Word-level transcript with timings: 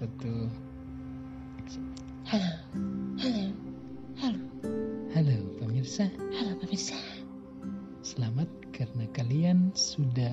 Betul. 0.00 0.48
Halo, 2.24 2.52
halo, 3.20 3.44
halo, 4.16 4.40
Halo 5.12 5.36
pemirsa, 5.60 6.08
halo 6.40 6.56
pemirsa. 6.56 6.96
selamat 8.00 8.48
karena 8.72 9.04
kalian 9.12 9.68
sudah 9.76 10.32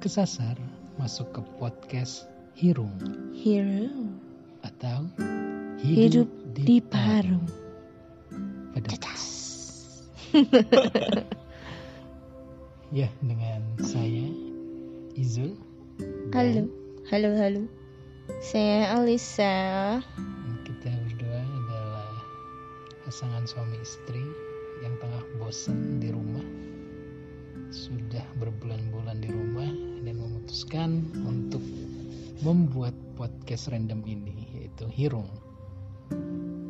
kesasar 0.00 0.56
masuk 0.96 1.28
ke 1.36 1.44
podcast 1.60 2.24
Hirung 2.56 2.96
Hero, 3.36 3.92
atau 4.64 5.12
hidup 5.84 6.32
di 6.56 6.80
Parung. 6.80 7.44
Pada 8.72 8.88
Cetas. 8.88 9.24
ya 12.96 13.12
dengan 13.20 13.60
saya 13.84 14.24
Izul. 15.20 15.52
Halo, 16.32 16.64
halo, 17.12 17.28
halo. 17.36 17.83
Saya 18.40 18.96
Alisa. 18.96 20.00
Kita 20.64 20.88
berdua 20.88 21.40
adalah 21.44 22.12
pasangan 23.04 23.44
suami 23.44 23.76
istri 23.84 24.24
yang 24.80 24.96
tengah 24.96 25.20
bosan 25.36 26.00
di 26.00 26.08
rumah. 26.08 26.44
Sudah 27.68 28.24
berbulan-bulan 28.40 29.20
di 29.20 29.28
rumah 29.28 29.68
dan 30.08 30.16
memutuskan 30.16 31.04
untuk 31.28 31.60
membuat 32.40 32.96
podcast 33.20 33.68
random 33.68 34.00
ini 34.08 34.48
yaitu 34.56 34.88
Hirung. 34.88 35.28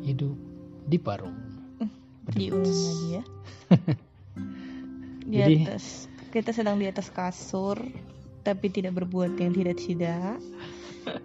Hidup 0.03 0.35
di 0.91 0.99
Parung. 0.99 1.39
Diulang 2.35 2.67
lagi 2.67 3.07
ya. 3.15 3.23
di 5.31 5.37
Jadi- 5.39 5.63
atas. 5.63 6.11
Kita 6.35 6.51
sedang 6.51 6.75
di 6.75 6.83
atas 6.83 7.07
kasur, 7.15 7.79
tapi 8.43 8.67
tidak 8.67 8.99
berbuat 8.99 9.39
yang 9.39 9.55
tidak-tidak. 9.55 10.35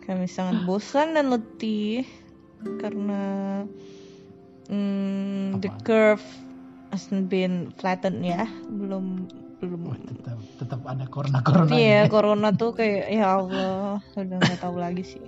Kami 0.06 0.27
sangat 0.28 0.64
bosan 0.69 1.17
dan 1.17 1.33
letih 1.33 2.05
karena 2.81 3.23
mm, 4.69 5.64
the 5.64 5.70
curve 5.84 6.25
hasn't 6.92 7.33
been 7.33 7.73
flattened 7.81 8.20
ya, 8.20 8.45
belum 8.69 9.31
belum. 9.61 9.81
Wah, 9.92 9.98
tetap 10.01 10.39
tetap 10.56 10.81
ada 10.89 11.05
corona-corona. 11.06 11.70
Iya, 11.70 12.08
ini. 12.08 12.12
corona 12.12 12.48
tuh 12.56 12.73
kayak 12.75 13.06
ya 13.12 13.27
Allah, 13.39 14.01
udah 14.17 14.36
nggak 14.41 14.61
tahu 14.61 14.77
lagi 14.81 15.05
sih. 15.05 15.25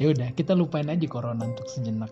Ya 0.00 0.10
udah, 0.10 0.34
kita 0.34 0.56
lupain 0.56 0.88
aja 0.90 1.06
corona 1.06 1.46
untuk 1.46 1.68
sejenak. 1.70 2.10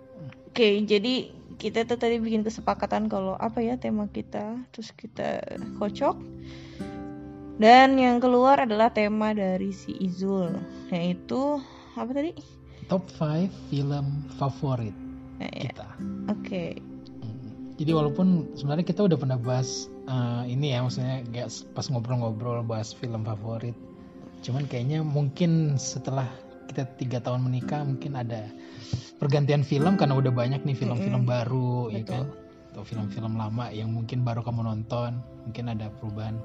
Oke, 0.52 0.84
jadi 0.84 1.32
kita 1.56 1.88
tuh 1.88 1.98
tadi 1.98 2.20
bikin 2.20 2.44
kesepakatan 2.46 3.08
kalau 3.08 3.34
apa 3.40 3.64
ya 3.64 3.80
tema 3.80 4.06
kita, 4.06 4.60
terus 4.70 4.92
kita 4.94 5.42
kocok. 5.80 6.20
Dan 7.62 7.94
yang 8.00 8.18
keluar 8.18 8.64
adalah 8.64 8.90
tema 8.90 9.30
dari 9.36 9.70
si 9.70 9.94
Izul, 10.02 10.56
yaitu 10.90 11.62
apa 11.96 12.10
tadi? 12.12 12.32
Top 12.90 13.06
5 13.20 13.48
film 13.70 14.06
favorit 14.36 14.92
Eh, 15.40 15.66
ya, 15.66 15.72
kita. 15.72 15.88
Oke, 16.30 16.64
Hmm. 17.22 17.74
Jadi 17.78 17.90
walaupun 17.94 18.50
sebenarnya 18.58 18.86
kita 18.86 19.06
udah 19.06 19.18
pernah 19.18 19.38
bahas 19.38 19.90
eh, 20.06 20.42
ini 20.50 20.74
ya, 20.74 20.82
maksudnya 20.82 21.22
kayak 21.30 21.50
pas 21.74 21.86
ngobrol-ngobrol 21.90 22.62
bahas 22.66 22.94
film 22.94 23.22
favorit. 23.26 23.74
Cuman 24.42 24.66
kayaknya 24.66 25.06
mungkin 25.06 25.78
setelah 25.78 26.26
kita 26.66 26.86
tiga 26.98 27.18
tahun 27.22 27.46
menikah 27.46 27.86
mungkin 27.86 28.18
ada 28.18 28.50
pergantian 29.22 29.62
film 29.62 29.94
karena 29.94 30.18
udah 30.18 30.32
banyak 30.34 30.62
nih 30.66 30.74
film-film 30.74 31.22
baru, 31.26 31.90
ya 31.94 32.02
Betul. 32.02 32.10
kan? 32.10 32.24
Atau 32.72 32.82
film-film 32.88 33.36
lama 33.38 33.70
yang 33.70 33.92
mungkin 33.94 34.24
baru 34.26 34.42
kamu 34.42 34.66
nonton, 34.66 35.20
mungkin 35.46 35.64
ada 35.70 35.92
perubahan. 36.00 36.36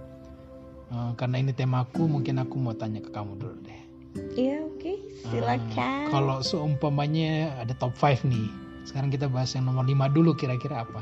Eh, 0.94 1.12
karena 1.18 1.36
ini 1.42 1.52
temaku, 1.58 2.06
mungkin 2.06 2.38
aku 2.38 2.56
mau 2.62 2.76
tanya 2.78 3.02
ke 3.02 3.10
kamu 3.10 3.34
dulu 3.40 3.58
deh. 3.66 3.87
Iya 4.34 4.62
oke, 4.62 4.94
silakan. 5.24 6.08
Eh, 6.08 6.12
kalau 6.12 6.40
seumpamanya 6.42 7.58
ada 7.58 7.74
top 7.74 7.94
5 7.94 8.24
nih, 8.24 8.48
sekarang 8.84 9.10
kita 9.10 9.28
bahas 9.28 9.52
yang 9.54 9.66
nomor 9.66 9.84
5 9.84 10.08
dulu 10.08 10.34
kira-kira 10.34 10.82
apa? 10.82 11.02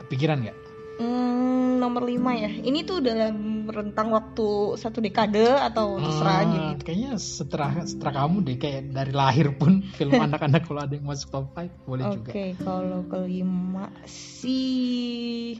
Kepikiran 0.00 0.42
nggak? 0.42 0.58
Hmm, 1.00 1.80
nomor 1.80 2.04
5 2.04 2.36
ya. 2.36 2.52
Ini 2.52 2.84
tuh 2.84 3.00
dalam 3.00 3.64
rentang 3.66 4.12
waktu 4.12 4.76
satu 4.76 5.00
dekade 5.00 5.40
atau 5.56 5.96
terserah 5.96 6.36
aja 6.44 6.52
Ah, 6.52 6.66
gitu. 6.70 6.82
Kayaknya 6.84 7.12
setelah 7.16 7.72
setelah 7.88 8.12
kamu 8.20 8.36
deh 8.44 8.56
kayak 8.60 8.80
dari 8.92 9.12
lahir 9.16 9.48
pun 9.56 9.80
film 9.96 10.12
anak-anak 10.28 10.68
kalau 10.68 10.84
ada 10.84 10.92
yang 10.92 11.08
masuk 11.08 11.32
top 11.32 11.46
5 11.56 11.88
boleh 11.88 12.04
juga. 12.12 12.30
Oke, 12.30 12.44
kalau 12.60 13.00
kelima 13.08 13.88
sih 14.04 15.56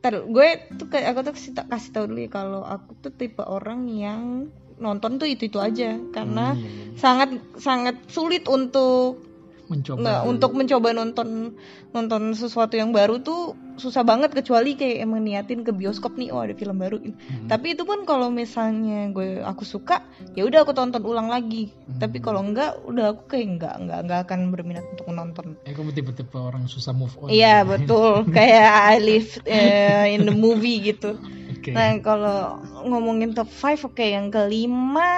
tar, 0.00 0.22
gue 0.22 0.48
tuh 0.78 0.86
kayak 0.86 1.06
aku 1.12 1.20
tuh 1.26 1.32
kasih, 1.34 1.52
ta- 1.52 1.66
kasih 1.66 1.90
tahu 1.90 2.04
dulu 2.08 2.20
ya 2.24 2.30
kalau 2.30 2.62
aku 2.62 2.94
tuh 3.02 3.12
tipe 3.12 3.42
orang 3.42 3.90
yang 3.90 4.48
nonton 4.76 5.16
tuh 5.16 5.26
itu 5.26 5.46
itu 5.46 5.58
aja 5.58 5.96
karena 6.10 6.52
Hmm, 6.52 6.94
sangat 6.96 7.30
sangat 7.56 7.96
sulit 8.08 8.44
untuk 8.46 9.20
mencoba 9.66 9.98
nggak 9.98 10.20
untuk 10.30 10.50
mencoba 10.54 10.94
nonton 10.94 11.58
nonton 11.90 12.22
sesuatu 12.32 12.78
yang 12.78 12.94
baru 12.94 13.18
tuh 13.18 13.58
susah 13.76 14.06
banget 14.06 14.30
kecuali 14.32 14.72
kayak 14.72 15.02
emang 15.02 15.20
niatin 15.20 15.60
ke 15.60 15.74
bioskop 15.74 16.14
nih 16.14 16.30
oh 16.30 16.38
ada 16.38 16.54
film 16.54 16.78
baru 16.78 17.02
Hmm. 17.02 17.50
tapi 17.50 17.74
itu 17.74 17.82
pun 17.82 18.06
kalau 18.06 18.30
misalnya 18.30 19.10
gue 19.10 19.42
aku 19.42 19.66
suka 19.66 20.06
ya 20.32 20.46
udah 20.46 20.62
aku 20.62 20.70
tonton 20.70 21.02
ulang 21.02 21.26
lagi 21.26 21.74
Hmm. 21.84 21.98
tapi 21.98 22.22
kalau 22.22 22.40
enggak 22.40 22.78
udah 22.86 23.12
aku 23.12 23.26
kayak 23.26 23.58
enggak 23.58 23.74
enggak 23.76 23.98
enggak 24.06 24.20
akan 24.22 24.38
berminat 24.48 24.86
untuk 24.86 25.06
menonton 25.10 25.46
Eh 25.66 25.74
kamu 25.74 25.90
tipe-tipe 25.92 26.38
orang 26.38 26.70
susah 26.70 26.94
move 26.94 27.12
on. 27.18 27.26
Iya 27.28 27.66
betul, 27.66 28.22
kayak 28.38 28.66
I 28.70 28.96
live 29.02 29.30
eh, 29.44 30.14
in 30.14 30.24
the 30.24 30.32
movie 30.32 30.78
gitu. 30.86 31.18
Oke. 31.66 31.74
Nah 31.74 31.98
kalau 31.98 32.62
ngomongin 32.82 33.34
top 33.34 33.50
5, 33.50 33.82
oke 33.84 33.98
yang 34.00 34.30
kelima, 34.30 35.10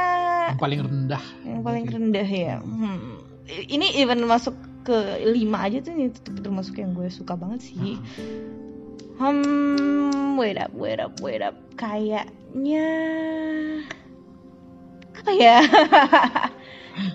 Yang 0.49 0.59
paling 0.59 0.81
rendah. 0.81 1.25
yang 1.45 1.61
paling 1.61 1.85
rendah 1.85 2.25
ya. 2.25 2.57
Hmm. 2.59 3.21
Ini 3.45 4.01
even 4.01 4.25
masuk 4.25 4.57
ke 4.81 4.97
lima 5.27 5.61
aja 5.63 5.79
tuh 5.79 5.93
ini 5.93 6.09
tetap 6.09 6.41
termasuk 6.41 6.81
yang 6.81 6.97
gue 6.97 7.09
suka 7.09 7.37
banget 7.37 7.69
sih. 7.69 8.01
Hmm, 9.19 10.37
wait 10.37 10.57
up, 10.57 10.73
wait 10.73 10.97
up, 10.97 11.13
wait 11.19 11.43
up. 11.43 11.53
Kayaknya 11.75 12.89
apa 15.13 15.31
ya? 15.31 15.59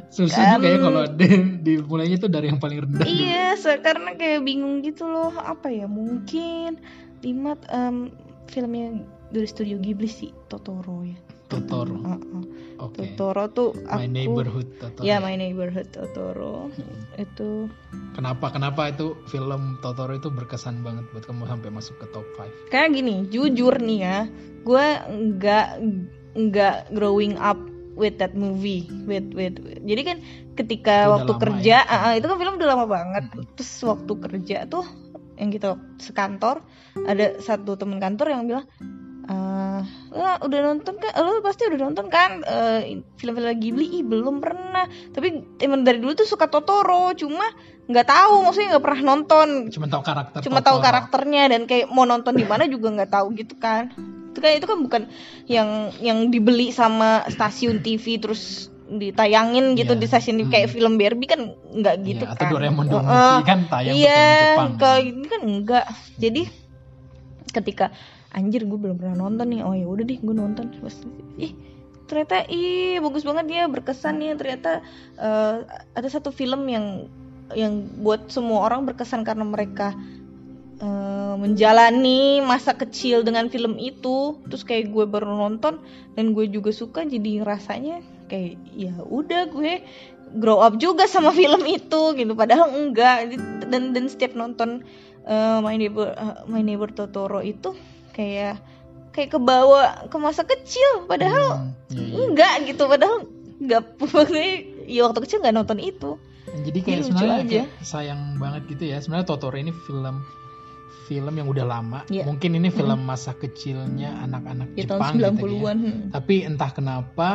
Susah 0.08 0.56
juga 0.56 0.68
ya 0.68 0.78
kalau 0.80 1.04
di, 1.10 1.28
dimulainya 1.60 2.18
tuh 2.18 2.30
dari 2.30 2.48
yang 2.48 2.62
paling 2.62 2.86
rendah. 2.86 3.04
Iya, 3.04 3.58
se- 3.58 3.82
karena 3.82 4.14
kayak 4.14 4.46
bingung 4.46 4.80
gitu 4.80 5.04
loh. 5.04 5.34
Apa 5.34 5.68
ya? 5.68 5.90
Mungkin 5.90 6.78
lima 7.20 7.58
em, 7.68 8.12
filmnya 8.46 9.00
dari 9.34 9.48
studio 9.50 9.82
Ghibli 9.82 10.06
sih, 10.08 10.30
Totoro 10.48 11.02
ya. 11.02 11.18
Totoro. 11.50 11.98
Uh-uh. 12.02 12.44
Oke. 12.82 13.14
Totoro 13.14 13.44
tuh 13.54 13.70
aku 13.86 14.02
My 14.02 14.10
Neighborhood 14.10 14.70
Totoro. 14.82 15.06
Ya, 15.06 15.22
My 15.22 15.36
Neighborhood 15.38 15.90
Totoro. 15.94 16.70
Itu 17.18 17.70
Kenapa 18.18 18.50
kenapa 18.54 18.90
itu 18.90 19.18
film 19.30 19.78
Totoro 19.82 20.14
itu 20.18 20.30
berkesan 20.34 20.82
banget 20.82 21.06
buat 21.14 21.26
kamu 21.26 21.46
sampai 21.50 21.70
masuk 21.74 21.98
ke 22.02 22.06
top 22.14 22.26
5? 22.38 22.74
kayak 22.74 22.90
gini, 22.94 23.26
jujur 23.30 23.78
nih 23.78 24.00
ya, 24.02 24.18
gue 24.66 24.86
nggak 25.10 25.68
nggak 26.34 26.78
growing 26.94 27.38
up 27.38 27.58
with 27.94 28.18
that 28.18 28.34
movie, 28.34 28.90
with 29.06 29.34
with. 29.38 29.58
Jadi 29.86 30.02
kan 30.02 30.18
ketika 30.58 31.06
Itu 31.06 31.12
waktu 31.14 31.34
kerja, 31.38 31.78
ya. 31.86 31.90
ah, 31.90 32.14
itu 32.18 32.26
kan 32.26 32.38
film 32.42 32.58
udah 32.58 32.70
lama 32.74 32.86
banget. 32.90 33.24
Terus 33.54 33.74
waktu 33.86 34.14
kerja 34.18 34.58
tuh 34.66 34.86
yang 35.38 35.50
kita 35.54 35.78
sekantor 35.98 36.62
ada 37.10 37.42
satu 37.42 37.74
teman 37.74 37.98
kantor 37.98 38.34
yang 38.34 38.46
bilang 38.46 38.66
"Lah, 40.10 40.38
udah 40.40 40.60
nonton 40.64 40.96
kan 40.96 41.12
lo 41.18 41.40
pasti 41.40 41.66
udah 41.66 41.80
nonton 41.82 42.08
kan 42.08 42.42
eh, 42.42 42.82
film-film 43.16 43.54
Ghibli 43.54 43.88
ih 43.94 44.04
belum 44.04 44.38
pernah 44.38 44.84
tapi 45.10 45.32
emang 45.58 45.82
dari 45.82 45.98
dulu 45.98 46.14
tuh 46.14 46.26
suka 46.26 46.46
Totoro 46.46 47.12
cuma 47.14 47.44
nggak 47.84 48.06
tahu 48.06 48.34
maksudnya 48.42 48.70
nggak 48.72 48.84
pernah 48.84 49.02
nonton 49.06 49.48
Cuma 49.70 49.88
tahu 49.88 50.02
karakter 50.02 50.40
cuma 50.42 50.60
tahu 50.60 50.78
Totoro. 50.78 50.86
karakternya 50.86 51.44
dan 51.50 51.62
kayak 51.64 51.88
mau 51.88 52.04
nonton 52.04 52.32
di 52.32 52.44
mana 52.44 52.64
juga 52.66 52.88
nggak 52.90 53.12
tahu 53.12 53.28
gitu 53.34 53.56
kan 53.56 53.92
itu 54.30 54.40
kan 54.40 54.52
itu 54.52 54.66
kan 54.66 54.78
bukan 54.80 55.02
yang 55.46 55.70
yang 56.00 56.28
dibeli 56.28 56.70
sama 56.70 57.22
stasiun 57.28 57.80
TV 57.80 58.18
terus 58.18 58.68
ditayangin 58.86 59.74
gitu 59.74 59.94
Iya. 59.94 60.00
di 60.00 60.06
stasiun 60.06 60.38
TV. 60.38 60.48
kayak 60.50 60.68
Hmm. 60.68 60.76
film 60.76 60.94
Barbie 60.96 61.26
kan 61.26 61.42
nggak 61.72 61.96
Iya, 61.98 62.08
gitu 62.08 62.24
atau 62.26 62.40
kan 62.40 62.50
Doraemon 62.52 62.86
the 62.86 62.96
Heeh. 62.96 63.10
Movie 63.34 63.46
kan 63.46 63.60
tayang 63.68 63.94
iya 63.94 64.24
film 64.56 64.72
Jepang. 64.72 65.02
ini 65.04 65.28
kan 65.28 65.42
enggak 65.44 65.86
jadi 66.16 66.42
ketika 67.52 67.86
anjir 68.34 68.66
gue 68.66 68.78
belum 68.78 68.98
pernah 68.98 69.30
nonton 69.30 69.48
nih. 69.54 69.62
Oh 69.62 69.74
ya 69.78 69.86
udah 69.88 70.04
deh 70.04 70.20
gue 70.20 70.36
nonton. 70.36 70.74
Terus, 70.74 71.06
ih 71.40 71.54
ternyata 72.04 72.46
ih 72.52 73.00
bagus 73.00 73.24
banget 73.24 73.46
ya 73.50 73.64
berkesan 73.72 74.20
ya 74.20 74.36
ternyata 74.36 74.84
eh, 75.18 75.58
ada 75.96 76.10
satu 76.12 76.30
film 76.36 76.68
yang 76.68 77.08
yang 77.56 77.86
buat 78.02 78.28
semua 78.28 78.68
orang 78.68 78.84
berkesan 78.84 79.24
karena 79.24 79.46
mereka 79.46 79.94
eh, 80.82 81.36
menjalani 81.38 82.42
masa 82.44 82.74
kecil 82.74 83.22
dengan 83.22 83.48
film 83.48 83.78
itu. 83.78 84.38
Terus 84.50 84.64
kayak 84.66 84.92
gue 84.92 85.06
baru 85.08 85.30
nonton 85.30 85.80
dan 86.18 86.26
gue 86.34 86.50
juga 86.50 86.74
suka 86.74 87.06
jadi 87.06 87.46
rasanya 87.46 88.02
kayak 88.28 88.58
ya 88.74 88.94
udah 89.06 89.50
gue 89.54 89.84
grow 90.42 90.66
up 90.66 90.82
juga 90.82 91.06
sama 91.06 91.30
film 91.40 91.64
itu 91.70 92.02
gitu. 92.18 92.34
Padahal 92.34 92.74
enggak. 92.74 93.38
Dan 93.70 93.94
dan 93.94 94.06
setiap 94.10 94.34
nonton 94.34 94.82
eh, 95.28 95.60
My 95.62 95.76
Neighbor 95.78 96.14
eh, 96.14 96.36
My 96.50 96.62
Neighbor 96.66 96.90
Totoro 96.92 97.40
itu 97.42 97.74
kayak 98.14 98.62
kayak 99.10 99.30
kebawa 99.30 99.82
ke 100.08 100.18
masa 100.18 100.42
kecil 100.42 101.06
padahal 101.06 101.70
Hmm, 101.86 101.92
iya, 101.92 102.02
iya. 102.02 102.18
enggak 102.24 102.54
gitu 102.66 102.84
padahal 102.86 103.26
enggak 103.56 103.82
maksudnya 104.00 104.48
ya 104.86 105.02
waktu 105.04 105.20
kecil 105.22 105.38
nggak 105.40 105.56
nonton 105.56 105.80
itu 105.80 106.12
Jadi 106.54 106.80
kayak 106.80 106.98
lucu 107.00 107.08
sebenarnya 107.10 107.38
aja. 107.40 107.50
kayak 107.66 107.68
sayang 107.82 108.22
banget 108.38 108.62
gitu 108.70 108.84
ya. 108.86 108.98
Sebenarnya 109.00 109.26
Totoro 109.26 109.56
ini 109.56 109.74
film 109.74 110.22
film 111.04 111.34
yang 111.34 111.48
udah 111.48 111.66
lama. 111.68 112.00
Iya. 112.08 112.24
Mungkin 112.24 112.54
ini 112.54 112.70
film 112.70 113.00
masa 113.02 113.34
kecilnya 113.34 114.22
anak-anak 114.22 114.72
ya 114.74 114.86
Jepang 114.86 115.18
tahun 115.18 115.34
gitu 115.34 115.46
ya. 115.50 115.60
90-an 115.66 115.78
hmm. 115.80 116.00
Tapi 116.12 116.36
entah 116.44 116.70
kenapa 116.70 117.30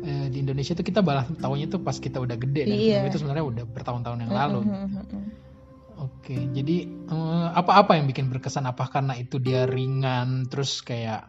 eh, 0.00 0.26
di 0.28 0.38
Indonesia 0.38 0.72
tuh 0.72 0.82
kita 0.82 1.00
balas 1.00 1.24
tahunya 1.34 1.66
tuh 1.68 1.80
pas 1.80 1.96
kita 1.96 2.18
udah 2.18 2.36
gede 2.36 2.62
dan 2.64 2.76
Iya. 2.76 2.96
film 2.98 3.08
itu 3.08 3.18
sebenarnya 3.18 3.44
udah 3.46 3.64
bertahun-tahun 3.66 4.18
yang 4.20 4.32
lalu. 4.34 4.60
Hmm, 4.60 4.86
hmm. 4.88 5.19
Oke, 6.20 6.36
jadi 6.52 6.84
eh, 6.84 7.48
apa-apa 7.56 7.96
yang 7.96 8.04
bikin 8.04 8.28
berkesan? 8.28 8.68
Apa 8.68 8.92
karena 8.92 9.16
itu 9.16 9.40
dia 9.40 9.64
ringan, 9.64 10.44
terus 10.52 10.84
kayak 10.84 11.24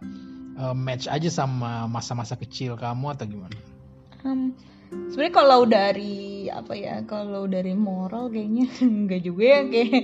eh, 0.60 0.76
match 0.76 1.08
aja 1.08 1.32
sama 1.32 1.88
masa-masa 1.88 2.36
kecil 2.36 2.76
kamu 2.76 3.16
atau 3.16 3.24
gimana? 3.24 3.56
Hmm, 4.20 4.52
sebenarnya 5.10 5.34
kalau 5.34 5.64
dari 5.64 6.52
apa 6.52 6.76
ya 6.76 7.08
kalau 7.08 7.48
dari 7.48 7.72
moral 7.72 8.28
kayaknya 8.28 8.68
enggak 8.84 9.22
juga 9.24 9.44
ya 9.48 9.62
kayak 9.72 10.04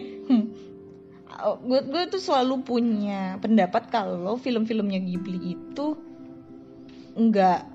gue 1.38 1.80
gue 1.86 2.04
tuh 2.10 2.22
selalu 2.24 2.66
punya 2.66 3.38
pendapat 3.44 3.92
kalau 3.92 4.40
film-filmnya 4.40 5.04
Ghibli 5.04 5.54
itu 5.54 6.00
enggak 7.14 7.68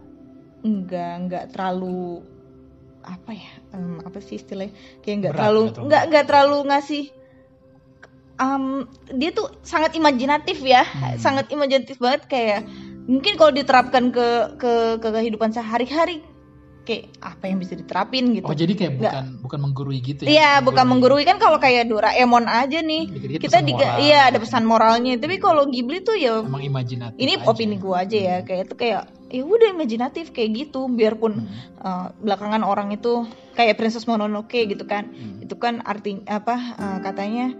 enggak 0.66 1.12
enggak 1.20 1.44
terlalu 1.54 2.26
apa 3.02 3.30
ya 3.34 3.52
em, 3.74 3.98
apa 4.02 4.18
sih 4.22 4.38
istilahnya 4.38 4.72
kayak 5.02 5.18
Berat 5.22 5.34
terlalu 5.34 5.62
gitu. 5.70 5.80
enggak 5.86 6.02
enggak 6.08 6.24
terlalu 6.30 6.58
ngasih 6.70 7.04
em, 8.38 8.64
dia 9.18 9.30
tuh 9.30 9.46
sangat 9.62 9.92
imajinatif 9.94 10.58
ya 10.62 10.82
Hmm. 10.86 11.18
sangat 11.18 11.46
imajinatif 11.52 11.98
banget 11.98 12.22
kayak 12.26 12.60
mungkin 13.06 13.34
kalau 13.34 13.50
diterapkan 13.50 14.14
ke 14.14 14.26
ke 14.58 14.72
ke 15.02 15.08
kehidupan 15.10 15.50
sehari-hari 15.50 16.22
kayak 16.82 17.14
apa 17.22 17.44
yang 17.46 17.58
bisa 17.58 17.72
diterapin 17.72 18.34
gitu 18.34 18.42
Oh, 18.42 18.52
jadi 18.52 18.74
kayak 18.74 18.92
Nggak. 18.98 19.12
bukan 19.14 19.24
bukan 19.46 19.58
menggurui 19.62 19.98
gitu 19.98 20.20
ya? 20.26 20.28
Iya, 20.28 20.50
bukan 20.60 20.84
menggurui 20.84 21.22
kan 21.22 21.38
kalau 21.38 21.56
kayak 21.56 21.86
Doraemon 21.86 22.44
aja 22.44 22.78
nih. 22.78 23.06
Dikit-dikit 23.06 23.42
Kita 23.46 23.58
di 23.62 23.72
moral. 23.72 23.96
iya 24.02 24.20
ada 24.26 24.38
pesan 24.38 24.66
moralnya. 24.66 25.14
Tapi 25.14 25.38
kalau 25.38 25.62
Ghibli 25.64 26.02
tuh 26.02 26.18
ya 26.18 26.42
Emang 26.42 26.58
imajinatif. 26.60 27.14
ini 27.16 27.38
aja. 27.38 27.46
opini 27.46 27.76
gua 27.78 28.02
aja 28.02 28.18
ya, 28.18 28.36
kayak 28.42 28.62
itu 28.66 28.74
kayak 28.74 29.02
ya 29.30 29.42
udah 29.42 29.68
imajinatif 29.72 30.30
kayak 30.30 30.50
gitu 30.58 30.90
biarpun 30.90 31.46
Hmm. 31.46 31.48
uh, 31.80 32.06
belakangan 32.18 32.60
orang 32.62 32.90
itu 32.90 33.24
kayak 33.52 33.78
Princess 33.78 34.04
Mononoke 34.04 34.66
gitu 34.66 34.82
kan. 34.82 35.06
Hmm. 35.06 35.38
Itu 35.38 35.54
kan 35.56 35.80
arti 35.80 36.18
apa 36.26 36.56
uh, 36.76 36.98
katanya 36.98 37.54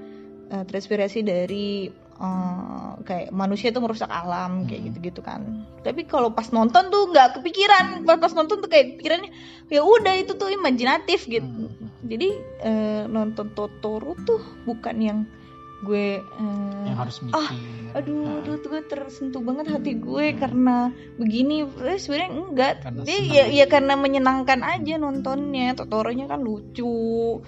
uh, 0.51 0.67
terinspirasi 0.67 1.23
dari 1.23 1.89
uh, 2.23 2.95
kayak 3.03 3.35
manusia 3.35 3.75
itu 3.75 3.83
merusak 3.83 4.07
alam 4.07 4.63
kayak 4.65 4.79
Hmm. 4.79 4.89
gitu-gitu 4.95 5.21
kan. 5.21 5.67
Tapi 5.83 6.07
kalau 6.07 6.31
pas 6.31 6.47
nonton 6.49 6.89
tuh 6.89 7.11
nggak 7.11 7.43
kepikiran. 7.43 8.07
Pas 8.07 8.17
pas 8.17 8.31
nonton 8.33 8.63
tuh 8.63 8.71
kayak 8.71 8.97
pikirannya 8.97 9.35
ya 9.67 9.83
udah 9.83 10.15
itu 10.15 10.39
tuh 10.39 10.49
imajinatif 10.49 11.27
gitu. 11.27 11.67
Hmm. 11.67 11.91
Jadi 12.07 12.29
eh, 12.63 13.03
nonton 13.11 13.51
Totoro 13.53 14.15
tuh 14.23 14.39
bukan 14.63 14.97
yang 14.97 15.19
gue 15.83 16.23
eh, 16.23 16.85
Yang 16.87 16.99
harus 17.03 17.17
mikir. 17.27 17.35
aduh, 17.93 18.23
Nah, 18.23 18.39
aduh 18.39 18.55
tuh 18.63 18.69
gue 18.71 18.83
tersentuh 18.87 19.43
banget 19.43 19.67
hati 19.69 19.99
gue 19.99 20.27
karena 20.39 20.95
begini. 21.19 21.67
Eh, 21.67 21.99
sebenarnya 21.99 22.31
enggak. 22.31 22.73
Karena 22.81 23.01
Dia 23.03 23.19
senang 23.19 23.35
ya, 23.35 23.43
aja. 23.43 23.55
ya 23.59 23.65
karena 23.67 23.95
menyenangkan 23.99 24.61
aja 24.63 24.95
nontonnya. 24.97 25.75
Totoronya 25.75 26.31
kan 26.31 26.39
lucu. 26.39 27.43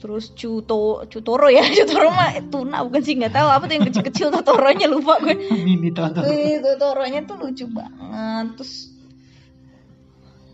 Terus 0.00 0.32
Cuto, 0.32 1.04
Cutoro 1.06 1.46
ya, 1.46 1.60
Cutoro 1.76 2.08
mah 2.08 2.32
tuna 2.48 2.80
bukan 2.80 3.00
sih 3.00 3.14
nggak 3.14 3.30
tahu 3.30 3.48
apa 3.48 3.64
tuh 3.64 3.74
yang 3.76 3.86
kecil-kecil 3.86 4.32
Totoronya 4.34 4.88
lupa 4.88 5.20
gue. 5.20 5.36
Mini. 5.36 5.92
Wih, 5.92 6.56
Totoronya 6.58 7.20
tuh 7.22 7.36
lucu 7.36 7.68
banget. 7.68 8.56
Terus 8.56 8.74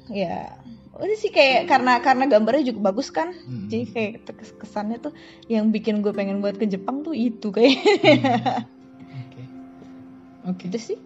ya 0.07 0.55
udah 0.97 1.13
sih 1.15 1.29
kayak 1.29 1.69
karena 1.69 2.01
karena 2.01 2.25
gambarnya 2.25 2.65
juga 2.67 2.91
bagus 2.91 3.09
kan. 3.09 3.31
Hmm. 3.37 3.69
Jadi 3.69 3.85
kayak 3.87 4.13
kes- 4.33 4.57
kesannya 4.57 4.99
tuh 4.99 5.13
yang 5.47 5.71
bikin 5.71 6.01
gue 6.01 6.11
pengen 6.11 6.41
buat 6.41 6.57
ke 6.57 6.67
Jepang 6.67 7.01
tuh 7.01 7.13
itu 7.13 7.49
kayak. 7.49 7.79
Oke. 9.23 9.43
Oke. 10.47 10.65
itu 10.67 10.79
sih. 10.81 10.99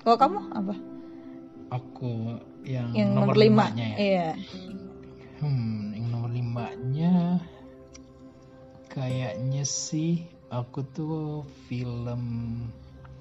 Kalau 0.00 0.16
kamu 0.16 0.38
apa? 0.50 0.74
Aku 1.70 2.38
yang, 2.62 2.90
Yang 2.92 3.08
nomor, 3.10 3.32
nomor 3.32 3.36
lima. 3.36 3.64
limanya 3.66 3.86
ya. 3.86 3.96
Iya. 3.98 4.28
Hmm, 5.40 5.90
yang 5.90 6.06
nomor 6.08 6.30
limanya 6.30 7.40
kayaknya 8.90 9.62
sih 9.62 10.26
aku 10.50 10.82
tuh 10.90 11.46
film 11.70 12.22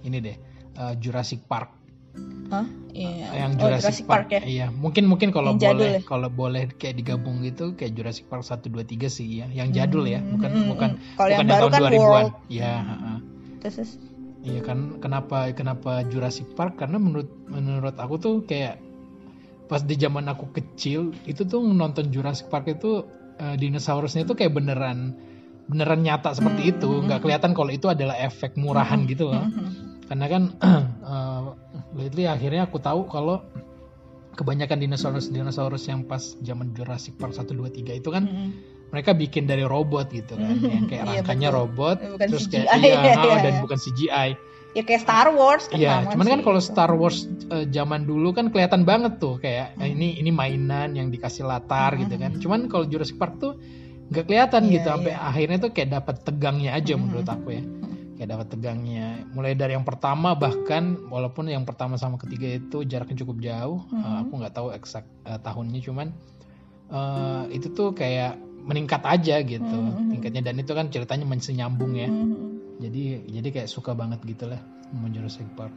ini 0.02 0.18
deh 0.18 0.38
uh, 0.82 0.94
Jurassic 0.98 1.46
Park. 1.46 1.78
Hah? 2.50 2.66
Iya. 2.90 3.46
yang 3.46 3.54
Oh, 3.62 3.70
Jurassic, 3.70 4.10
Park, 4.10 4.34
ya. 4.34 4.42
Iya, 4.42 4.68
mungkin 4.74 5.06
mungkin 5.06 5.30
kalau 5.30 5.54
Yang 5.54 5.62
boleh 5.62 5.92
ya? 5.94 6.02
kalau 6.02 6.30
boleh 6.34 6.74
kayak 6.74 6.98
digabung 6.98 7.46
gitu 7.46 7.78
kayak 7.78 7.94
Jurassic 7.94 8.26
Park 8.26 8.42
1 8.42 8.66
2 8.66 8.82
3 8.82 9.06
sih 9.08 9.46
ya. 9.46 9.48
Yang 9.54 9.70
jadul 9.78 10.10
ya, 10.10 10.20
bukan 10.26 10.50
Hmm, 10.50 10.68
bukan 10.74 10.90
hmm. 10.98 11.16
Kalau 11.16 11.30
yang 11.30 11.46
bukan 11.46 11.54
baru 11.54 11.62
tahun 11.62 11.72
kan 11.72 11.82
2000-an. 11.86 12.02
World. 12.10 12.34
Iya, 12.50 12.74
terus 13.62 13.92
Iya 14.40 14.64
kan 14.64 15.04
kenapa 15.04 15.52
kenapa 15.52 16.08
Jurassic 16.08 16.48
Park 16.56 16.80
karena 16.80 16.96
menurut 16.96 17.28
menurut 17.52 17.96
aku 18.00 18.16
tuh 18.24 18.36
kayak 18.48 18.80
pas 19.68 19.84
di 19.84 20.00
zaman 20.00 20.32
aku 20.32 20.50
kecil 20.56 21.12
itu 21.28 21.44
tuh 21.44 21.60
nonton 21.62 22.08
Jurassic 22.08 22.48
Park 22.48 22.72
itu 22.72 23.04
eh, 23.36 23.56
dinosaurusnya 23.60 24.24
tuh 24.24 24.40
kayak 24.40 24.56
beneran 24.56 25.20
beneran 25.70 26.02
nyata 26.02 26.34
seperti 26.34 26.62
Hmm, 26.66 26.72
itu 26.74 26.90
hmm, 26.90 27.04
nggak 27.06 27.20
kelihatan 27.22 27.52
kalau 27.54 27.70
itu 27.70 27.86
adalah 27.86 28.18
efek 28.18 28.58
murahan 28.58 29.06
gitu 29.06 29.30
loh. 29.30 29.46
karena 30.10 30.26
kan 30.26 30.44
eh, 31.14 31.42
lately 31.94 32.26
akhirnya 32.26 32.66
aku 32.66 32.82
tahu 32.82 33.06
kalau 33.06 33.46
kebanyakan 34.34 34.80
dinosaurus 34.80 35.30
dinosaurus 35.30 35.86
yang 35.86 36.02
pas 36.02 36.34
zaman 36.40 36.72
Jurassic 36.72 37.14
Park 37.16 37.36
1 37.36 37.46
2 37.46 37.60
3 37.86 38.00
itu 38.00 38.10
kan 38.10 38.24
mereka 38.90 39.14
bikin 39.14 39.46
dari 39.46 39.62
robot 39.62 40.10
gitu 40.10 40.34
kan 40.34 40.58
yang 40.58 40.90
kayak 40.90 41.04
Iya, 41.04 41.22
rangkanya 41.22 41.50
betul. 41.50 41.60
robot 41.62 41.98
Bukan 42.10 42.26
terus 42.26 42.44
CGI, 42.48 42.58
kayak 42.58 42.74
iya, 42.80 42.90
iya, 43.06 43.14
ah, 43.14 43.26
iya. 43.28 43.40
dan 43.40 43.54
bukan 43.62 43.78
CGI 43.78 44.30
Ya 44.70 44.82
kayak 44.82 45.02
Star 45.02 45.28
Wars 45.30 45.66
kan 45.66 45.78
sama 45.78 46.14
cuman 46.14 46.26
kan 46.28 46.40
sih 46.40 46.46
kalau 46.46 46.60
gitu. 46.60 46.70
Star 46.70 46.92
Wars 46.94 47.18
eh, 47.50 47.66
zaman 47.68 48.06
dulu 48.06 48.30
kan 48.32 48.50
kelihatan 48.50 48.82
banget 48.82 49.18
tuh 49.18 49.38
kayak 49.38 49.74
eh, 49.76 49.90
ini 49.90 50.18
ini 50.18 50.30
mainan 50.30 50.94
yang 50.94 51.10
dikasih 51.10 51.42
latar 51.42 51.98
gitu 51.98 52.14
kan. 52.16 52.38
Cuman 52.38 52.66
kalau 52.66 52.86
Jurassic 52.86 53.18
Park 53.18 53.38
tuh 53.38 53.58
nggak 54.10 54.26
kelihatan 54.26 54.62
Iya, 54.66 54.72
gitu 54.74 54.88
sampai 54.90 55.14
iya. 55.14 55.22
akhirnya 55.24 55.58
tuh 55.60 55.72
kayak 55.72 55.90
dapat 55.92 56.16
tegangnya 56.24 56.72
aja 56.74 56.94
Mhm. 56.94 57.02
menurut 57.02 57.28
aku 57.28 57.50
ya. 57.52 57.64
Kayak 58.16 58.30
dapat 58.36 58.48
tegangnya. 58.50 59.08
Mulai 59.32 59.54
dari 59.54 59.74
yang 59.74 59.88
pertama 59.88 60.36
bahkan 60.36 60.84
walaupun 61.08 61.48
yang 61.48 61.64
pertama 61.64 61.96
sama 61.96 62.18
ketiga 62.18 62.52
itu 62.52 62.84
jaraknya 62.84 63.16
cukup 63.18 63.38
jauh, 63.40 63.80
eh, 63.86 63.96
Mhm. 63.96 64.18
aku 64.20 64.34
nggak 64.36 64.54
tahu 64.54 64.68
eksak 64.72 65.06
eh, 65.24 65.40
tahunnya 65.40 65.80
cuman 65.82 66.08
eh, 66.90 67.44
itu 67.54 67.70
tuh 67.70 67.94
kayak 67.94 68.34
meningkat 68.60 69.00
aja 69.04 69.40
gitu 69.40 69.78
Mhm. 69.78 70.10
tingkatnya 70.10 70.42
dan 70.44 70.58
itu 70.58 70.74
kan 70.74 70.90
ceritanya 70.90 71.24
masih 71.24 71.54
nyambung 71.56 71.94
ya. 71.94 72.10
Mhm. 72.10 72.82
Jadi 72.82 73.02
jadi 73.30 73.48
kayak 73.54 73.70
suka 73.70 73.94
banget 73.94 74.20
gitu 74.24 74.48
lah 74.48 74.58
sama 74.90 75.08
Jurassic 75.08 75.46
Park. 75.54 75.72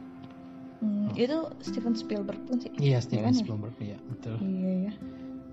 Hmm, 0.81 1.13
Itu 1.13 1.47
Steven 1.61 1.93
Spielberg 1.93 2.41
pun 2.43 2.57
sih 2.57 2.73
Iya 2.75 2.97
Ya 2.97 2.99
Steven 2.99 3.23
kan 3.23 3.31
ya? 3.31 3.39
Spielberg 3.39 3.75
ya 3.77 3.97
betul. 4.03 4.35
Iya 4.41 4.71
ya. 4.89 4.93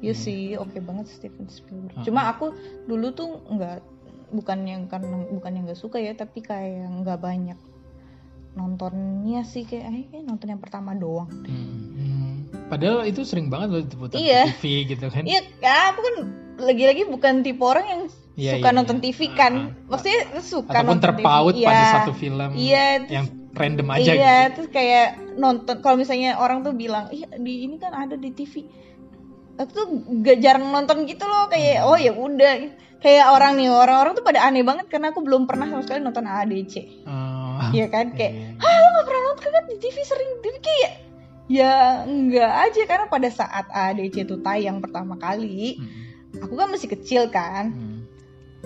Iya. 0.00 0.02
Iya 0.02 0.14
sih, 0.16 0.40
oke 0.56 0.80
banget 0.80 1.06
Steven 1.08 1.46
Spielberg. 1.46 1.92
Ah. 1.94 2.04
Cuma 2.04 2.20
aku 2.26 2.56
dulu 2.84 3.12
tuh 3.12 3.44
nggak 3.46 3.78
bukan 4.30 4.58
yang 4.64 4.82
karena 4.86 5.28
bukan 5.28 5.52
yang 5.52 5.64
nggak 5.64 5.76
suka 5.76 5.98
ya, 5.98 6.12
tapi 6.12 6.40
kayak 6.40 6.88
nggak 7.00 7.18
banyak 7.18 7.58
nontonnya 8.50 9.46
sih 9.46 9.62
kayak 9.62 10.10
eh, 10.10 10.22
nonton 10.22 10.50
yang 10.50 10.58
pertama 10.58 10.90
doang. 10.92 11.30
Hmm, 11.30 11.94
hmm. 11.94 12.34
Padahal 12.66 13.06
itu 13.06 13.22
sering 13.22 13.46
banget 13.46 13.68
loh 13.70 13.82
diputar 13.82 14.18
Iya. 14.18 14.46
di 14.46 14.52
TV 14.52 14.64
gitu 14.88 15.06
kan. 15.06 15.22
Iya, 15.22 15.40
ya, 15.58 15.94
aku 15.94 16.00
kan 16.02 16.14
lagi-lagi 16.60 17.02
bukan 17.06 17.42
tipe 17.42 17.62
orang 17.62 17.86
yang 17.86 18.02
Iya, 18.34 18.58
suka 18.58 18.68
iya, 18.70 18.76
nonton 18.76 18.96
iya. 18.98 19.04
TV 19.06 19.18
kan. 19.30 19.52
Ah, 19.54 19.62
ah. 19.62 19.88
Maksudnya 19.90 20.20
suka 20.40 20.70
Ataupun 20.72 20.86
nonton 20.88 21.04
terpaut 21.04 21.54
TV. 21.54 21.66
pada 21.66 21.78
Iya. 21.78 21.92
satu 21.94 22.12
film 22.12 22.50
Iya, 22.54 22.86
terus- 22.98 23.10
yang 23.10 23.26
random 23.50 23.88
aja 23.90 24.12
iya, 24.14 24.36
gitu. 24.40 24.50
terus 24.54 24.68
kayak 24.70 25.06
nonton 25.36 25.74
kalau 25.80 25.96
misalnya 25.98 26.38
orang 26.38 26.62
tuh 26.62 26.70
bilang, 26.72 27.10
"Ih, 27.10 27.26
di 27.38 27.66
ini 27.66 27.76
kan 27.76 27.90
ada 27.92 28.14
di 28.14 28.30
TV." 28.30 28.66
Aku 29.60 29.70
tuh 29.70 29.86
gak 30.24 30.40
jarang 30.40 30.64
nonton 30.66 31.04
gitu 31.04 31.28
loh, 31.28 31.44
kayak 31.46 31.84
Hmm. 31.84 31.88
oh 31.92 31.98
ya 32.00 32.12
udah. 32.16 32.52
Kayak 33.00 33.32
orang 33.32 33.56
nih, 33.56 33.68
orang-orang 33.72 34.12
tuh 34.12 34.24
pada 34.24 34.44
aneh 34.44 34.60
banget 34.60 34.88
karena 34.88 35.08
aku 35.08 35.24
belum 35.24 35.48
pernah 35.48 35.64
sama 35.68 35.80
sekali 35.80 36.00
nonton 36.00 36.24
ADC. 36.24 36.74
Oh, 37.08 37.72
Iya 37.72 37.88
kan? 37.88 38.12
Kayak. 38.12 38.60
"Hah, 38.60 38.72
lo 38.76 38.88
gak 39.00 39.06
pernah 39.08 39.22
nonton 39.32 39.48
kan 39.48 39.64
di 39.68 39.76
TV 39.76 39.96
sering?" 40.00 40.30
Tapi 40.40 40.58
kayak 40.60 40.92
ya 41.50 41.74
enggak 42.04 42.52
aja 42.68 42.82
karena 42.86 43.06
pada 43.08 43.28
saat 43.28 43.66
ADC 43.68 44.22
itu 44.22 44.36
tayang 44.40 44.78
pertama 44.78 45.16
kali, 45.16 45.76
Hmm, 45.76 46.44
aku 46.44 46.54
kan 46.56 46.68
masih 46.68 46.88
kecil 46.88 47.28
kan. 47.28 47.72
hmm. 47.72 47.98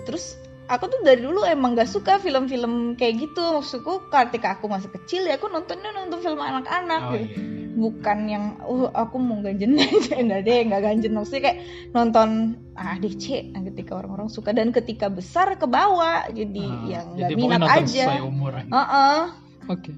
Terus 0.02 0.34
aku 0.66 0.85
tuh 0.87 1.00
dari 1.02 1.21
dulu 1.21 1.44
emang 1.44 1.73
gak 1.73 1.87
suka 1.87 2.16
film-film 2.16 2.94
kayak 2.94 3.21
gitu. 3.21 3.61
Maksudku 3.61 4.09
ketika 4.09 4.56
aku 4.56 4.66
masih 4.66 4.88
kecil 4.90 5.25
ya 5.25 5.37
aku 5.37 5.47
nontonnya 5.47 5.90
nonton 5.90 6.18
film 6.18 6.38
anak-anak 6.38 7.00
Oh, 7.02 7.12
gitu. 7.14 7.37
iya, 7.37 7.42
iya. 7.42 7.62
Bukan 7.75 8.18
yang 8.26 8.44
uh 8.62 8.87
aku 8.90 9.18
mau 9.18 9.42
ganjen 9.42 9.75
enggak 10.23 10.40
deh, 10.42 10.59
enggak 10.62 10.83
ganjen 10.85 11.12
maksudnya 11.12 11.42
kayak 11.44 11.59
nonton 11.90 12.28
ADC 12.73 13.25
nah, 13.50 13.62
ketika 13.66 13.92
orang-orang 13.99 14.30
suka 14.30 14.50
dan 14.50 14.71
ketika 14.71 15.11
besar 15.11 15.59
ke 15.59 15.66
bawah 15.66 16.23
jadi 16.30 16.64
Ah, 16.64 16.87
yang 16.87 17.06
jadi 17.18 17.33
nggak 17.35 17.59
minat 17.59 17.68
aja. 17.68 18.04
sesuai 18.06 18.23
umur 18.23 18.52
aja. 18.54 18.71
Heeh. 18.71 19.21
Oke. 19.66 19.92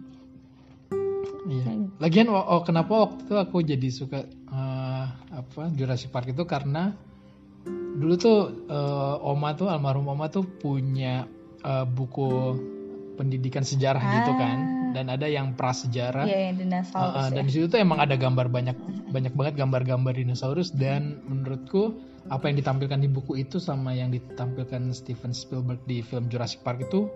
Iya. 1.46 1.62
Hmm. 1.68 1.86
Lagian 1.96 2.26
oh, 2.26 2.42
oh, 2.42 2.60
kenapa 2.60 2.92
waktu 3.06 3.22
itu 3.22 3.34
aku 3.36 3.56
jadi 3.62 3.88
suka 3.88 4.18
eh, 4.26 5.04
apa 5.30 5.62
Jurassic 5.72 6.10
Park 6.10 6.32
itu 6.32 6.42
karena 6.42 6.96
dulu 7.96 8.14
tuh 8.20 8.38
eh, 8.68 9.14
Oma 9.24 9.56
tuh 9.56 9.72
almarhum 9.72 10.06
Oma 10.12 10.28
tuh 10.28 10.44
punya 10.44 11.24
eh, 11.64 11.86
buku 11.88 12.28
pendidikan 13.16 13.64
sejarah 13.64 14.02
gitu 14.20 14.32
kan 14.36 14.58
dan 14.92 15.12
ada 15.12 15.28
yang 15.28 15.52
prasejarah 15.56 16.24
Iya, 16.24 16.52
Uh, 16.52 16.54
dinosaurus 16.56 17.16
uh, 17.16 17.28
ya. 17.28 17.34
dan 17.36 17.42
di 17.48 17.52
situ 17.52 17.66
tuh 17.68 17.80
emang 17.80 17.98
ada 18.00 18.16
gambar 18.16 18.48
banyak 18.48 18.76
banyak 19.12 19.32
banget 19.36 19.54
gambar-gambar 19.60 20.12
dinosaurus 20.16 20.72
dan 20.72 21.20
menurutku 21.28 21.96
apa 22.32 22.48
yang 22.48 22.56
ditampilkan 22.58 22.98
di 23.04 23.08
buku 23.08 23.40
itu 23.40 23.60
sama 23.60 23.92
yang 23.92 24.12
ditampilkan 24.12 24.92
Steven 24.92 25.32
Spielberg 25.36 25.80
di 25.84 26.00
film 26.00 26.26
Jurassic 26.32 26.64
Park 26.64 26.84
itu 26.88 27.06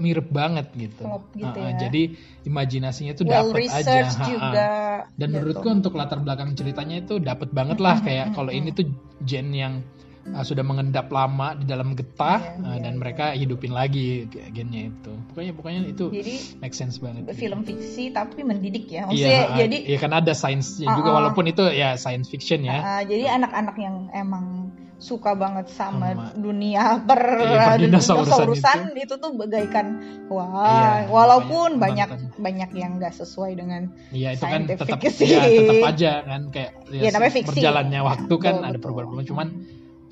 mirip 0.00 0.28
banget 0.32 0.72
gitu. 0.72 1.04
Klop 1.04 1.24
gitu 1.36 1.52
Uh, 1.52 1.68
uh, 1.68 1.68
ya. 1.72 1.88
Jadi 1.88 2.02
imajinasinya 2.48 3.12
tuh 3.12 3.24
well 3.28 3.52
dapet 3.52 3.68
aja. 3.68 3.76
researched 3.80 4.18
ha, 4.18 4.24
ha. 4.24 4.28
juga. 4.28 4.68
Dan 5.16 5.28
gitu. 5.28 5.34
menurutku 5.36 5.68
untuk 5.68 5.92
latar 5.96 6.18
belakang 6.20 6.56
ceritanya 6.56 7.00
itu 7.04 7.20
dapet 7.20 7.52
banget 7.52 7.78
lah 7.80 8.00
kayak 8.06 8.32
kalau 8.36 8.52
ini 8.52 8.72
tuh 8.72 8.88
gen 9.24 9.52
yang 9.52 9.84
uh, 10.24 10.40
sudah 10.40 10.62
mengendap 10.62 11.08
lama 11.08 11.52
di 11.52 11.64
dalam 11.64 11.92
getah 11.92 12.40
Iya, 12.42 12.60
uh, 12.60 12.72
iya, 12.72 12.78
dan 12.80 12.92
iya. 12.94 13.00
mereka 13.00 13.24
hidupin 13.32 13.70
lagi 13.70 14.06
gennya 14.50 14.88
itu. 14.88 15.12
Pokoknya 15.28 15.52
pokoknya 15.52 15.80
itu 15.88 16.06
Jadi 16.08 16.34
make 16.58 16.72
sense 16.72 16.96
banget. 16.96 17.26
gitu. 17.26 17.34
film 17.40 17.60
fiksi 17.62 18.10
tapi 18.10 18.42
mendidik 18.42 18.86
ya. 18.86 19.06
Maksudnya 19.06 19.42
Iya, 19.48 19.56
jadi 19.60 19.76
iya 19.86 19.98
kan 19.98 20.12
ada 20.12 20.32
sainsnya 20.32 20.88
juga 20.92 21.08
Uh-uh. 21.08 21.18
walaupun 21.18 21.44
itu 21.46 21.62
ya 21.68 21.96
science 21.96 22.28
fiction 22.28 22.62
ya. 22.62 22.78
uh, 22.78 23.02
jadi 23.02 23.36
anak-anak 23.36 23.76
yang 23.76 24.08
emang 24.12 24.70
suka 24.96 25.34
banget 25.34 25.66
sama, 25.66 26.14
Sama- 26.14 26.30
dunia 26.38 26.94
per 27.10 27.18
Iya, 27.42 27.74
dinosaurusan 27.76 28.94
itu. 28.94 29.18
tuh 29.18 29.34
bagaikan 29.34 29.98
wah 30.30 30.46
Iya, 30.62 31.10
walaupun 31.10 31.74
makanya 31.74 32.06
banyak 32.06 32.38
banyak 32.38 32.70
yang 32.72 32.90
nggak 33.02 33.10
sesuai 33.10 33.58
dengan 33.58 33.90
Iya 34.14 34.38
itu 34.38 34.46
kan 34.46 34.62
tetap 34.62 35.02
ya 35.02 35.42
tetap 35.42 35.82
aja 35.84 36.12
kan 36.22 36.40
kayak 36.50 36.70
Ya, 36.94 37.10
namanya 37.10 37.34
fiksi. 37.34 37.48
berjalannya 37.50 38.00
waktu 38.00 38.34
kan 38.38 38.54
Betul, 38.54 38.68
ada 38.70 38.78
perubahan-perubahan 38.78 39.26
cuman 39.26 39.48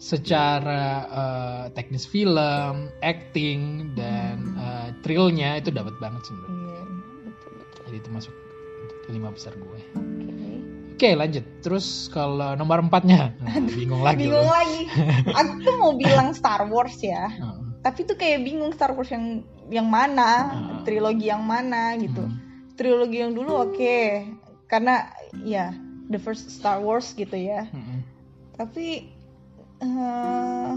secara 0.00 0.84
eh, 1.06 1.64
teknis 1.70 2.04
film, 2.04 2.72
acting 3.00 3.92
dan 3.92 4.56
eh, 4.56 4.88
thrillnya 5.00 5.54
itu 5.54 5.68
dapat 5.68 5.92
banget 5.98 6.24
sih 6.24 6.32
menurut. 6.32 6.56
Iya. 6.66 6.82
Jadi 7.84 7.96
itu 7.98 8.08
masuk 8.08 8.34
lima 9.06 9.28
besar 9.28 9.52
gue. 9.52 9.80
Oke. 9.92 10.50
Oke 10.94 11.08
lanjut. 11.12 11.44
Terus 11.60 11.86
kalau 12.08 12.52
nomor 12.54 12.80
empatnya, 12.80 13.36
nah, 13.36 13.56
bingung 13.68 14.00
lagi. 14.00 14.24
bingung 14.24 14.40
loh. 14.40 14.50
lagi 14.50 14.82
aku 15.30 15.52
tuh 15.60 15.74
mau 15.76 15.92
bilang 15.92 16.32
Star 16.32 16.64
Wars 16.64 16.96
ya 16.98 17.28
Heeh. 17.28 17.58
tapi 17.80 18.04
tuh 18.04 18.14
kayak 18.14 18.40
bingung 18.40 18.68
Star 18.70 18.92
Wars 18.92 19.08
yang 19.08 19.40
yang 19.68 19.84
mana 19.84 20.30
Ah. 20.44 20.48
trilogi 20.82 21.26
yang 21.26 21.40
mana 21.40 21.96
gitu 21.96 22.20
Hmm. 22.20 22.36
trilogi 22.74 23.16
yang 23.18 23.32
dulu 23.32 23.64
oke 23.66 24.00
karena 24.66 25.08
ya 25.40 25.72
the 26.06 26.16
first 26.16 26.48
Star 26.48 26.78
Wars 26.78 27.10
gitu 27.10 27.32
ya 27.32 27.64
Mm-mm. 27.66 28.04
tapi 28.54 29.08
eh, 29.80 30.72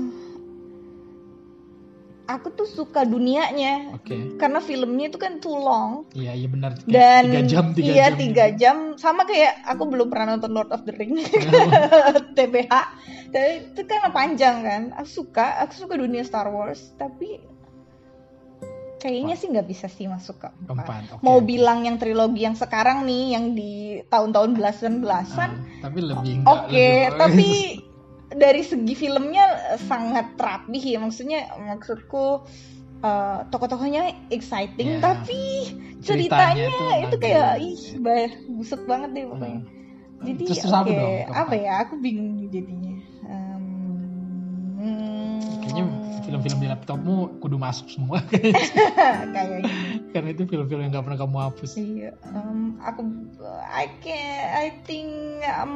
aku 2.25 2.47
tuh 2.49 2.65
suka 2.65 3.03
dunianya 3.03 3.93
Oke. 3.93 4.35
karena 4.35 4.59
filmnya 4.59 5.07
itu 5.07 5.17
kan 5.17 5.37
too 5.37 5.53
long 5.53 6.07
Iya 6.11 6.31
iya 6.33 6.47
benar. 6.47 6.71
Kayak 6.79 6.87
dan 6.87 7.23
tiga 7.25 7.41
jam 7.45 7.65
tiga 7.69 7.83
iya 7.89 8.05
jam. 8.05 8.15
tiga 8.17 8.45
jam 8.53 8.75
sama 8.95 9.21
kayak 9.23 9.59
aku 9.65 9.83
belum 9.85 10.07
pernah 10.07 10.33
nonton 10.33 10.51
Lord 10.51 10.71
of 10.71 10.81
the 10.81 10.93
Ring 10.93 11.19
TBH 12.31 12.73
tapi 13.27 13.49
itu 13.67 13.81
kan 13.83 14.07
panjang 14.09 14.61
kan 14.61 14.81
aku 14.93 15.09
suka 15.19 15.59
aku 15.59 15.73
suka 15.77 15.93
dunia 15.95 16.23
Star 16.23 16.47
Wars 16.47 16.95
tapi 16.95 17.41
kayaknya 18.97 19.35
sih 19.35 19.51
nggak 19.51 19.67
bisa 19.67 19.87
sih 19.87 20.07
masuk 20.07 20.37
ke 20.37 20.47
empat. 20.63 20.63
Keempat. 20.79 21.01
oke, 21.11 21.21
mau 21.21 21.43
bilang 21.43 21.83
yang 21.83 21.99
trilogi 21.99 22.39
yang 22.41 22.55
sekarang 22.55 23.03
nih 23.03 23.35
yang 23.35 23.51
di 23.51 23.73
tahun-tahun 24.05 24.55
belasan 24.55 24.93
belasan 24.97 25.49
Ah, 25.51 25.83
tapi 25.83 25.99
lebih 25.99 26.39
enggak 26.39 26.53
oke 26.55 26.71
lebih- 26.71 27.19
tapi 27.19 27.49
dari 28.35 28.61
segi 28.61 28.93
filmnya 28.93 29.45
eh, 29.71 29.79
sangat 29.79 30.33
rapih 30.35 30.83
ya 30.83 30.97
maksudnya 30.97 31.39
maksudku 31.55 32.43
eh, 32.99 33.39
tokoh-tokohnya 33.47 34.03
exciting 34.29 34.97
Ya. 34.97 35.03
tapi 35.03 35.41
Ceritanya 35.99 36.67
ceritanya, 36.67 36.95
itu 36.99 37.15
nagih. 37.15 37.21
kayak 37.21 37.51
ih 37.57 37.79
bah, 37.97 38.27
busuk 38.51 38.81
banget 38.83 39.09
deh 39.13 39.25
pokoknya 39.25 39.59
Hmm. 39.59 40.23
jadi 40.23 40.43
Terus- 40.45 40.59
terus 40.61 40.71
apa 40.73 40.87
oke, 40.87 40.95
dong, 40.95 41.15
apa 41.29 41.53
ya 41.53 41.71
aku 41.81 41.93
bingung 41.97 42.31
jadinya 42.47 42.95
Em, 43.23 43.63
Kayaknya 45.59 45.83
film-film 46.23 46.57
di 46.59 46.67
laptopmu 46.67 47.15
kudu 47.39 47.55
masuk 47.55 47.87
semua 47.87 48.19
kayaknya 49.35 49.71
karena 50.11 50.29
itu 50.29 50.43
film-film 50.43 50.79
yang 50.81 50.91
gak 50.93 51.03
pernah 51.03 51.19
kamu 51.19 51.37
hapus. 51.41 51.71
iya 51.75 52.11
em, 52.25 52.79
aku 52.79 53.01
I 53.63 53.85
can 53.99 54.27
I 54.53 54.67
think 54.83 55.11
um, 55.45 55.73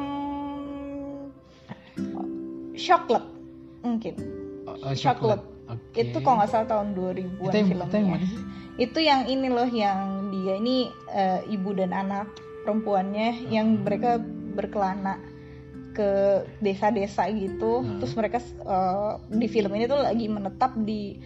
chocolate 2.78 3.28
mungkin 3.82 4.14
Oh, 4.68 4.92
Chocolate. 4.92 5.42
Oke. 5.66 6.00
itu 6.02 6.18
kalau 6.20 6.38
nggak 6.38 6.50
salah 6.50 6.68
tahun 6.68 6.92
2000-an 6.92 7.40
itu 7.40 7.56
yang, 7.56 7.66
filmnya 7.66 7.88
itu 7.88 7.96
yang 7.96 8.08
mana 8.08 8.26
sih? 8.26 8.40
itu 8.78 8.98
yang 9.00 9.20
ini 9.26 9.48
loh 9.48 9.64
yang 9.66 9.98
dia 10.30 10.54
ini 10.54 10.76
eh, 11.08 11.40
ibu 11.46 11.72
dan 11.72 11.90
anak 11.90 12.28
perempuannya 12.62 13.48
yang 13.48 13.80
mereka 13.80 14.20
berkelana 14.52 15.16
ke 15.90 16.10
desa-desa 16.58 17.26
gitu 17.30 17.80
Hmm. 17.80 17.96
terus 17.98 18.12
mereka 18.12 18.38
eh, 18.40 19.12
di 19.30 19.46
film 19.46 19.72
ini 19.72 19.84
tuh 19.84 19.98
lagi 19.98 20.26
menetap 20.26 20.76
di 20.78 21.16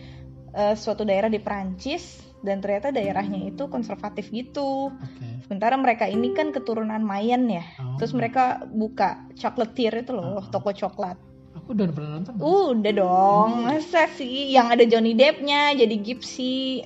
eh, 0.50 0.74
suatu 0.74 1.02
daerah 1.02 1.26
di 1.26 1.38
Prancis 1.38 2.22
dan 2.40 2.58
ternyata 2.58 2.90
daerahnya 2.90 3.42
itu 3.44 3.66
konservatif 3.66 4.30
gitu 4.30 4.90
Oke. 4.90 5.26
sementara 5.44 5.74
mereka 5.74 6.06
ini 6.06 6.30
kan 6.30 6.50
keturunan 6.50 6.98
Mayan 7.00 7.46
ya 7.48 7.62
Oh. 7.76 7.94
terus 7.96 8.10
mereka 8.12 8.62
buka 8.64 9.26
chocolatier 9.34 9.92
itu 9.96 10.10
loh 10.10 10.38
Hmm. 10.38 10.46
toko 10.48 10.70
coklat 10.70 11.18
Aku 11.52 11.72
udah 11.72 11.86
pernah 11.88 12.10
nonton. 12.16 12.34
Udah 12.40 12.92
dong, 12.92 13.50
masa 13.62 14.08
sih 14.10 14.50
yang 14.50 14.72
ada 14.72 14.82
Johnny 14.82 15.12
Depp-nya 15.12 15.72
jadi 15.72 15.96
Gypsy. 15.96 16.82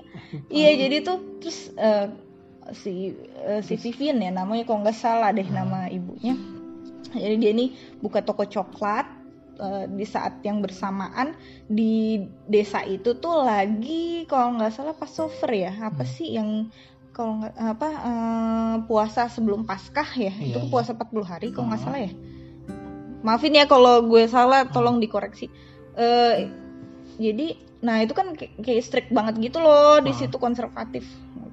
Iya, 0.47 0.71
jadi 0.77 0.97
tuh 1.01 1.19
terus 1.39 1.71
eh, 1.73 2.11
si 2.75 3.15
eh, 3.41 3.63
si 3.63 3.75
Vivian 3.77 4.19
ya 4.19 4.31
namanya 4.31 4.67
kalau 4.67 4.83
nggak 4.83 4.97
salah 4.97 5.31
deh 5.31 5.47
nama 5.47 5.87
ibunya. 5.89 6.35
Jadi 7.15 7.35
dia 7.39 7.51
ini 7.55 7.67
buka 7.99 8.21
toko 8.21 8.43
coklat 8.43 9.07
eh, 9.57 9.87
di 9.89 10.03
saat 10.03 10.43
yang 10.43 10.59
bersamaan 10.59 11.39
di 11.65 12.21
desa 12.45 12.83
itu 12.83 13.15
tuh 13.17 13.47
lagi 13.47 14.27
kalau 14.27 14.59
nggak 14.59 14.75
salah 14.75 14.93
Passover 14.93 15.51
ya. 15.51 15.73
Apa 15.73 16.03
Hmm. 16.03 16.11
sih 16.11 16.29
yang 16.35 16.51
kalau 17.15 17.41
nggak 17.41 17.55
apa 17.55 17.89
eh, 17.89 18.75
puasa 18.85 19.31
sebelum 19.31 19.63
Paskah 19.63 20.11
ya? 20.13 20.35
Iya, 20.35 20.53
itu 20.53 20.59
iya. 20.59 20.69
puasa 20.69 20.91
40 20.93 21.23
hari 21.23 21.49
kalau 21.49 21.71
nggak 21.71 21.81
Hmm. 21.81 21.89
salah 21.89 22.03
ya. 22.03 22.13
Maafin 23.27 23.53
ya 23.53 23.67
kalau 23.67 24.07
gue 24.07 24.25
salah, 24.27 24.71
tolong 24.71 25.03
dikoreksi. 25.03 25.51
Eh 25.95 26.47
jadi, 27.19 27.47
nah 27.81 27.99
itu 27.99 28.13
kan 28.13 28.33
kayak, 28.33 28.55
strict 28.79 29.11
banget 29.11 29.43
gitu 29.43 29.59
loh 29.59 29.99
di 29.99 30.15
Ah. 30.15 30.17
situ 30.17 30.39
konservatif. 30.39 31.03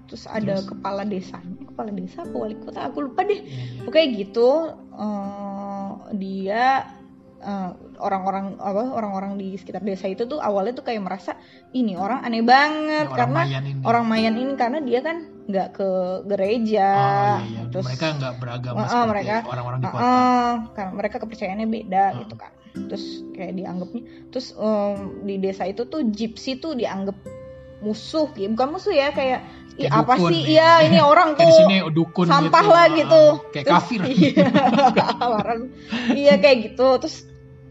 Terus 0.06 0.30
ada 0.30 0.60
Terus? 0.60 0.70
kepala 0.70 1.02
desanya, 1.02 1.58
kepala 1.66 1.90
desa 1.90 2.22
apa 2.22 2.36
wali 2.38 2.54
kota, 2.56 2.86
aku 2.86 3.10
lupa 3.10 3.24
deh. 3.24 3.40
Iya, 3.40 3.82
iya. 3.82 3.88
Oke 3.88 4.02
gitu, 4.14 4.50
eh, 4.94 5.90
dia 6.14 6.64
eh, 7.42 7.70
orang-orang 7.98 8.56
apa 8.56 8.94
orang-orang 8.94 9.36
di 9.36 9.56
sekitar 9.56 9.82
desa 9.82 10.08
itu 10.08 10.24
tuh 10.24 10.40
awalnya 10.40 10.72
tuh 10.74 10.86
kayak 10.86 11.04
merasa 11.04 11.36
ini 11.72 11.92
orang 11.94 12.22
aneh 12.22 12.40
banget 12.40 13.04
Ya, 13.04 13.12
orang 13.12 13.20
karena 13.20 13.42
Mayan 13.44 13.64
ini. 13.66 13.82
orang 13.84 14.06
Mayan 14.06 14.36
ini 14.38 14.54
karena 14.56 14.80
dia 14.80 15.00
kan 15.02 15.18
nggak 15.44 15.68
ke 15.74 15.90
gereja, 16.26 16.90
Oh, 16.90 17.38
iya, 17.42 17.44
iya. 17.46 17.62
terus 17.68 17.84
mereka 17.86 18.06
nggak 18.14 18.34
beragama 18.38 18.78
Ah, 18.78 18.82
ah, 18.82 18.88
seperti 18.88 19.10
mereka- 19.12 19.44
orang-orang 19.46 19.80
di 19.80 19.88
kota. 19.88 20.02
Heeh, 20.02 20.52
karena 20.74 20.92
mereka 20.94 21.16
kepercayaannya 21.18 21.68
beda 21.70 22.04
Ah. 22.06 22.18
gitu 22.18 22.36
kan. 22.36 22.52
Terus 22.74 23.04
kayak 23.30 23.54
dianggapnya, 23.54 24.02
terus 24.30 24.48
em, 24.56 24.96
di 25.22 25.36
desa 25.38 25.64
itu 25.64 25.84
tuh 25.84 26.02
gypsy 26.06 26.58
tuh 26.58 26.74
dianggap 26.74 27.18
musuh, 27.80 28.32
ya 28.34 28.48
bukan 28.48 28.68
musuh 28.72 28.92
ya 28.92 29.12
kayak 29.12 29.44
"Ih, 29.74 29.86
Kayak 29.86 30.00
apa 30.00 30.14
dukun 30.16 30.30
sih? 30.30 30.38
nih. 30.38 30.44
Iya 30.54 30.72
ini 30.86 31.00
orang 31.12 31.30
Kayak 31.34 31.44
tuh 31.44 31.58
sini 31.60 31.76
dukun 31.92 32.26
sampah 32.26 32.62
gitu. 32.62 32.72
lah 32.72 32.82
Ah, 32.82 32.96
gitu. 32.96 33.24
Kayak 33.52 33.66
Terus- 33.66 33.76
kafir. 33.76 34.00
Iya, 34.14 34.48
iya 36.16 36.34
kayak 36.38 36.58
gitu. 36.64 36.88
Terus 37.00 37.16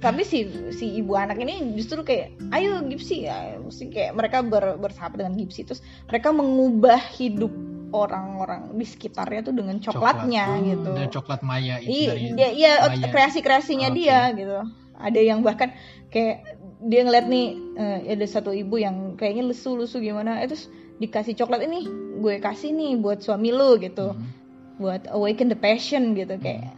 tapi 0.02 0.26
si 0.26 0.44
si 0.74 0.98
ibu 0.98 1.14
anak 1.14 1.38
ini 1.38 1.78
justru 1.78 2.02
kayak 2.02 2.34
ayo 2.50 2.82
gypsy 2.82 3.24
ya 3.24 3.54
mesti 3.56 3.86
kayak 3.86 4.12
mereka 4.12 4.42
ber, 4.42 4.74
bersahabat 4.76 5.22
dengan 5.22 5.38
gypsy 5.38 5.62
terus 5.62 5.78
mereka 6.10 6.34
mengubah 6.34 6.98
hidup 7.14 7.54
orang-orang 7.92 8.72
di 8.74 8.82
sekitarnya 8.82 9.44
tuh 9.44 9.54
dengan 9.54 9.76
coklatnya 9.78 10.44
Coklat. 10.48 10.64
gitu. 10.66 10.90
Dan 10.96 11.08
coklat 11.12 11.40
maya 11.44 11.76
itu 11.78 11.92
Iya, 11.92 12.10
dari 12.10 12.24
dia 12.34 12.48
iya 12.50 12.72
Maya. 12.88 13.08
kreasi-kreasinya 13.12 13.88
Oke. 13.92 13.96
dia 13.96 14.18
gitu. 14.32 14.58
Ada 14.96 15.20
yang 15.20 15.44
bahkan 15.44 15.70
kayak 16.08 16.40
dia 16.82 17.04
ngeliat 17.04 17.28
nih 17.28 17.46
eh, 17.76 18.16
ada 18.16 18.26
satu 18.26 18.50
ibu 18.50 18.74
yang 18.76 19.14
kayaknya 19.14 19.52
lesu-lesu 19.52 20.00
gimana, 20.00 20.40
eh, 20.40 20.48
terus 20.48 20.66
dikasih 20.98 21.36
coklat 21.36 21.62
ini, 21.62 21.84
gue 22.18 22.40
kasih 22.40 22.72
nih 22.72 22.96
buat 22.96 23.20
suami 23.20 23.52
lu 23.52 23.76
gitu, 23.76 24.16
Hmm. 24.16 24.24
buat 24.80 25.04
awaken 25.12 25.52
the 25.52 25.58
passion 25.58 26.16
gitu 26.16 26.40
kayak. 26.40 26.72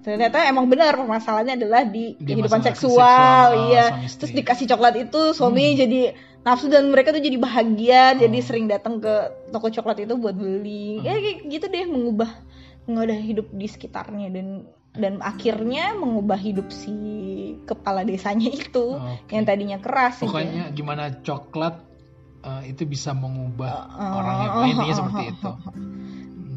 Ternyata 0.00 0.48
emang 0.48 0.64
benar 0.64 0.96
permasalahannya 0.96 1.60
adalah 1.60 1.84
di 1.84 2.16
Di 2.16 2.32
kehidupan 2.32 2.64
seksual, 2.64 2.96
seksual, 2.96 3.46
oh, 3.52 3.64
iya. 3.68 3.84
Terus 4.08 4.32
dikasih 4.32 4.66
coklat 4.72 4.94
itu 4.96 5.20
suami 5.32 5.72
Hmm. 5.72 5.78
jadi 5.78 6.00
nafsu 6.40 6.72
dan 6.72 6.88
mereka 6.88 7.12
tuh 7.12 7.20
jadi 7.20 7.36
bahagia, 7.36 8.16
jadi 8.16 8.38
Oh. 8.40 8.44
sering 8.44 8.64
datang 8.64 8.96
ke 8.96 9.12
toko 9.52 9.68
coklat 9.68 10.00
itu 10.00 10.16
buat 10.16 10.32
beli. 10.32 11.00
Hmm. 11.00 11.04
Ya 11.04 11.12
kayak 11.14 11.38
gitu 11.46 11.66
deh 11.68 11.84
mengubah 11.84 12.30
mengubah 12.88 13.20
hidup 13.20 13.46
di 13.52 13.66
sekitarnya 13.68 14.32
dan 14.32 14.46
dan 14.90 15.20
akhirnya 15.20 15.94
mengubah 15.94 16.34
hidup 16.34 16.72
si 16.72 16.96
kepala 17.62 18.02
desanya 18.02 18.50
itu 18.50 18.96
Oke. 18.96 19.30
yang 19.30 19.44
tadinya 19.44 19.78
keras 19.78 20.18
gitu. 20.18 20.32
Pokoknya 20.32 20.72
gimana 20.72 21.12
coklat 21.20 21.76
eh, 22.40 22.72
itu 22.72 22.88
bisa 22.88 23.12
mengubah 23.12 23.86
Uh, 23.86 24.16
orangnya. 24.16 24.46
uh, 24.48 24.52
Pokoknya 24.56 24.72
intinya 24.72 24.90
uh, 24.90 24.98
seperti 24.98 25.22
uh, 25.22 25.30
itu. 25.30 25.46
uh, 25.46 25.54
uh. 25.60 25.74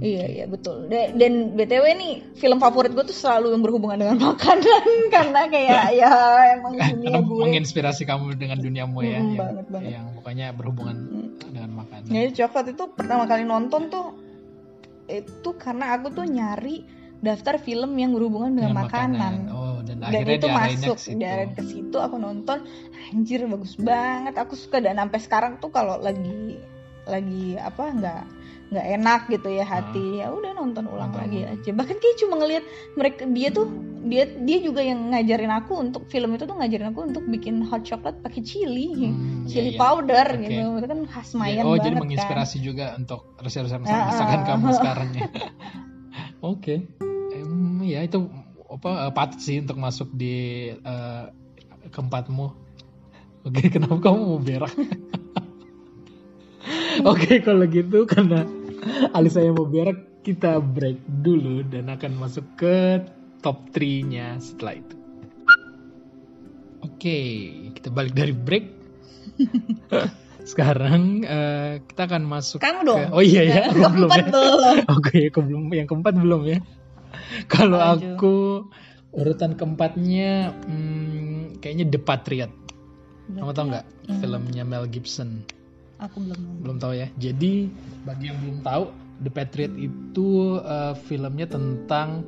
Iya 0.04 0.26
iya 0.28 0.46
betul. 0.46 0.86
Da- 0.86 1.10
Dan 1.10 1.56
btw 1.56 1.86
nih 1.96 2.14
film 2.36 2.60
favorit 2.60 2.92
gue 2.92 3.02
tuh 3.02 3.16
selalu 3.16 3.56
yang 3.56 3.64
berhubungan 3.64 3.98
dengan 3.98 4.20
makanan 4.28 4.84
karena 5.08 5.42
kayak 5.48 5.84
ya 6.02 6.12
emang 6.54 6.76
dunia 6.76 7.08
Karena 7.08 7.20
gue. 7.24 7.40
menginspirasi 7.42 8.04
kamu 8.04 8.36
dengan 8.36 8.60
duniamu 8.60 8.98
ya, 9.00 9.08
Mm, 9.08 9.12
yang, 9.16 9.28
banget, 9.34 9.66
banget. 9.72 9.90
yang 9.90 10.06
pokoknya 10.14 10.48
berhubungan 10.52 10.98
Mm. 11.00 11.28
dengan 11.48 11.70
makanan. 11.78 12.12
Jadi 12.12 12.30
coklat 12.36 12.66
itu 12.70 12.84
pertama 12.92 13.24
kali 13.24 13.44
nonton 13.44 13.88
tuh 13.88 14.08
itu 15.06 15.50
karena 15.56 15.94
aku 15.94 16.12
tuh 16.12 16.24
nyari 16.24 16.84
daftar 17.20 17.56
film 17.56 17.96
yang 17.96 18.12
berhubungan 18.12 18.52
dengan, 18.54 18.76
makanan. 18.78 19.48
Oh, 19.48 19.80
dan, 19.80 20.00
Dan 20.00 20.12
akhirnya 20.12 20.36
itu 20.38 20.50
masuk 20.50 20.98
diarahin 21.14 21.52
ke 21.54 21.64
situ 21.64 21.98
aku 21.98 22.16
nonton 22.18 22.68
anjir 23.10 23.44
bagus 23.46 23.76
banget 23.76 24.36
aku 24.36 24.54
suka 24.54 24.80
dan 24.80 24.96
sampai 24.98 25.20
sekarang 25.20 25.54
tuh 25.58 25.70
kalau 25.70 25.96
lagi 25.98 26.60
lagi 27.04 27.56
apa 27.56 27.84
nggak 27.92 28.24
nggak 28.74 28.88
enak 28.98 29.22
gitu 29.30 29.50
ya 29.54 29.66
hati 29.66 30.20
ya 30.20 30.34
udah 30.34 30.52
nonton 30.58 30.90
ulang 30.90 31.14
Nonton 31.14 31.22
lagi 31.30 31.40
aja 31.46 31.70
bahkan 31.78 31.98
kayak 32.02 32.18
cuma 32.18 32.42
ngelihat 32.42 32.64
mereka 32.98 33.24
dia 33.30 33.50
tuh 33.54 33.70
dia 34.04 34.28
dia 34.28 34.58
juga 34.60 34.82
yang 34.84 35.14
ngajarin 35.14 35.54
aku 35.54 35.74
untuk 35.80 36.04
film 36.12 36.36
itu 36.36 36.44
tuh 36.44 36.58
ngajarin 36.60 36.92
aku 36.92 37.08
untuk 37.08 37.24
bikin 37.30 37.64
hot 37.64 37.86
chocolate 37.86 38.20
pakai 38.20 38.42
chili 38.44 38.92
Hmm, 38.94 39.46
chili 39.48 39.74
iya, 39.74 39.78
iya. 39.78 39.80
powder 39.80 40.28
Oke. 40.34 40.42
gitu 40.50 40.62
itu 40.82 40.88
kan 40.90 41.00
khas 41.08 41.30
Ya, 41.34 41.38
Mayan 41.40 41.64
oh, 41.64 41.74
banget 41.74 41.84
jadi 41.86 41.96
kan 41.96 42.04
menginspirasi 42.04 42.58
juga 42.60 42.86
untuk 42.98 43.22
resep-resep 43.40 43.80
Ah, 43.86 44.10
masakan 44.12 44.40
ah. 44.40 44.46
kamu 44.48 44.68
sekarang 44.76 45.10
ya. 45.18 45.22
Oke. 46.44 46.76
Em, 47.34 47.80
ya 47.84 48.00
itu 48.04 48.28
apa 48.70 49.08
eh, 49.08 49.12
patut 49.14 49.40
sih 49.40 49.62
untuk 49.62 49.78
masuk 49.80 50.10
di 50.14 50.70
eh, 50.74 51.26
keempatmu. 51.90 52.48
Oke, 53.44 53.64
kenapa 53.74 53.98
kamu 54.00 54.20
mau 54.20 54.40
berak? 54.40 54.74
Oke, 57.12 57.42
kalau 57.44 57.66
gitu 57.68 58.06
karena 58.08 58.46
Alisa 59.18 59.40
yang 59.42 59.56
mau 59.60 59.68
berak, 59.68 60.24
kita 60.24 60.60
break 60.60 61.00
dulu 61.24 61.64
dan 61.68 61.92
akan 61.92 62.16
masuk 62.16 62.46
ke 62.56 63.04
top 63.44 63.68
3-nya 63.76 64.40
setelah 64.40 64.80
itu. 64.80 64.96
Oke, 66.84 67.20
kita 67.76 67.88
balik 67.92 68.16
dari 68.16 68.32
break. 68.36 68.66
Sekarang 70.52 71.24
eh, 71.24 71.80
kita 71.88 72.02
akan 72.04 72.24
masuk 72.28 72.60
kamu 72.60 72.84
ke- 72.84 72.88
dong 72.88 73.00
Oh 73.16 73.24
iya 73.24 73.42
ya, 73.48 73.62
aku 73.72 73.80
belum 73.96 74.12
ya. 74.12 74.26
belum 74.28 74.76
Oke, 75.00 75.18
aku 75.32 75.40
belum 75.40 75.64
yang 75.72 75.88
keempat 75.88 76.14
belum 76.20 76.42
ya. 76.48 76.60
Kalau 77.48 77.80
aku 77.80 78.68
urutan 79.14 79.56
keempatnya 79.56 80.52
hmm, 80.68 81.62
kayaknya 81.64 81.86
The 81.88 82.00
Patriot. 82.02 82.52
Kamu 83.32 83.56
tau 83.56 83.66
nggak 83.72 83.86
filmnya 84.20 84.68
Mel 84.68 84.84
Gibson? 84.92 85.48
Aku 85.98 86.18
belum 86.20 86.40
nonton. 86.40 86.62
Belum 86.62 86.78
tahu 86.78 86.94
ya. 86.94 87.08
Jadi 87.16 87.68
bagi 88.04 88.26
yang 88.28 88.38
belum 88.40 88.58
tahu, 88.62 88.84
The 89.20 89.32
Patriot 89.32 89.74
itu 89.76 90.28
eh, 90.58 90.94
filmnya 91.04 91.46
tentang 91.46 92.26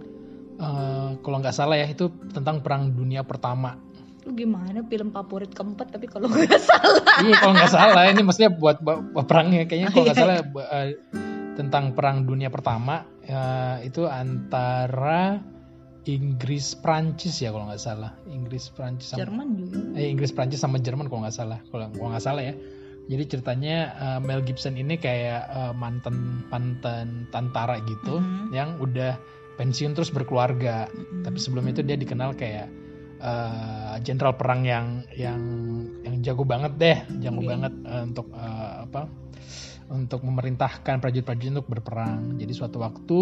eh, 0.55 1.09
kalau 1.19 1.37
nggak 1.39 1.53
salah 1.53 1.75
ya 1.75 1.87
itu 1.87 2.07
tentang 2.29 2.59
Perang 2.59 2.91
Dunia 2.91 3.21
Pertama. 3.21 3.75
Lu 4.25 4.33
gimana 4.33 4.81
film 4.81 5.13
favorit 5.13 5.53
keempat 5.53 5.93
tapi 5.93 6.09
kalau 6.09 6.25
nggak 6.25 6.57
salah 6.69 6.97
iya 7.21 7.37
kalau 7.37 7.53
nggak 7.53 7.69
salah 7.69 8.03
ini 8.09 8.21
maksudnya 8.21 8.49
buat 8.49 8.81
perangnya 9.21 9.69
kayaknya 9.69 9.93
kalau 9.93 10.01
nggak 10.03 10.17
Iya. 10.17 10.25
salah 10.25 10.37
eh, 10.73 10.87
tentang 11.53 11.93
Perang 11.93 12.25
Dunia 12.25 12.49
Pertama 12.49 13.05
eh, 13.21 13.85
itu 13.85 14.09
antara 14.09 15.37
Inggris 16.05 16.73
Prancis 16.73 17.37
ya 17.37 17.53
kalau 17.53 17.69
nggak 17.69 17.77
salah 17.77 18.17
Inggris 18.25 18.69
Prancis 18.69 19.13
sama 19.13 19.21
Jerman 19.25 19.47
juga 19.57 19.77
eh, 19.93 20.09
Inggris 20.09 20.33
Prancis 20.33 20.57
sama 20.57 20.77
Jerman 20.77 21.05
kalau 21.05 21.21
nggak 21.21 21.37
salah 21.37 21.59
kalau 21.69 21.85
nggak 21.93 22.21
salah 22.21 22.41
ya 22.41 22.53
jadi 23.05 23.23
ceritanya 23.27 23.77
eh, 23.93 24.19
Mel 24.19 24.41
Gibson 24.41 24.75
ini 24.75 24.97
kayak 24.97 25.41
eh, 25.47 25.73
mantan 25.73 26.45
mantan 26.49 27.29
tentara 27.29 27.77
gitu 27.81 28.17
Mhm. 28.17 28.49
yang 28.51 28.77
udah 28.77 29.17
pensiun 29.55 29.93
terus 29.93 30.09
berkeluarga 30.09 30.89
Mm-mm. 30.89 31.23
tapi 31.23 31.37
sebelum 31.37 31.63
itu 31.65 31.79
dia 31.79 31.95
dikenal 31.95 32.33
kayak 32.33 32.67
eh, 33.19 33.95
jenderal 34.01 34.35
perang 34.35 34.63
yang 34.63 34.85
yang 35.13 35.39
yang 36.03 36.15
jago 36.19 36.43
banget 36.43 36.73
deh 36.75 36.97
jago 37.19 37.39
Oke. 37.39 37.47
banget 37.47 37.73
eh, 37.81 38.03
untuk 38.03 38.27
eh, 38.31 38.73
apa 38.83 39.01
untuk 39.85 40.25
memerintahkan 40.25 40.97
prajurit-prajurit 40.97 41.53
untuk 41.55 41.69
berperang 41.69 42.35
jadi 42.35 42.51
suatu 42.51 42.81
waktu 42.81 43.19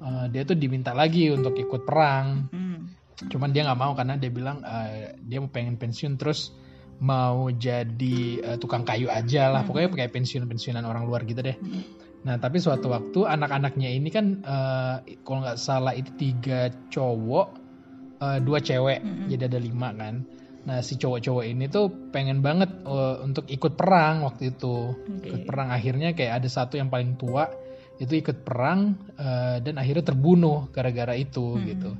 eh, 0.00 0.24
dia 0.30 0.42
tuh 0.42 0.54
diminta 0.54 0.94
lagi 0.94 1.28
untuk 1.28 1.54
ikut 1.54 1.82
perang 1.82 2.48
Hmm. 2.48 2.88
cuman 3.16 3.48
dia 3.48 3.64
nggak 3.64 3.80
mau 3.80 3.92
karena 3.92 4.14
dia 4.16 4.28
bilang 4.28 4.60
eh, 4.60 5.16
dia 5.20 5.40
mau 5.40 5.48
pengen 5.48 5.76
pensiun 5.76 6.16
terus 6.16 6.52
mau 6.98 7.48
jadi 7.48 8.18
eh, 8.38 8.56
tukang 8.56 8.82
kayu 8.82 9.08
aja 9.08 9.48
lah 9.48 9.60
Hmm. 9.60 9.68
pokoknya 9.68 9.88
kayak 9.94 10.12
pensiun 10.12 10.44
pensiunan 10.44 10.82
orang 10.82 11.04
luar 11.04 11.22
gitu 11.22 11.40
deh 11.40 11.54
Hmm. 11.54 11.84
nah 12.22 12.34
tapi 12.36 12.56
suatu 12.56 12.88
waktu 12.88 13.22
anak-anaknya 13.22 13.90
ini 13.90 14.08
kan 14.08 14.40
eh, 14.40 14.96
kalau 15.20 15.42
nggak 15.42 15.56
salah 15.56 15.92
itu 15.92 16.08
tiga 16.16 16.68
cowok 16.88 17.48
eh, 18.18 18.38
dua 18.40 18.58
cewek 18.58 19.00
Mm-mm. 19.00 19.28
jadi 19.28 19.46
ada 19.46 19.58
lima 19.58 19.92
kan 19.92 20.24
nah 20.66 20.82
si 20.82 20.96
cowok-cowok 20.96 21.44
ini 21.46 21.68
tuh 21.68 21.86
pengen 22.10 22.40
banget 22.40 22.72
eh, 22.82 23.16
untuk 23.22 23.46
ikut 23.46 23.76
perang 23.76 24.24
waktu 24.24 24.50
itu 24.50 24.96
Oke. 24.96 25.22
ikut 25.22 25.42
perang 25.44 25.70
akhirnya 25.70 26.10
kayak 26.10 26.42
ada 26.42 26.48
satu 26.48 26.74
yang 26.74 26.88
paling 26.88 27.14
tua 27.14 27.46
itu 27.96 28.12
ikut 28.12 28.42
perang 28.42 28.92
eh, 29.14 29.56
dan 29.60 29.76
akhirnya 29.76 30.04
terbunuh 30.06 30.66
gara-gara 30.68 31.14
itu 31.14 31.54
Hmm. 31.54 31.64
gitu 31.64 31.90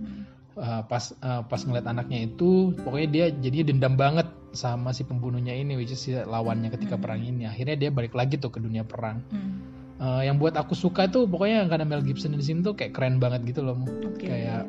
Uh, 0.57 0.81
pas 0.89 1.05
uh, 1.21 1.45
pas 1.45 1.61
ngeliat 1.61 1.85
anaknya 1.85 2.33
itu 2.33 2.73
pokoknya 2.81 3.09
dia 3.13 3.27
jadinya 3.29 3.77
dendam 3.77 3.95
banget 3.95 4.25
sama 4.57 4.97
si 4.97 5.05
pembunuhnya 5.05 5.53
ini 5.53 5.77
which 5.77 5.93
is 5.93 6.01
si 6.01 6.17
lawannya 6.17 6.73
ketika 6.73 6.97
Hmm. 6.97 7.05
perang 7.05 7.21
ini 7.21 7.45
akhirnya 7.45 7.77
dia 7.77 7.91
balik 7.93 8.17
lagi 8.17 8.41
tuh 8.41 8.49
ke 8.49 8.57
dunia 8.57 8.81
perang 8.81 9.21
Hmm. 9.29 9.61
Uh, 10.01 10.25
yang 10.25 10.41
buat 10.41 10.57
aku 10.57 10.73
suka 10.73 11.13
tuh 11.13 11.29
pokoknya 11.29 11.69
karena 11.69 11.85
Mel 11.85 12.01
Gibson 12.01 12.33
di 12.33 12.41
sini 12.41 12.65
tuh 12.65 12.73
kayak 12.73 12.97
keren 12.97 13.21
banget 13.21 13.45
gitu 13.45 13.61
loh. 13.61 13.77
Oke. 13.85 14.25
kayak 14.25 14.65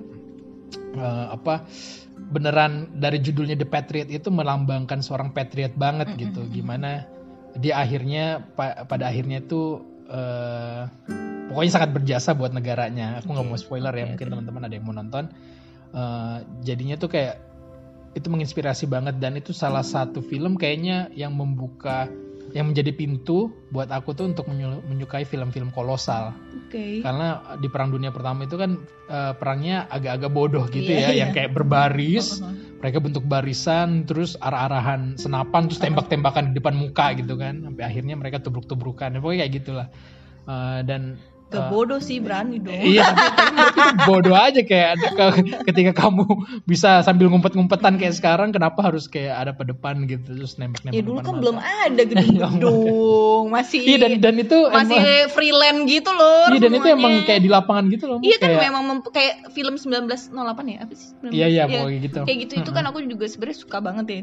uh, 1.00 1.32
apa 1.32 1.64
beneran 2.32 2.92
dari 2.92 3.24
judulnya 3.24 3.56
The 3.56 3.68
Patriot 3.68 4.10
itu 4.12 4.28
melambangkan 4.28 5.00
seorang 5.00 5.32
patriot 5.32 5.72
banget 5.78 6.12
Mm, 6.12 6.20
gitu 6.20 6.42
mm, 6.44 6.48
mm. 6.50 6.54
gimana 6.54 6.90
dia 7.56 7.80
akhirnya 7.80 8.44
pa- 8.56 8.84
pada 8.84 9.08
akhirnya 9.08 9.40
tuh 9.40 9.82
uh, 10.10 10.84
pokoknya 11.48 11.72
sangat 11.72 11.90
berjasa 11.96 12.36
buat 12.36 12.52
negaranya 12.52 13.24
aku 13.24 13.32
nggak 13.32 13.46
Oke. 13.48 13.52
mau 13.52 13.60
spoiler 13.60 13.94
ya 13.96 14.06
mungkin 14.06 14.28
teman-teman 14.28 14.62
ada 14.68 14.74
yang 14.76 14.84
mau 14.84 14.92
nonton 14.92 15.32
Uh, 15.88 16.44
jadinya 16.62 17.00
tuh 17.00 17.08
kayak 17.08 17.40
itu 18.12 18.28
menginspirasi 18.28 18.90
banget 18.90 19.22
dan 19.22 19.38
itu 19.40 19.56
salah 19.56 19.86
satu 19.86 20.20
film 20.20 20.58
kayaknya 20.58 21.08
yang 21.16 21.32
membuka 21.32 22.12
yang 22.56 22.72
menjadi 22.72 22.96
pintu 22.96 23.52
buat 23.70 23.92
aku 23.92 24.16
tuh 24.16 24.32
untuk 24.32 24.48
menyu- 24.48 24.80
menyukai 24.88 25.28
film-film 25.28 25.68
kolosal 25.72 26.32
Oke. 26.68 27.04
karena 27.04 27.56
di 27.60 27.68
perang 27.68 27.92
dunia 27.92 28.12
pertama 28.12 28.48
itu 28.48 28.56
kan 28.56 28.80
eh, 29.08 29.34
perangnya 29.36 29.88
agak-agak 29.92 30.32
bodoh 30.32 30.66
gitu 30.72 30.88
Iya, 30.92 30.98
ya 30.98 31.10
iya. 31.12 31.18
yang 31.28 31.32
kayak 31.36 31.52
berbaris 31.52 32.40
mereka 32.80 33.04
bentuk 33.04 33.28
barisan 33.28 34.08
terus 34.08 34.40
arah-arahan 34.40 35.20
senapan 35.20 35.68
terus 35.68 35.80
tembak-tembakan 35.84 36.52
di 36.52 36.54
depan 36.60 36.76
muka 36.76 37.16
gitu 37.20 37.36
kan 37.36 37.64
sampai 37.64 37.84
akhirnya 37.84 38.16
mereka 38.16 38.40
tubruk-tubrukan 38.40 39.12
ya, 39.12 39.20
pokoknya 39.20 39.40
kayak 39.46 39.54
gitulah 39.56 39.88
Eh, 40.48 40.80
dan 40.88 41.20
Gak 41.48 41.58
eh, 41.58 41.70
bodoh 41.70 42.00
sih 42.00 42.20
berani 42.20 42.60
dong. 42.60 42.76
Iya, 42.90 43.08
tapi, 43.08 43.56
itu 43.56 43.80
bodoh 44.04 44.36
aja 44.36 44.62
kayak 44.62 44.92
ke- 45.10 45.36
ketika 45.66 45.92
kamu 45.98 46.28
bisa 46.64 47.00
sambil 47.00 47.28
ngumpet-ngumpetan 47.28 47.96
kayak 47.96 48.14
sekarang, 48.14 48.52
kenapa 48.52 48.84
harus 48.84 49.08
kayak 49.08 49.32
ada 49.38 49.52
pada 49.52 49.72
depan 49.72 50.04
gitu 50.06 50.28
terus 50.34 50.56
nembak-nembak 50.56 50.92
Ya 50.92 51.02
dulu 51.02 51.18
kan 51.18 51.28
mata. 51.30 51.40
belum 51.40 51.58
ada 51.58 52.02
gedung-gedung, 52.04 53.44
masih 53.56 53.80
Iya 53.82 53.98
dan 53.98 54.12
dan 54.20 54.36
itu 54.38 54.58
masih 54.66 54.98
emang, 54.98 55.30
freelance 55.30 55.82
gitu 55.86 56.12
loh. 56.12 56.44
iya 56.48 56.60
dan 56.60 56.72
itu 56.74 56.84
semuanya. 56.84 57.00
emang 57.00 57.14
kayak 57.24 57.42
di 57.42 57.50
lapangan 57.50 57.86
gitu 57.88 58.06
loh. 58.06 58.20
Iya 58.20 58.36
kan 58.38 58.50
kayak, 58.50 58.64
memang 58.66 58.84
mem- 58.86 59.08
kayak 59.08 59.34
film 59.50 59.76
1908 59.76 60.28
ya 60.68 60.78
apa 60.84 60.94
sih? 60.94 61.08
19? 61.24 61.32
Iya 61.32 61.46
iya 61.48 61.64
Ya, 61.64 61.66
pokoknya 61.78 62.00
gitu. 62.02 62.20
Kayak 62.24 62.38
gitu 62.42 62.54
itu 62.58 62.72
kan 62.72 62.84
aku 62.86 62.98
juga 63.04 63.26
sebenarnya 63.26 63.58
suka 63.58 63.78
banget 63.80 64.06
ya. 64.06 64.20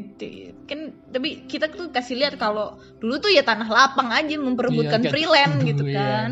Kan 0.63 0.79
tapi 1.07 1.29
kita 1.45 1.65
tuh 1.69 1.89
kasih 1.89 2.15
lihat 2.15 2.37
kalau 2.37 2.67
dulu 2.97 3.17
tuh 3.17 3.29
ya 3.29 3.41
tanah 3.41 3.65
lapang 3.65 4.09
aja 4.09 4.35
memperebutkan 4.35 4.99
Iya, 4.99 5.03
kayak- 5.03 5.11
freelance 5.11 5.57
gitu 5.63 5.83
iya. 5.83 5.97
kan. 5.97 6.29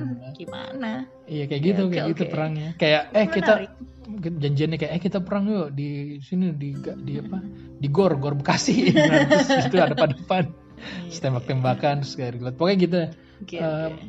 Gimana? 0.84 1.08
Iya 1.24 1.44
kayak 1.48 1.62
gitu 1.64 1.82
Oke, 1.88 1.92
kayak 1.96 2.08
gitu 2.12 2.24
oke. 2.28 2.32
perangnya. 2.36 2.70
Kayak 2.76 3.04
eh 3.16 3.28
kita 3.32 3.54
janjiannya 4.20 4.78
kayak 4.78 4.92
eh 5.00 5.02
kita 5.02 5.20
perang 5.24 5.48
yuk 5.48 5.68
di 5.72 6.20
sini 6.20 6.52
di 6.52 6.76
di 6.76 7.14
apa 7.24 7.40
di 7.80 7.88
gor 7.88 8.20
gor 8.20 8.36
bekasi 8.36 8.92
nah, 8.92 9.24
terus 9.32 9.48
itu 9.72 9.76
ada 9.80 9.96
pada 9.96 10.12
depan 10.12 10.52
terus 11.08 11.20
tembak-tembakan 11.24 12.04
terus 12.04 12.20
kayak 12.20 12.36
reload. 12.36 12.56
pokoknya 12.60 12.78
gitu 12.84 13.02
Oke, 13.44 13.58
Eh, 13.60 13.64
oke. 13.64 14.04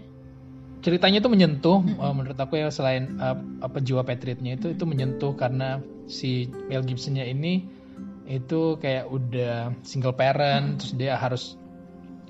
ceritanya 0.82 1.22
itu 1.22 1.30
menyentuh 1.30 1.78
eh, 1.86 2.12
menurut 2.12 2.34
aku 2.34 2.58
ya 2.58 2.74
selain 2.74 3.22
eh, 3.22 3.36
apa 3.62 3.78
jiwa 3.78 4.02
patriotnya 4.02 4.58
itu 4.58 4.74
itu 4.74 4.82
menyentuh 4.82 5.38
karena 5.38 5.78
si 6.10 6.50
Mel 6.66 6.82
Gibsonnya 6.82 7.22
ini 7.30 7.62
itu 8.26 8.74
kayak 8.82 9.06
udah 9.06 9.78
single 9.86 10.16
parent 10.18 10.82
terus 10.82 10.92
dia 10.98 11.14
harus 11.14 11.54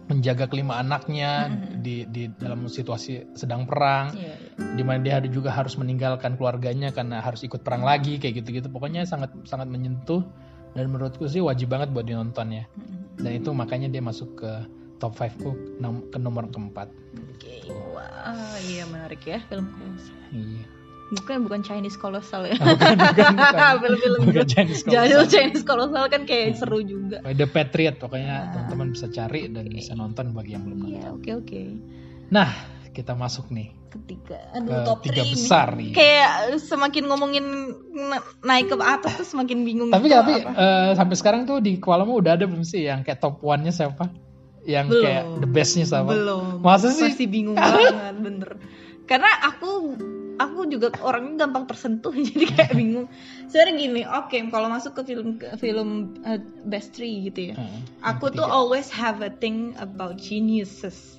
menjaga 0.04 0.44
kelima 0.48 0.76
anaknya 0.80 1.48
Mm-mm. 1.48 1.80
di 1.80 2.04
di 2.08 2.28
dalam 2.36 2.68
situasi 2.68 3.32
sedang 3.32 3.64
perang 3.64 4.12
Iya, 4.12 4.36
iya. 4.36 4.74
di 4.76 4.82
mana 4.84 5.00
dia 5.00 5.16
juga 5.32 5.48
harus 5.48 5.80
meninggalkan 5.80 6.36
keluarganya 6.36 6.92
karena 6.92 7.24
harus 7.24 7.40
ikut 7.44 7.64
perang 7.64 7.80
lagi 7.80 8.20
kayak 8.20 8.44
gitu-gitu 8.44 8.68
pokoknya 8.68 9.08
sangat 9.08 9.32
sangat 9.48 9.68
menyentuh 9.72 10.20
dan 10.76 10.92
menurutku 10.92 11.24
sih 11.24 11.40
wajib 11.40 11.72
banget 11.72 11.88
buat 11.94 12.04
dinonton 12.04 12.52
ya 12.52 12.64
Mm-mm. 12.76 13.24
dan 13.24 13.32
itu 13.32 13.50
makanya 13.56 13.88
dia 13.88 14.04
masuk 14.04 14.36
ke 14.36 14.52
top 15.00 15.16
5 15.16 15.40
ku 15.40 15.50
ke 16.12 16.18
nomor 16.20 16.48
keempat 16.52 16.92
Oke, 17.34 17.64
wah, 17.92 18.56
iya 18.60 18.84
menarik 18.84 19.24
ya 19.24 19.40
film 19.48 19.72
iya 20.32 20.64
Bukan 21.16 21.36
bukan 21.42 21.60
Chinese 21.60 21.94
kolosal 21.94 22.44
ya. 22.44 22.56
bukan 22.56 22.96
bukan 22.96 23.34
bukan, 23.34 23.74
Film-film 23.82 24.20
bukan 24.24 24.46
Chinese 24.46 24.82
jadul 24.82 25.02
Kolosal. 25.20 25.30
Chinese 25.30 25.62
kolosal 25.62 26.04
kan 26.06 26.22
kayak 26.22 26.54
seru 26.54 26.80
juga. 26.80 27.22
The 27.24 27.46
Patriot 27.46 27.96
pokoknya 27.96 28.34
Ah. 28.34 28.42
teman-teman 28.50 28.86
bisa 28.90 29.06
cari 29.08 29.46
dan 29.46 29.66
bisa 29.66 29.92
nonton 29.92 30.30
bagi 30.30 30.52
yang 30.52 30.62
belum 30.62 30.78
nonton 30.80 30.96
Iya, 30.96 31.08
oke 31.10 31.30
oke. 31.38 31.60
nah 32.26 32.50
kita 32.90 33.12
masuk 33.12 33.48
nih 33.48 33.70
Ketiga, 33.88 34.38
ke 34.44 34.58
aduh 34.58 34.82
top 34.84 34.98
tiga 35.02 35.22
3 35.22 35.30
besar 35.30 35.66
nih 35.72 35.90
Kayak 35.90 36.30
semakin 36.58 37.04
ngomongin 37.04 37.44
na- 37.92 38.22
naik 38.42 38.66
ke 38.66 38.76
atas 38.76 39.14
tuh 39.14 39.28
semakin 39.28 39.62
bingung. 39.62 39.86
Tapi 39.88 40.04
gitu 40.04 40.14
tapi 40.16 40.32
apa. 40.36 40.50
eh, 40.52 40.90
sampai 40.92 41.14
sekarang 41.14 41.42
tuh 41.44 41.58
di 41.58 41.78
Kualamu 41.78 42.18
udah 42.18 42.34
ada 42.34 42.42
belum 42.42 42.62
sih 42.62 42.84
yang 42.84 43.00
kayak 43.00 43.18
top 43.18 43.38
one-nya 43.40 43.70
siapa? 43.70 44.10
Yang 44.64 44.86
Belum. 44.88 45.04
kayak 45.04 45.22
the 45.38 45.48
best-nya 45.48 45.84
siapa? 45.84 46.10
Belum. 46.10 46.58
Masa 46.58 46.88
sih? 46.88 47.06
Masih 47.06 47.28
bingung 47.28 47.54
banget, 47.54 47.94
bener. 48.16 48.50
Karena 49.04 49.30
aku 49.44 49.94
aku 50.36 50.66
juga 50.66 50.90
orangnya 51.00 51.46
gampang 51.46 51.64
tersentuh 51.66 52.10
jadi 52.28 52.46
kayak 52.50 52.72
bingung. 52.72 53.06
Sebenarnya 53.46 53.74
gini, 53.76 54.02
oke 54.02 54.36
kalau 54.48 54.68
masuk 54.68 54.92
ke 54.94 55.02
film 55.06 55.38
ke 55.38 55.48
film 55.56 55.88
uh, 56.22 56.38
best 56.64 56.92
three 56.92 57.26
gitu 57.26 57.52
ya. 57.52 57.54
Heeh, 57.56 57.80
yang 57.80 58.16
Aku 58.16 58.28
tuh 58.28 58.44
ketiga. 58.44 58.56
always 58.56 58.88
have 58.88 59.20
a 59.20 59.30
thing 59.30 59.72
about 59.76 60.18
geniuses. 60.18 61.18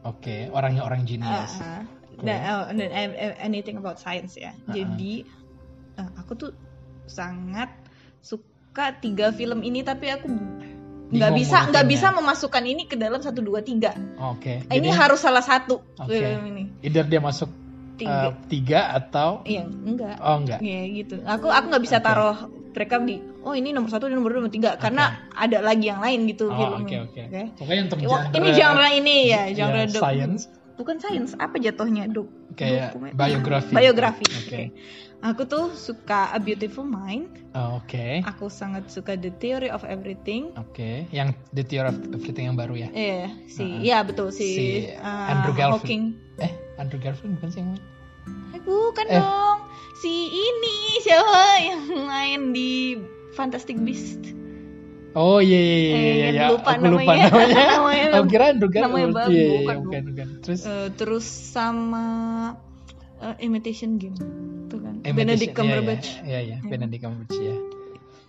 Oke, 0.00 0.48
orangnya 0.50 0.82
orang 0.82 1.04
genius. 1.04 1.56
Uh, 1.56 1.84
Cool. 2.10 2.26
dan, 2.28 2.38
oh, 2.52 2.64
dan 2.76 2.90
a- 2.92 3.16
a- 3.16 3.38
anything 3.40 3.80
about 3.80 3.96
science 3.96 4.36
ya. 4.36 4.52
Uh-uh. 4.52 4.76
Jadi 4.76 5.24
uh, 5.96 6.10
aku 6.20 6.36
tuh 6.36 6.50
sangat 7.08 7.72
suka 8.20 8.92
tiga 9.00 9.32
film 9.32 9.64
ini 9.64 9.80
tapi 9.80 10.12
aku 10.12 10.28
nggak 11.10 11.32
bisa 11.32 11.66
nggak 11.72 11.86
bisa 11.88 12.12
memasukkan 12.12 12.62
ini 12.62 12.84
ke 12.84 12.94
dalam 12.94 13.18
satu 13.18 13.40
dua 13.40 13.64
tiga. 13.64 13.96
Oke. 14.20 14.62
Ini 14.62 14.68
jadi 14.68 14.88
harus 14.92 15.18
salah 15.18 15.40
satu 15.40 15.80
Oke. 15.96 16.12
film 16.12 16.44
ini. 16.46 16.64
either 16.84 17.02
dia 17.02 17.18
masuk 17.18 17.48
Tiga. 18.00 18.26
eh, 18.26 18.32
tiga 18.48 18.80
atau 18.90 19.30
Iya, 19.44 19.64
enggak. 19.64 20.16
oh 20.18 20.36
enggak. 20.38 20.58
Ya 20.58 20.80
gitu. 20.88 21.14
Aku 21.22 21.46
aku 21.46 21.66
nggak 21.68 21.84
bisa 21.84 21.98
Oke. 21.98 22.06
taruh 22.06 22.36
mereka 22.70 22.96
di 22.98 23.14
oh 23.40 23.52
ini 23.52 23.70
nomor 23.70 23.90
satu 23.90 24.06
ini 24.06 24.14
nomor 24.14 24.30
dua 24.30 24.40
nomor 24.40 24.50
tiga 24.50 24.70
karena 24.74 25.04
ada 25.30 25.58
lagi 25.60 25.86
yang 25.86 26.00
lain 26.00 26.24
gitu 26.24 26.48
Oh, 26.48 26.56
filmnya. 26.56 27.04
oke 27.04 27.12
oke. 27.12 27.22
Oke. 27.26 27.42
Pokoknya 27.54 27.82
untuk 27.84 27.98
genre, 28.00 28.26
ini 28.32 28.48
genre 28.50 28.88
ini 28.90 29.16
ya, 29.26 29.42
ya, 29.44 29.54
genre 29.54 29.82
dok- 29.86 30.00
science 30.00 30.42
Bukan 30.72 30.96
sains, 30.96 31.36
apa 31.36 31.60
jatuhnya 31.60 32.08
dok? 32.08 32.56
kayak 32.56 32.96
biografi. 33.12 33.68
Biografi. 33.70 34.24
Oke. 34.26 34.40
Oke. 34.40 34.62
Aku 35.20 35.44
tuh 35.44 35.76
suka 35.76 36.32
A 36.32 36.40
Beautiful 36.40 36.82
Mind. 36.82 37.28
Oh, 37.52 37.76
Oke. 37.76 38.24
Aku 38.24 38.48
sangat 38.48 38.88
suka 38.88 39.14
The 39.14 39.28
Theory 39.30 39.68
of 39.68 39.84
Everything. 39.84 40.48
Oke, 40.56 41.04
yang 41.10 41.36
The 41.50 41.60
Theory 41.60 41.88
of 41.88 42.00
Everything 42.10 42.48
yang 42.48 42.56
baru 42.56 42.72
ya? 42.74 42.88
Iya, 42.88 43.28
si, 43.44 43.60
Uh-uh. 43.62 43.84
iya 43.84 43.98
betul 44.00 44.32
si, 44.32 44.48
Si 44.48 44.66
uh, 44.90 45.28
Andrew 45.28 45.52
Garfield. 45.52 45.84
Hawking. 45.84 46.04
Eh, 46.40 46.48
Andrew 46.74 46.96
Garfield 46.96 47.36
bukan 47.36 47.48
sih 47.48 47.60
yang 47.60 47.70
main? 47.70 47.84
Eh, 48.50 48.60
bukan 48.62 49.06
Eh. 49.06 49.14
dong. 49.14 49.58
Si 49.94 50.12
ini 50.30 50.76
siapa 50.98 51.40
yang 51.68 51.82
main 52.00 52.40
di 52.50 52.96
Fantastic 53.30 53.76
Beast? 53.78 54.24
Oh 55.12 55.36
iya 55.36 55.58
iya 55.58 55.76
iya 55.76 55.92
Eh, 55.92 56.14
iya 56.16 56.28
iya. 56.32 56.42
lupa 56.48 56.70
Aku 56.72 56.86
lupa 56.86 57.12
namanya. 57.12 57.28
namanya. 57.28 57.64
Namanya 57.76 58.04
Aku 58.16 58.26
kira 58.26 58.44
Andrew 58.48 58.70
Garfield. 58.70 58.88
namanya 58.88 59.08
bagus, 59.12 59.34
Iya, 59.34 59.44
iya, 59.44 59.52
bukan, 59.60 59.76
bukan, 59.84 60.02
bukan. 60.08 60.26
Terus 60.40 60.60
Eh, 60.64 60.88
terus 60.96 61.26
sama 61.28 62.04
eh, 63.20 63.36
Imitation 63.40 63.96
Game, 63.96 64.16
tuh 64.66 64.80
kan? 64.80 65.00
Imitation- 65.00 65.16
Benedict 65.16 65.46
iya, 65.46 65.56
Cumberbatch. 65.56 66.08
Iya, 66.20 66.24
iya, 66.24 66.38
iya, 66.40 66.56
Benedict 66.62 67.02
Cumberbatch 67.02 67.36
ya. 67.36 67.56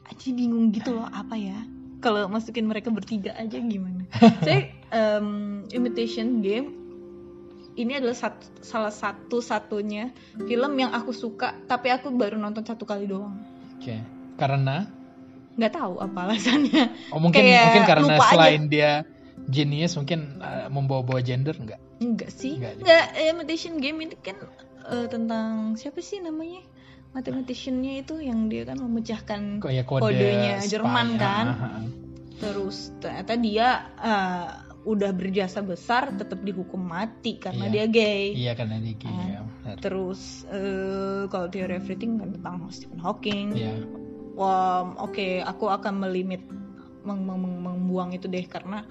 Aja 0.06 0.28
bingung 0.30 0.70
gitu 0.70 0.92
loh 0.92 1.08
apa 1.08 1.34
ya? 1.34 1.60
Kalau 2.00 2.26
masukin 2.28 2.66
mereka 2.66 2.90
bertiga 2.90 3.32
aja 3.34 3.58
gimana? 3.58 4.04
Saya 4.46 4.68
em, 4.90 5.28
Imitation 5.70 6.42
Game 6.42 6.78
ini 7.72 7.96
adalah 7.96 8.18
satu, 8.18 8.44
salah 8.60 8.92
satu 8.92 9.40
satunya 9.40 10.12
film 10.36 10.76
yang 10.76 10.92
aku 10.92 11.16
suka 11.16 11.56
tapi 11.64 11.88
aku 11.88 12.12
baru 12.12 12.36
nonton 12.36 12.62
satu 12.62 12.84
kali 12.84 13.08
doang. 13.08 13.40
Oke. 13.78 13.96
Karena 14.36 14.90
Nggak 15.52 15.74
tahu 15.76 16.00
apa 16.00 16.20
alasannya. 16.26 16.84
oh 17.12 17.20
mungkin 17.20 17.44
Kayak 17.44 17.64
mungkin 17.66 17.84
karena 17.86 18.04
lupa 18.08 18.24
aja. 18.24 18.32
selain 18.34 18.64
dia 18.68 18.92
genius 19.48 19.94
mungkin 19.96 20.40
uh, 20.40 20.68
membawa-bawa 20.68 21.20
gender 21.22 21.54
enggak? 21.54 21.80
Enggak 22.00 22.32
sih. 22.32 22.58
Nggak 22.58 22.82
Enggak. 22.82 23.04
Imitation 23.30 23.74
Game 23.78 24.00
ini 24.02 24.16
kan 24.18 24.36
eh, 24.92 25.08
tentang 25.08 25.74
siapa 25.74 26.00
sih 26.00 26.20
namanya? 26.20 26.62
Mathematician-nya 27.12 28.00
itu 28.00 28.20
yang 28.20 28.48
dia 28.48 28.64
kan 28.64 28.78
memecahkan 28.78 29.60
ya 29.62 29.84
kode 29.84 30.00
kodenya 30.02 30.60
spy. 30.60 30.70
Jerman 30.70 31.08
kan. 31.18 31.46
Terus 32.38 32.96
ternyata 32.98 33.34
dia 33.36 33.68
eh, 33.96 34.48
udah 34.82 35.12
berjasa 35.12 35.62
besar 35.62 36.10
tetap 36.12 36.42
dihukum 36.42 36.82
mati 36.82 37.38
karena 37.38 37.66
Iya. 37.66 37.72
dia 37.72 37.86
gay. 37.88 38.24
Iya 38.34 38.52
karena 38.56 38.76
dia 38.78 38.96
gay, 38.96 39.12
Ah. 39.12 39.28
ya, 39.28 39.40
benar. 39.44 39.76
Terus 39.78 40.22
eh, 40.48 41.24
kalau 41.28 41.48
teori 41.48 41.74
everything 41.74 42.18
kan 42.18 42.34
tentang 42.34 42.56
Stephen 42.70 42.98
Hawking. 42.98 43.54
Iya. 43.54 43.76
Wah, 44.34 44.96
oke, 44.98 45.44
aku 45.44 45.68
akan 45.68 46.02
melimit 46.02 46.42
meng- 47.04 47.22
meng- 47.22 47.38
meng- 47.38 47.62
membuang 47.62 48.10
itu 48.12 48.26
deh 48.26 48.42
karena 48.44 48.88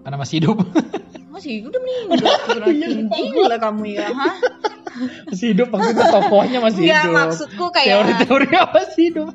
Karena 0.00 0.16
masih 0.16 0.34
hidup. 0.38 0.56
masih 1.34 1.66
udah 1.66 1.80
meninggal. 1.82 2.22
Iya, 2.70 2.86
lupa 2.96 3.16
Gila 3.18 3.56
kamu 3.58 3.84
ya, 3.90 4.06
hah? 4.08 4.34
Masih 5.26 5.46
hidup 5.52 5.68
maksudnya 5.70 6.06
tokohnya 6.08 6.58
masih 6.58 6.82
Enggak, 6.82 7.02
hidup. 7.02 7.14
maksudku 7.14 7.64
kayak 7.70 7.88
Teori-teori 7.90 8.48
apa 8.56 8.80
sih 8.90 9.04
hidup? 9.10 9.28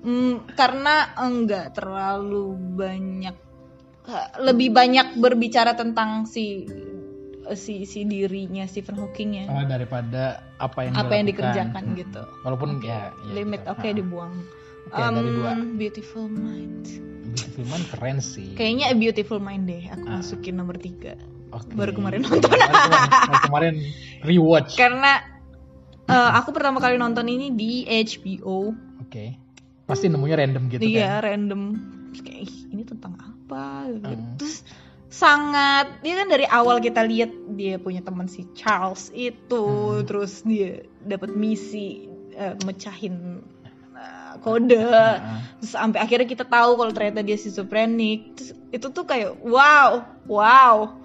mm, 0.00 0.34
karena 0.54 0.94
enggak 1.16 1.66
terlalu 1.72 2.46
banyak 2.74 3.36
lebih 4.38 4.70
banyak 4.70 5.18
berbicara 5.18 5.74
tentang 5.74 6.24
si 6.24 6.62
si 7.54 7.82
si 7.82 8.02
dirinya 8.02 8.66
Stephen 8.66 8.94
Hawking 8.96 9.30
ya. 9.34 9.44
Oh, 9.46 9.62
daripada 9.62 10.42
apa 10.58 10.82
yang 10.82 10.94
apa 10.94 11.12
yang 11.12 11.26
dikerjakan 11.26 11.84
Hmm. 11.84 11.94
gitu. 11.96 12.22
Walaupun 12.42 12.78
ya, 12.80 13.10
ya 13.10 13.32
Limit 13.32 13.62
gitu. 13.62 13.70
oke 13.70 13.82
Ah. 13.82 13.94
dibuang. 13.94 14.34
Oke, 14.86 14.98
dari 15.02 15.30
dua. 15.32 15.50
Um, 15.52 15.74
Beautiful 15.74 16.26
Mind. 16.26 16.86
Beautiful 17.28 17.66
Man 17.66 17.82
keren 17.90 18.18
sih. 18.18 18.54
Kayaknya 18.54 18.84
A 18.86 18.94
Beautiful 18.94 19.38
Mind 19.38 19.66
deh. 19.66 19.82
Aku 19.90 20.06
Ah. 20.06 20.18
masukin 20.18 20.54
nomor 20.54 20.78
tiga. 20.78 21.18
Oke. 21.52 21.72
baru 21.72 21.92
kemarin 21.92 22.20
Baru 22.22 22.42
kemarin, 22.42 23.10
kemarin 23.46 23.74
rewatch. 24.22 24.74
Karena 24.74 25.22
eh, 26.04 26.30
aku 26.34 26.50
pertama 26.50 26.78
kali 26.78 26.96
nonton 26.96 27.26
ini 27.26 27.50
di 27.50 27.84
HBO. 27.84 28.74
Oke. 29.00 29.38
Pasti 29.86 30.10
nemunya 30.10 30.36
random 30.36 30.62
gitu 30.68 30.82
Iya, 30.82 31.22
kan. 31.22 31.24
random. 31.24 31.62
Terus 32.10 32.20
kayak 32.22 32.40
"Ih, 32.42 32.54
ini 32.72 32.82
tentang 32.82 33.14
apa? 33.14 33.86
Gitu. 33.86 34.06
Hmm. 34.10 34.34
Terus 34.34 34.56
sangat 35.06 36.02
dia 36.02 36.18
kan 36.18 36.26
dari 36.26 36.42
awal 36.44 36.82
kita 36.82 37.06
lihat 37.06 37.30
dia 37.54 37.78
punya 37.78 38.02
teman 38.02 38.26
si 38.26 38.42
Charles 38.52 39.14
itu, 39.14 39.62
Hmm. 39.62 40.02
terus 40.02 40.42
dia 40.42 40.82
dapat 41.00 41.30
misi 41.32 42.10
eh, 42.34 42.58
mecahin 42.66 43.40
eh, 43.94 44.32
kode. 44.42 44.74
Heeh. 44.76 45.16
Terus 45.62 45.72
sampai 45.72 46.02
akhirnya 46.02 46.26
kita 46.26 46.44
tahu 46.44 46.74
kalau 46.74 46.90
ternyata 46.90 47.22
dia 47.22 47.38
schizophrenic. 47.38 48.34
Terus 48.34 48.50
itu 48.74 48.86
tuh 48.90 49.06
kayak 49.06 49.38
wow, 49.40 50.02
wow. 50.26 50.98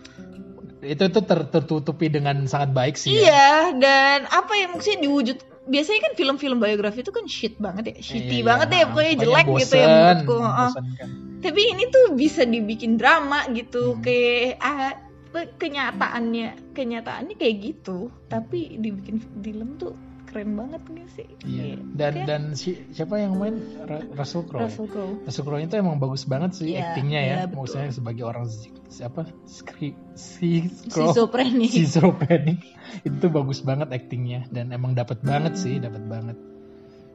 Itu 0.81 1.03
tuh 1.07 1.21
ter- 1.21 1.47
tertutupi 1.47 2.09
dengan 2.09 2.43
sangat 2.45 2.73
baik 2.73 2.95
sih. 2.97 3.13
ya. 3.13 3.21
Iya, 3.21 3.53
dan 3.77 4.19
apa 4.27 4.53
yang 4.57 4.73
maksudnya 4.73 5.05
diwujud 5.05 5.37
biasanya 5.61 6.01
kan 6.09 6.13
film-film 6.17 6.57
biografi 6.57 7.05
itu 7.05 7.13
kan 7.13 7.25
shit 7.29 7.53
banget 7.61 7.93
ya, 7.93 7.97
shitty 8.01 8.41
Iya, 8.41 8.47
banget 8.49 8.67
iya. 8.67 8.77
ya, 8.81 8.85
pokoknya 8.89 9.15
jelek 9.15 9.45
gitu 9.45 9.75
ya 9.77 9.85
bosen, 9.85 9.87
menurutku. 9.87 10.35
Heeh. 10.35 10.49
membosankan. 10.51 11.09
Tapi 11.41 11.61
ini 11.69 11.83
tuh 11.89 12.05
bisa 12.13 12.41
dibikin 12.43 12.91
drama 12.97 13.45
gitu, 13.53 13.93
Hmm. 13.93 14.01
kayak 14.01 14.57
ah, 14.57 14.93
kenyataannya, 15.31 16.75
kenyataannya 16.75 17.35
kayak 17.37 17.55
gitu, 17.61 18.09
tapi 18.27 18.77
dibikin 18.77 19.21
film 19.39 19.77
tuh 19.77 19.93
keren 20.31 20.55
banget 20.55 20.81
nih 20.87 21.07
sih. 21.11 21.27
Iya. 21.43 21.75
Dan 21.91 22.13
Kayak 22.15 22.25
dan 22.25 22.41
si, 22.55 22.79
siapa 22.89 23.19
yang 23.19 23.35
main 23.35 23.59
Ra- 23.83 24.07
Russell 24.15 24.47
Crowe? 24.47 24.63
Russell 24.63 24.87
Crowe. 24.87 25.19
Russell 25.21 25.43
Crowe 25.43 25.59
itu 25.59 25.75
emang 25.75 25.99
bagus 25.99 26.23
banget 26.23 26.55
sih 26.55 26.71
Iya, 26.71 26.95
aktingnya 26.95 27.19
ya. 27.19 27.27
iya, 27.27 27.45
betul. 27.45 27.67
Maksudnya 27.67 27.91
sebagai 27.91 28.23
orang 28.23 28.45
siapa? 28.87 29.27
Skri, 29.43 29.91
si 30.15 30.71
Schizophrenic. 30.87 31.69
Schizophrenic. 31.75 32.63
itu 33.03 33.25
bagus 33.27 33.59
banget 33.59 33.91
aktingnya 33.91 34.47
dan 34.49 34.71
emang 34.71 34.95
dapat 34.95 35.19
banget 35.19 35.55
sih, 35.55 35.77
dapat 35.77 36.01
banget. 36.07 36.39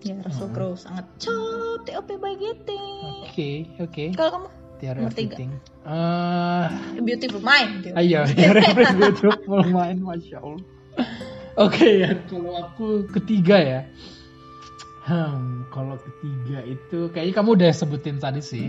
Ya, 0.05 0.21
Russell 0.23 0.53
Crowe 0.53 0.77
sangat 0.77 1.09
cop, 1.19 1.83
TOP 1.83 2.09
by 2.17 2.37
getting. 2.37 3.25
Oke, 3.27 3.51
oke. 3.81 4.05
Kalau 4.13 4.31
kamu 4.31 4.49
Tiara 4.77 5.01
Nomor 5.01 5.17
tiga. 5.17 5.37
A 5.89 5.99
Beautiful 7.01 7.41
Mind. 7.41 7.89
ayo, 7.91 8.29
Tiara 8.29 8.61
everything 8.61 9.01
beautiful 9.01 9.65
main, 9.67 9.97
masya 9.99 10.39
Allah. 10.39 10.61
Oke 11.57 12.05
ya, 12.05 12.13
kalau 12.29 12.53
aku 12.61 13.09
ketiga 13.09 13.57
ya, 13.57 13.81
Hmm, 15.07 15.63
kalau 15.71 15.95
ketiga 16.03 16.67
itu 16.67 17.07
kayaknya 17.15 17.35
kamu 17.39 17.51
udah 17.55 17.71
sebutin 17.71 18.19
tadi 18.19 18.43
sih. 18.43 18.67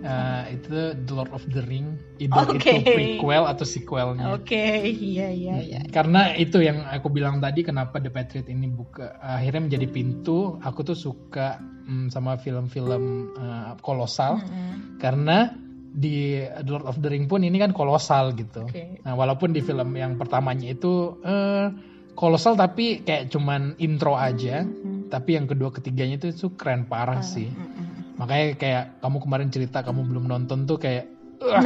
Uh, 0.00 0.44
itu 0.52 0.96
The 0.96 1.12
Lord 1.12 1.32
of 1.32 1.44
the 1.48 1.64
Ring, 1.64 1.96
either 2.20 2.44
Oke. 2.44 2.72
itu 2.72 2.84
prequel 2.84 3.44
atau 3.48 3.64
sequelnya. 3.64 4.32
Oke, 4.36 4.84
iya 4.88 5.32
iya 5.32 5.56
iya. 5.60 5.80
Karena 5.88 6.36
itu 6.36 6.60
yang 6.60 6.84
aku 6.84 7.08
bilang 7.08 7.40
tadi 7.40 7.64
kenapa 7.64 7.96
The 7.96 8.12
Patriot 8.12 8.48
ini 8.48 8.68
buka 8.68 9.16
akhirnya 9.20 9.72
menjadi 9.72 9.88
pintu. 9.88 10.60
Aku 10.60 10.84
tuh 10.84 10.96
suka 10.96 11.60
mm, 11.60 12.12
sama 12.12 12.36
film-film 12.36 13.36
uh, 13.40 13.72
kolosal 13.80 14.40
Mm-mm. 14.40 15.00
karena 15.00 15.52
di 15.92 16.44
The 16.44 16.70
Lord 16.76 16.88
of 16.92 17.00
the 17.00 17.08
Ring 17.08 17.24
pun 17.24 17.40
ini 17.40 17.56
kan 17.56 17.72
kolosal 17.72 18.36
gitu. 18.36 18.68
Oke. 18.68 19.00
Nah, 19.00 19.16
walaupun 19.16 19.56
di 19.56 19.64
film 19.64 19.96
yang 19.96 20.20
pertamanya 20.20 20.68
itu 20.76 21.20
eh 21.24 21.89
kolosal 22.14 22.54
tapi 22.54 23.00
kayak 23.00 23.32
cuman 23.32 23.74
intro 23.80 24.14
aja, 24.14 24.62
Mm. 24.62 25.08
tapi 25.08 25.36
yang 25.38 25.46
kedua 25.48 25.72
ketiganya 25.72 26.20
itu 26.20 26.30
tuh 26.32 26.52
keren 26.54 26.84
parah 26.86 27.24
sih. 27.24 27.48
Mm-mm. 27.48 28.16
Makanya 28.20 28.46
kayak 28.60 28.84
kamu 29.00 29.16
kemarin 29.24 29.48
cerita 29.48 29.80
kamu 29.80 30.04
belum 30.04 30.24
nonton 30.28 30.68
tuh 30.68 30.76
kayak 30.76 31.08
"Wah, 31.40 31.64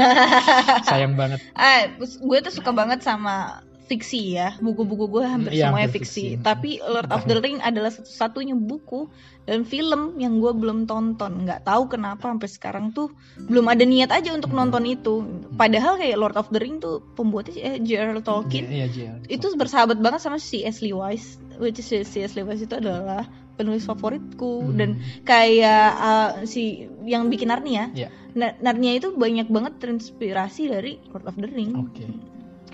sayang 0.86 1.18
banget. 1.18 1.42
Ah, 1.58 1.90
gue 1.98 2.38
tuh 2.38 2.52
suka 2.54 2.70
banget 2.70 3.02
sama 3.02 3.58
fiksi 3.94 4.34
ya. 4.34 4.58
Buku-buku 4.58 5.06
gue 5.06 5.22
hampir 5.22 5.54
Iya, 5.54 5.70
semuanya 5.70 5.88
fiksi. 5.88 6.34
fiksi. 6.34 6.42
Tapi 6.42 6.82
Lord 6.82 7.08
of 7.08 7.22
the 7.24 7.38
Ring 7.38 7.58
adalah 7.58 7.88
satu-satunya 7.88 8.52
buku 8.52 9.06
dan 9.44 9.62
film 9.62 10.18
yang 10.18 10.38
gue 10.38 10.50
belum 10.50 10.84
tonton. 10.84 11.46
Nggak 11.46 11.62
tahu 11.62 11.86
kenapa 11.86 12.26
sampai 12.26 12.48
sekarang 12.48 12.90
tuh 12.90 13.14
belum 13.38 13.66
ada 13.66 13.84
niat 13.84 14.10
aja 14.10 14.34
untuk 14.34 14.50
nonton 14.50 14.82
itu. 14.84 15.22
Padahal 15.54 15.94
kayak 15.94 16.18
Lord 16.18 16.34
of 16.34 16.50
the 16.50 16.58
Ring 16.58 16.78
tuh 16.78 16.98
pembuatnya 17.14 17.54
eh, 17.54 17.76
J.R.R. 17.78 18.18
Tolkien 18.20 18.66
Iya, 18.66 18.86
iya. 18.90 19.12
itu 19.26 19.46
bersahabat 19.54 20.02
banget 20.02 20.20
sama 20.20 20.36
si 20.36 20.60
C.S. 20.60 20.82
Lewis. 20.82 21.38
Which 21.54 21.78
is 21.78 21.86
C.S. 21.86 22.34
Lewis 22.34 22.58
itu 22.60 22.74
adalah 22.74 23.24
penulis 23.54 23.86
favoritku 23.86 24.66
Hmm. 24.66 24.74
dan 24.74 24.90
kayak 25.22 25.86
uh, 25.94 26.30
si 26.42 26.90
yang 27.06 27.30
bikin 27.30 27.54
Narnia. 27.54 27.94
Na- 28.34 28.58
Narnia 28.58 28.98
itu 28.98 29.14
banyak 29.14 29.46
banget 29.46 29.78
terinspirasi 29.78 30.66
dari 30.66 30.98
Lord 31.06 31.22
of 31.22 31.38
the 31.38 31.46
Ring. 31.46 31.70
Oke. 31.78 32.02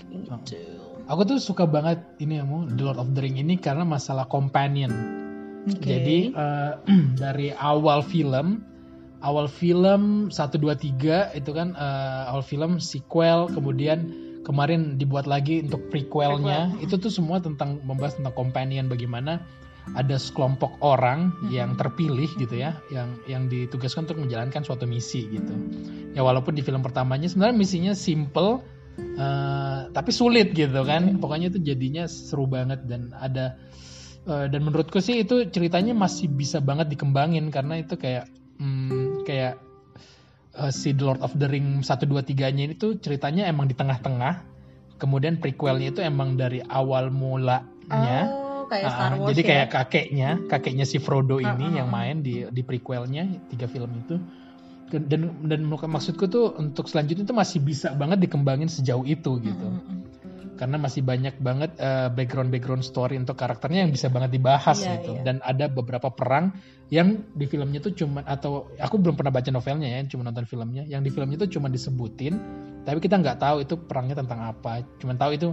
Gitu. 0.09 0.25
Aku 1.11 1.27
tuh 1.27 1.43
suka 1.43 1.67
banget 1.67 1.99
ini 2.23 2.39
kamu 2.39 2.71
The 2.79 2.83
Lord 2.87 2.99
of 3.03 3.11
the 3.11 3.19
Ring 3.19 3.35
ini 3.35 3.59
karena 3.59 3.83
masalah 3.83 4.31
companion. 4.31 4.95
Oke. 5.67 5.83
Jadi 5.83 6.31
eh, 6.31 6.73
dari 7.23 7.51
awal 7.51 7.99
film, 7.99 8.63
awal 9.19 9.51
film 9.51 10.31
1 10.31 10.39
2 10.39 10.71
3 10.71 11.35
itu 11.35 11.51
kan 11.51 11.75
eh, 11.75 12.31
awal 12.31 12.39
film 12.39 12.79
sequel 12.79 13.51
kemudian 13.51 14.07
kemarin 14.47 14.95
dibuat 14.95 15.27
lagi 15.27 15.59
untuk 15.59 15.91
prequelnya. 15.91 16.71
Itu 16.79 16.95
tuh 16.95 17.11
semua 17.11 17.43
tentang 17.43 17.83
membahas 17.83 18.15
tentang 18.15 18.31
companion 18.31 18.87
bagaimana 18.87 19.43
ada 19.99 20.15
sekelompok 20.15 20.79
orang 20.79 21.35
yang 21.51 21.75
terpilih 21.75 22.31
gitu 22.39 22.55
ya, 22.55 22.79
yang 22.87 23.19
yang 23.27 23.51
ditugaskan 23.51 24.07
untuk 24.07 24.23
menjalankan 24.23 24.63
suatu 24.63 24.87
misi 24.87 25.27
gitu. 25.27 25.53
Ya 26.15 26.23
walaupun 26.23 26.55
di 26.55 26.63
film 26.63 26.79
pertamanya 26.79 27.27
sebenarnya 27.27 27.59
misinya 27.59 27.91
simple 27.91 28.63
eh, 28.97 29.79
tapi 29.91 30.11
sulit 30.11 30.51
gitu 30.55 30.81
kan. 30.83 31.19
Pokoknya 31.21 31.53
itu 31.53 31.59
jadinya 31.61 32.09
seru 32.09 32.47
banget 32.49 32.83
dan 32.89 33.13
ada 33.15 33.59
Eh, 34.21 34.45
dan 34.53 34.61
menurutku 34.61 35.01
sih 35.01 35.25
itu 35.25 35.49
ceritanya 35.49 35.97
masih 35.97 36.29
bisa 36.29 36.61
banget 36.61 36.93
dikembangin 36.93 37.49
karena 37.49 37.81
itu 37.81 37.97
kayak 37.97 38.29
hmm, 38.61 39.25
kayak 39.25 39.57
eh, 40.61 40.69
si 40.69 40.93
The 40.93 41.03
Lord 41.09 41.25
of 41.25 41.33
the 41.33 41.49
Ring 41.49 41.81
1 41.81 41.89
2 41.89 42.21
3-nya 42.21 42.69
itu 42.69 43.01
ceritanya 43.01 43.49
emang 43.49 43.65
di 43.65 43.73
tengah-tengah. 43.73 44.45
Kemudian 45.01 45.41
prequelnya 45.41 45.89
itu 45.89 46.05
emang 46.05 46.37
dari 46.37 46.61
awal 46.61 47.09
mulanya. 47.09 48.29
Oh, 48.29 48.69
kayak 48.69 48.85
Ah, 48.85 48.93
Star 48.93 49.13
Wars 49.17 49.29
jadi 49.33 49.41
ya. 49.41 49.47
kayak 49.49 49.67
kakeknya, 49.73 50.29
kakeknya 50.45 50.85
si 50.85 51.01
Frodo 51.01 51.41
ini 51.41 51.73
ah, 51.73 51.81
yang 51.81 51.89
main 51.89 52.21
di 52.21 52.45
di 52.45 52.61
prequelnya 52.61 53.25
tiga 53.49 53.65
film 53.65 53.89
itu. 54.05 54.21
Dan 54.99 55.47
dan 55.47 55.61
maksudku 55.67 56.27
tuh 56.27 56.51
untuk 56.59 56.91
selanjutnya 56.91 57.23
itu 57.23 57.35
masih 57.35 57.59
bisa 57.63 57.95
banget 57.95 58.27
dikembangin 58.27 58.67
sejauh 58.67 59.07
itu 59.07 59.39
gitu 59.39 59.67
Mm, 59.71 59.79
mm, 59.79 59.87
mm. 59.87 60.01
karena 60.59 60.77
masih 60.77 61.01
banyak 61.01 61.39
banget 61.41 61.71
background 62.13 62.51
background 62.51 62.83
story 62.83 63.15
untuk 63.17 63.39
karakternya 63.39 63.87
yang 63.87 63.91
bisa 63.95 64.11
banget 64.13 64.35
dibahas 64.35 64.77
Iya, 64.83 64.99
gitu 64.99 65.11
iya. 65.17 65.23
dan 65.25 65.35
ada 65.41 65.65
beberapa 65.71 66.13
perang 66.13 66.53
yang 66.91 67.23
di 67.31 67.47
filmnya 67.47 67.79
tuh 67.79 67.95
cuma 67.95 68.21
atau 68.27 68.69
aku 68.77 68.99
belum 68.99 69.15
pernah 69.15 69.31
baca 69.31 69.47
novelnya 69.49 69.89
ya 69.89 69.99
cuma 70.11 70.27
nonton 70.27 70.43
filmnya 70.43 70.83
yang 70.85 71.01
di 71.01 71.09
filmnya 71.09 71.39
tuh 71.47 71.49
cuma 71.49 71.71
disebutin 71.71 72.35
tapi 72.83 72.99
kita 72.99 73.15
nggak 73.17 73.39
tahu 73.39 73.63
itu 73.63 73.79
perangnya 73.79 74.21
tentang 74.21 74.43
apa 74.43 74.83
cuma 74.99 75.15
tahu 75.15 75.31
itu 75.33 75.49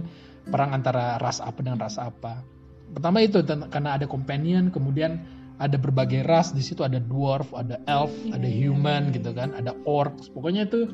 perang 0.51 0.75
antara 0.75 1.15
ras 1.15 1.39
apa 1.39 1.57
dengan 1.63 1.79
ras 1.79 1.95
apa 1.95 2.43
pertama 2.91 3.21
itu 3.23 3.39
karena 3.69 3.95
ada 3.95 4.05
companion 4.09 4.73
kemudian 4.73 5.38
ada 5.59 5.75
berbagai 5.75 6.23
ras 6.23 6.49
di 6.49 6.63
situ 6.63 6.81
ada 6.81 6.97
dwarf 6.97 7.51
ada 7.51 7.77
elf 7.83 8.09
Iya, 8.23 8.33
ada 8.33 8.47
iya, 8.47 8.57
human 8.65 9.01
iya. 9.05 9.13
gitu 9.19 9.29
kan 9.31 9.51
ada 9.51 9.75
orcs 9.83 10.27
pokoknya 10.27 10.65
itu 10.65 10.87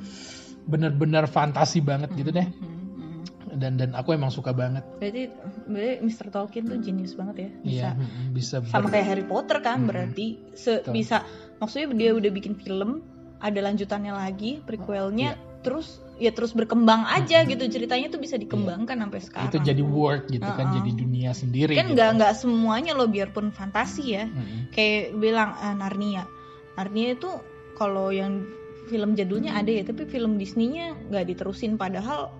benar-benar 0.63 1.25
fantasi 1.25 1.79
banget 1.79 2.09
gitu 2.13 2.29
deh 2.31 2.47
Mm, 2.49 2.65
mm, 2.65 2.81
mm. 2.97 3.55
dan 3.55 3.77
dan 3.77 3.93
aku 3.93 4.11
emang 4.11 4.27
suka 4.27 4.51
banget 4.51 4.81
Berarti, 4.97 5.29
berarti 5.63 5.93
Mr. 6.01 6.27
Tolkien 6.27 6.65
tuh 6.65 6.77
jenius 6.77 7.13
banget 7.13 7.35
ya. 7.37 7.49
Bisa 7.61 7.69
Iya, 7.69 7.89
bisa 8.31 8.55
sama 8.65 8.89
ber- 8.89 8.91
kayak 8.91 9.07
Harry 9.07 9.25
Potter 9.25 9.57
kan 9.59 9.79
Mm. 9.79 9.87
berarti 9.87 10.27
se- 10.51 10.81
Betul. 10.81 10.91
bisa 10.91 11.17
maksudnya 11.55 11.87
dia 11.93 12.11
udah 12.11 12.31
bikin 12.31 12.53
film 12.55 13.05
ada 13.37 13.59
lanjutannya 13.61 14.11
lagi 14.11 14.59
prequelnya 14.59 15.37
Iya. 15.37 15.61
terus 15.61 16.01
ya 16.17 16.31
terus 16.31 16.51
berkembang 16.51 17.03
aja 17.05 17.41
Mm. 17.41 17.49
gitu 17.49 17.63
ceritanya 17.69 18.07
tuh 18.07 18.17
bisa 18.17 18.35
dikembangkan 18.35 18.95
sampai 18.97 19.19
sekarang 19.19 19.47
itu 19.47 19.59
jadi 19.61 19.83
world 19.83 20.25
gitu 20.27 20.45
kan, 20.45 20.65
Uh-uh. 20.65 20.75
jadi 20.77 20.91
dunia 20.95 21.31
sendiri. 21.31 21.73
kan 21.73 21.85
gitu. 21.85 21.93
nggak 21.93 22.09
nggak 22.15 22.33
semuanya 22.33 22.91
loh 22.91 23.05
biarpun 23.05 23.49
fantasi 23.49 24.03
ya 24.13 24.25
Mm-mm. 24.25 24.71
kayak 24.71 25.11
bilang 25.13 25.51
ah, 25.53 25.73
Narnia 25.73 26.23
Narnia 26.73 27.13
itu 27.13 27.27
kalau 27.73 28.09
yang 28.09 28.47
film 28.85 29.13
jadulnya 29.13 29.51
ada 29.53 29.67
ya 29.67 29.83
tapi 29.83 30.05
film 30.05 30.35
Disney-nya 30.35 30.95
nggak 31.05 31.25
diterusin 31.27 31.75
padahal 31.75 32.31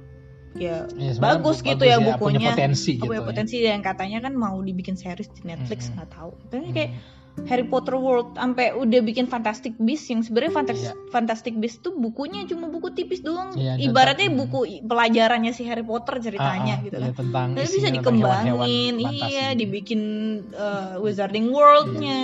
ya 0.54 0.88
Ya, 0.96 1.12
sebenarnya 1.12 1.20
bagus 1.20 1.58
bu- 1.58 1.66
gitu 1.66 1.84
bagus 1.84 1.92
ya 1.92 1.98
Punya 1.98 2.08
bukunya 2.16 2.40
potensi 2.50 2.92
gitu. 2.94 3.04
punya 3.04 3.20
ya. 3.20 3.28
potensi 3.28 3.56
yang 3.60 3.82
katanya 3.82 4.20
kan 4.22 4.34
mau 4.34 4.56
dibikin 4.58 4.96
series 4.96 5.28
di 5.30 5.42
Netflix 5.44 5.80
Mm-mm. 5.86 5.96
nggak 5.98 6.10
tahu 6.12 6.32
tapi 6.48 6.66
kayak 6.72 6.92
Mm. 6.92 7.24
Harry 7.44 7.64
Potter 7.64 7.94
World 7.94 8.34
sampai 8.34 8.72
udah 8.72 9.00
bikin 9.02 9.26
Fantastic 9.26 9.76
Beasts 9.78 10.08
yang 10.08 10.22
sebenarnya 10.22 10.54
Fantas- 10.54 10.80
Iya. 10.82 10.96
Fantastic 11.10 11.54
Beasts 11.54 11.78
tuh 11.80 11.92
bukunya 11.94 12.44
cuma 12.44 12.66
buku 12.66 12.90
tipis 12.92 13.20
doang 13.20 13.52
Iya, 13.54 13.76
dan- 13.76 13.84
ibaratnya 13.84 14.28
mm. 14.28 14.38
buku 14.38 14.60
pelajarannya 14.82 15.52
si 15.52 15.64
Harry 15.64 15.84
Potter 15.84 16.18
ceritanya 16.20 16.74
Ah, 16.74 16.80
ah, 16.80 16.86
gitu 16.86 16.96
ya, 16.96 17.04
kan 17.04 17.14
tentang 17.14 17.48
tapi 17.54 17.68
bisa 17.70 17.90
dikembangin 17.90 18.46
hewan-hewan 18.50 18.68
iya 19.12 19.20
fantasi. 19.52 19.58
dibikin 19.58 20.02
uh, 20.50 20.96
Wizarding 20.98 21.48
World-nya 21.50 22.22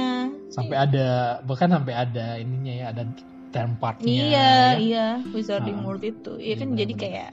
sampai 0.48 0.76
ada 0.80 1.08
bahkan 1.42 1.70
sampai 1.70 1.94
ada 1.94 2.26
ininya 2.36 2.74
ya 2.74 2.86
ada 2.90 3.04
term 3.50 3.76
partnya 3.76 4.08
iya 4.08 4.32
ya. 4.32 4.80
iya 4.80 5.06
Wizarding 5.28 5.76
Ah, 5.78 5.86
World 5.86 6.04
itu 6.04 6.32
iya 6.36 6.48
iya, 6.48 6.56
kan 6.56 6.70
jadi 6.74 6.94
kayak 6.94 7.32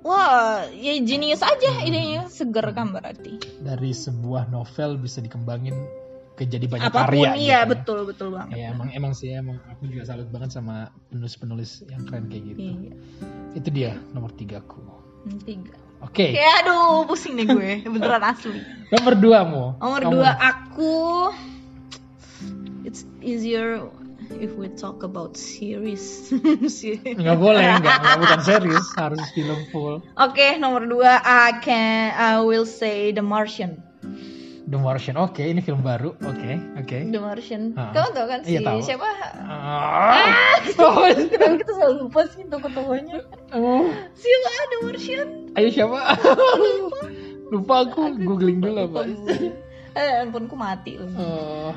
wah 0.00 0.62
ya 0.70 0.94
genius 1.00 1.40
aja 1.40 1.68
Hmm. 1.70 1.86
idenya 1.86 2.22
seger 2.28 2.66
kan 2.70 2.88
berarti 2.88 3.40
dari 3.58 3.90
sebuah 3.90 4.46
novel 4.46 4.96
bisa 4.96 5.18
dikembangin 5.18 5.74
ke 6.38 6.46
jadi 6.46 6.62
banyak 6.64 6.86
apa 6.86 6.94
pun 6.94 7.04
karya 7.10 7.30
iya 7.34 7.58
gitu. 7.60 7.74
betul 7.74 7.98
betul 8.06 8.28
banget 8.30 8.54
Ya, 8.54 8.70
emang 8.70 8.88
emang 8.94 9.12
sih 9.12 9.34
emang 9.34 9.58
aku 9.66 9.90
juga 9.90 10.06
salut 10.06 10.30
banget 10.30 10.54
sama 10.54 10.86
penulis-penulis 11.10 11.82
yang 11.84 12.06
keren 12.06 12.30
kayak 12.30 12.54
gitu. 12.54 12.60
iya 12.62 12.92
Itu 13.52 13.68
dia 13.68 13.92
nomor 14.14 14.30
tiga 14.32 14.62
ku. 14.62 14.78
Hmm, 15.26 15.42
tiga 15.42 15.74
Oke, 15.98 16.30
Kayak 16.30 16.62
aduh 16.62 17.02
pusing 17.04 17.34
nih 17.34 17.46
gue 17.50 17.70
beneran 17.92 18.22
asli. 18.22 18.62
nomor 18.88 19.18
dua 19.18 19.42
mu. 19.42 19.74
Nomor 19.76 20.00
Kamu. 20.00 20.12
dua 20.14 20.30
aku 20.30 20.94
it's 22.86 23.02
easier 23.18 23.82
if 24.38 24.54
we 24.54 24.70
talk 24.70 25.02
about 25.02 25.34
series. 25.34 26.30
Oke 26.70 27.02
Nggak 27.02 27.34
boleh, 27.34 27.64
nggak, 27.80 27.96
nggak 27.98 28.16
bukan 28.22 28.40
series, 28.40 28.86
harus 28.94 29.18
film 29.34 29.58
full. 29.68 29.98
nomor 30.54 30.86
dua 30.86 31.18
I 31.18 31.58
can 31.58 32.14
I 32.14 32.38
will 32.40 32.62
say 32.62 33.10
The 33.10 33.26
Martian. 33.26 33.82
The 34.68 34.76
Martian, 34.76 35.16
oke, 35.16 35.40
ini 35.40 35.64
film 35.64 35.80
baru, 35.80 36.12
oke, 36.14 36.50
oke. 36.76 36.98
The 37.08 37.16
Martian. 37.16 37.72
Ah. 37.72 37.88
Kamu 37.88 38.08
tau 38.12 38.26
kan 38.28 38.44
si 38.44 38.52
Iya, 38.52 38.68
tahu. 38.68 38.78
siapa? 38.84 39.08
Ah, 39.40 40.60
Kenapa 40.76 41.56
kita 41.56 41.72
selalu 41.72 41.94
lupa 42.04 42.20
sih 42.28 42.44
untuk 42.44 42.60
ketawanya? 42.68 43.16
oh, 43.50 43.88
Siapa 44.12 44.50
The 44.62 44.78
Martian? 44.84 45.28
ayo 45.56 45.68
siapa? 45.72 45.98
Lupa 47.48 47.74
aku, 47.80 48.12
googling 48.18 48.60
dulu 48.60 48.92
apa? 48.92 49.08
Eh, 49.96 50.10
handphoneku 50.20 50.52
mati 50.52 51.00
loh. 51.00 51.08
Oh, 51.16 51.72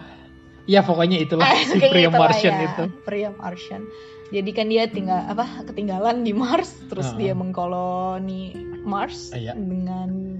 ya 0.68 0.84
pokoknya 0.84 1.16
itulah 1.18 1.48
si 1.72 1.80
pria 1.80 2.12
Martian 2.12 2.54
ya, 2.54 2.68
itu. 2.68 2.84
Pria 3.02 3.32
Martian. 3.32 3.88
Jadi 4.32 4.50
kan 4.56 4.72
dia 4.72 4.88
tinggal 4.88 5.28
apa 5.28 5.68
ketinggalan 5.68 6.24
di 6.24 6.32
Mars, 6.32 6.72
terus 6.88 7.12
Ah, 7.12 7.18
dia 7.20 7.36
ah. 7.36 7.38
mengkoloni 7.38 8.56
Mars 8.82 9.36
Iya. 9.36 9.54
dengan 9.60 10.40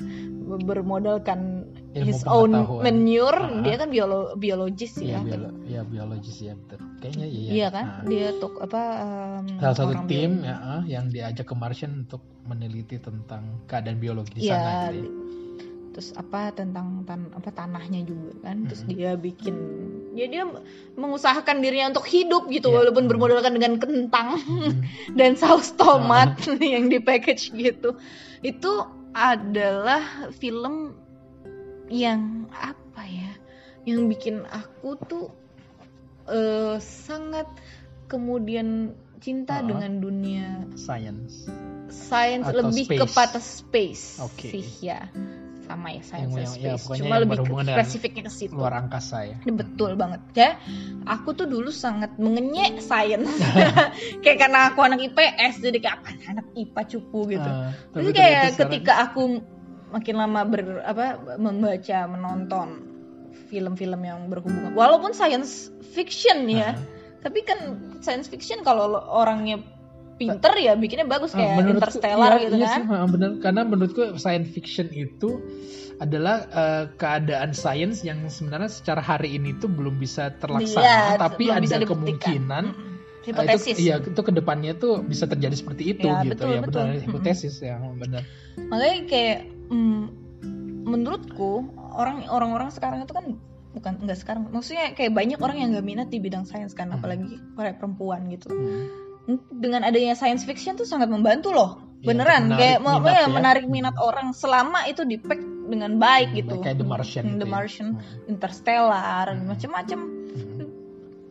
bermodalkan 0.64 1.68
Ilmu 1.92 2.08
his 2.08 2.24
own 2.24 2.52
manure. 2.84 3.36
Ah, 3.36 3.52
ah. 3.52 3.62
Dia 3.64 3.76
kan 3.76 3.92
biolo 3.92 4.36
biologis 4.40 4.96
Iya, 4.96 5.20
ya. 5.20 5.28
biolo, 5.28 5.50
ya 5.68 5.82
biologis 5.84 6.40
ya 6.40 6.56
betul. 6.56 6.80
Kayaknya 7.04 7.28
iya. 7.28 7.50
Iya 7.52 7.68
kan? 7.72 7.86
Ah. 7.86 8.04
Dia 8.08 8.28
tuh 8.40 8.52
apa 8.64 8.82
um, 9.04 9.46
Salah 9.60 9.76
satu 9.76 9.94
tim 10.08 10.32
ya, 10.44 10.56
yang 10.88 11.12
diajak 11.12 11.46
ke 11.48 11.56
Martian 11.56 12.08
untuk 12.08 12.24
meneliti 12.48 12.96
tentang 12.96 13.64
keadaan 13.68 14.00
biologi 14.00 14.40
di 14.40 14.42
Iya. 14.48 14.56
sana. 14.56 14.72
gitu 14.96 15.04
ya. 15.04 15.12
Terus 15.92 16.16
apa 16.16 16.56
tentang 16.56 17.04
tan 17.04 17.28
apa 17.36 17.52
tanahnya 17.52 18.02
juga 18.02 18.32
kan 18.42 18.64
terus 18.64 18.84
Mhm. 18.84 18.92
dia 18.92 19.12
bikin 19.14 19.56
ya 20.12 20.28
dia 20.28 20.44
mengusahakan 20.96 21.60
dirinya 21.60 21.92
untuk 21.92 22.08
hidup 22.08 22.48
gitu 22.48 22.72
Iya. 22.72 22.76
walaupun 22.80 23.04
Mhm. 23.06 23.12
bermodalkan 23.12 23.54
dengan 23.56 23.76
kentang 23.76 24.40
Hmm. 24.40 24.84
dan 25.20 25.36
saus 25.36 25.76
tomat 25.76 26.36
Ah. 26.40 26.56
yang 26.74 26.88
di 26.88 27.00
package 27.00 27.52
gitu 27.52 28.00
itu 28.40 28.72
adalah 29.12 30.00
film 30.34 30.96
yang 31.88 32.48
apa 32.50 33.04
ya 33.04 33.32
yang 33.84 34.08
bikin 34.08 34.48
aku 34.48 34.96
tuh 35.06 35.28
eh, 36.26 36.80
sangat 36.80 37.50
kemudian 38.08 38.96
cinta 39.20 39.60
Ah. 39.60 39.66
dengan 39.66 40.00
dunia 40.00 40.64
Science. 40.74 41.52
science 41.92 42.48
Atau 42.48 42.72
lebih 42.72 42.88
space. 42.88 43.00
kepada 43.04 43.40
space 43.40 44.06
Oke. 44.24 44.48
sih 44.50 44.66
ya 44.82 45.12
sama 45.72 45.88
ya 45.90 46.02
science 46.02 46.32
Yang- 46.32 46.44
and 46.44 46.60
yang- 46.60 46.76
ya, 46.76 46.98
cuma 47.00 47.16
lebih 47.18 47.38
spesifiknya 47.66 48.24
ke 48.28 48.32
situ. 48.32 48.54
Luar 48.54 48.74
angkasa 48.76 49.18
ya. 49.24 49.36
ini 49.42 49.54
betul 49.54 49.96
banget. 49.96 50.22
Ya 50.34 50.50
aku 51.06 51.32
tuh 51.32 51.48
dulu 51.48 51.72
sangat 51.72 52.16
mengenyek 52.16 52.80
science 52.80 53.32
kayak 54.24 54.38
karena 54.38 54.70
aku 54.70 54.80
anak 54.82 55.00
IPS 55.02 55.60
jadi 55.60 55.78
kayak 55.80 55.96
apa 56.00 56.10
anak 56.28 56.48
IPA 56.54 56.82
cupu 56.90 57.20
gitu. 57.30 57.48
Ah, 57.48 57.72
Terus 57.92 58.12
kayak 58.12 58.20
sekarang- 58.20 58.60
ketika 58.60 58.94
aku 59.02 59.22
makin 59.90 60.16
lama 60.16 60.42
ber 60.44 60.62
apa 60.82 61.06
membaca 61.36 61.98
menonton 62.06 62.68
film-film 63.48 64.02
yang 64.02 64.28
berhubungan. 64.28 64.72
Walaupun 64.72 65.12
science 65.12 65.68
fiction 65.92 66.48
ya 66.48 66.72
Ah. 66.72 66.76
tapi 67.22 67.44
kan 67.44 67.60
science 68.00 68.28
fiction 68.28 68.60
kalau 68.62 68.88
orangnya 68.96 69.60
pinter 70.22 70.54
ya 70.56 70.74
bikinnya 70.74 71.04
bagus 71.04 71.34
kayak 71.34 71.58
menurutku- 71.58 71.98
Interstellar 71.98 72.32
iya, 72.32 72.44
gitu 72.44 72.56
iya 72.56 72.68
kan 72.68 72.80
sih, 72.80 73.10
bener. 73.10 73.30
Karena 73.40 73.62
menurutku 73.64 74.02
science 74.16 74.50
fiction 74.50 74.88
itu 74.88 75.42
adalah 75.98 76.46
eh, 76.48 76.86
keadaan 76.96 77.52
sains 77.52 78.02
yang 78.02 78.22
sebenarnya 78.28 78.70
secara 78.70 79.02
hari 79.02 79.34
ini 79.34 79.54
tuh 79.56 79.68
belum 79.68 79.98
bisa 79.98 80.34
terlaksana, 80.38 80.82
Iya, 80.82 81.00
tapi 81.18 81.44
ada 81.48 81.58
bisa 81.60 81.78
kemungkinan 81.80 82.64
eh, 82.68 82.90
hipotesis 83.22 83.78
itu, 83.78 83.82
iya 83.84 83.98
itu 83.98 84.18
ke 84.18 84.32
depannya 84.32 84.74
tuh 84.74 85.02
bisa 85.02 85.26
terjadi 85.26 85.54
seperti 85.54 85.94
itu 85.94 86.06
Ya, 86.06 86.22
gitu 86.24 86.34
betul, 86.34 86.50
ya 86.52 86.60
betul. 86.60 86.86
benar 86.88 86.98
hipotesis 87.00 87.56
ya 87.60 87.78
benar. 87.78 88.26
makanya 88.68 88.98
kayak 89.06 89.40
mm, 89.70 90.04
menurutku 90.84 91.70
orang 91.94 92.26
orang-orang 92.28 92.70
sekarang 92.70 93.06
itu 93.06 93.14
kan 93.14 93.38
bukan 93.72 93.94
enggak 94.02 94.18
sekarang 94.18 94.50
maksudnya 94.50 94.92
kayak 94.92 95.14
banyak 95.14 95.38
orang 95.38 95.56
yang 95.56 95.70
nggak 95.72 95.86
minat 95.86 96.08
di 96.10 96.18
bidang 96.18 96.44
sains 96.44 96.74
kan 96.74 96.90
Hmm. 96.90 96.98
apalagi 96.98 97.30
kayak 97.54 97.78
perempuan 97.78 98.28
gitu 98.28 98.50
Hmm. 98.50 98.90
Dengan 99.50 99.82
adanya 99.82 100.14
science 100.14 100.44
fiction 100.44 100.74
tuh 100.74 100.84
sangat 100.84 101.08
membantu 101.08 101.52
loh 101.52 101.72
Iya, 102.02 102.08
beneran 102.10 102.44
menarik 102.48 102.58
kayak 102.58 102.78
mau 102.82 102.98
minat 102.98 103.06
ya, 103.06 103.22
ya. 103.22 103.28
menarik 103.30 103.66
minat 103.68 103.96
orang 103.96 104.28
selama 104.34 104.80
itu 104.86 105.06
di 105.06 105.16
pack 105.16 105.38
dengan 105.64 105.92
baik 105.96 106.28
Hmm, 106.28 106.38
gitu 106.40 106.56
kayak 106.60 106.76
The 106.76 106.88
Martian 106.88 107.22
Hmm, 107.22 107.30
gitu 107.30 107.38
The 107.38 107.46
ya. 107.46 107.54
Martian 107.54 107.88
Hmm. 107.92 108.32
Interstellar 108.32 109.26
Hmm. 109.30 109.46
macem-macem 109.46 110.00
Hmm. 110.02 110.68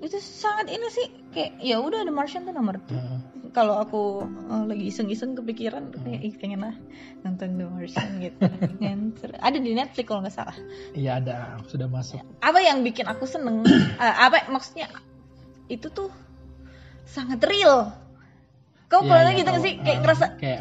itu 0.00 0.16
sangat 0.16 0.70
ini 0.70 0.86
sih 0.88 1.06
kayak 1.28 1.58
ya 1.58 1.76
udah 1.76 2.00
The 2.02 2.14
Martian 2.14 2.46
tuh 2.46 2.54
nomor 2.54 2.78
Hmm. 2.86 3.18
kalau 3.50 3.76
aku 3.76 4.02
eh, 4.22 4.64
lagi 4.64 4.84
iseng-iseng 4.86 5.34
kepikiran 5.34 5.90
Hmm. 5.90 6.00
kayak 6.00 6.20
ih 6.22 6.34
pengen 6.38 6.62
lah 6.62 6.74
nonton 7.20 7.50
The 7.52 7.66
Martian 7.66 8.10
gitu 8.16 8.38
seru. 9.18 9.34
ada 9.36 9.58
di 9.58 9.70
Netflix 9.74 10.06
kalau 10.06 10.22
nggak 10.22 10.32
salah 10.32 10.56
Iya 10.94 11.18
ada 11.18 11.34
sudah 11.66 11.84
masuk. 11.84 12.22
apa 12.38 12.58
yang 12.58 12.80
bikin 12.80 13.04
aku 13.04 13.26
seneng 13.26 13.66
eh, 13.98 14.14
apa 14.16 14.46
maksudnya 14.46 14.86
itu 15.66 15.90
tuh 15.90 16.14
sangat 17.10 17.42
real. 17.42 17.90
Kau 18.90 19.02
Iya, 19.02 19.10
pernah 19.10 19.32
iya, 19.34 19.38
gitu 19.38 19.48
nggak 19.50 19.58
kalau, 19.58 19.66
sih? 19.66 19.74
Kayak 19.82 19.98
ah, 19.98 20.02
ngerasa 20.02 20.26
kayak 20.38 20.60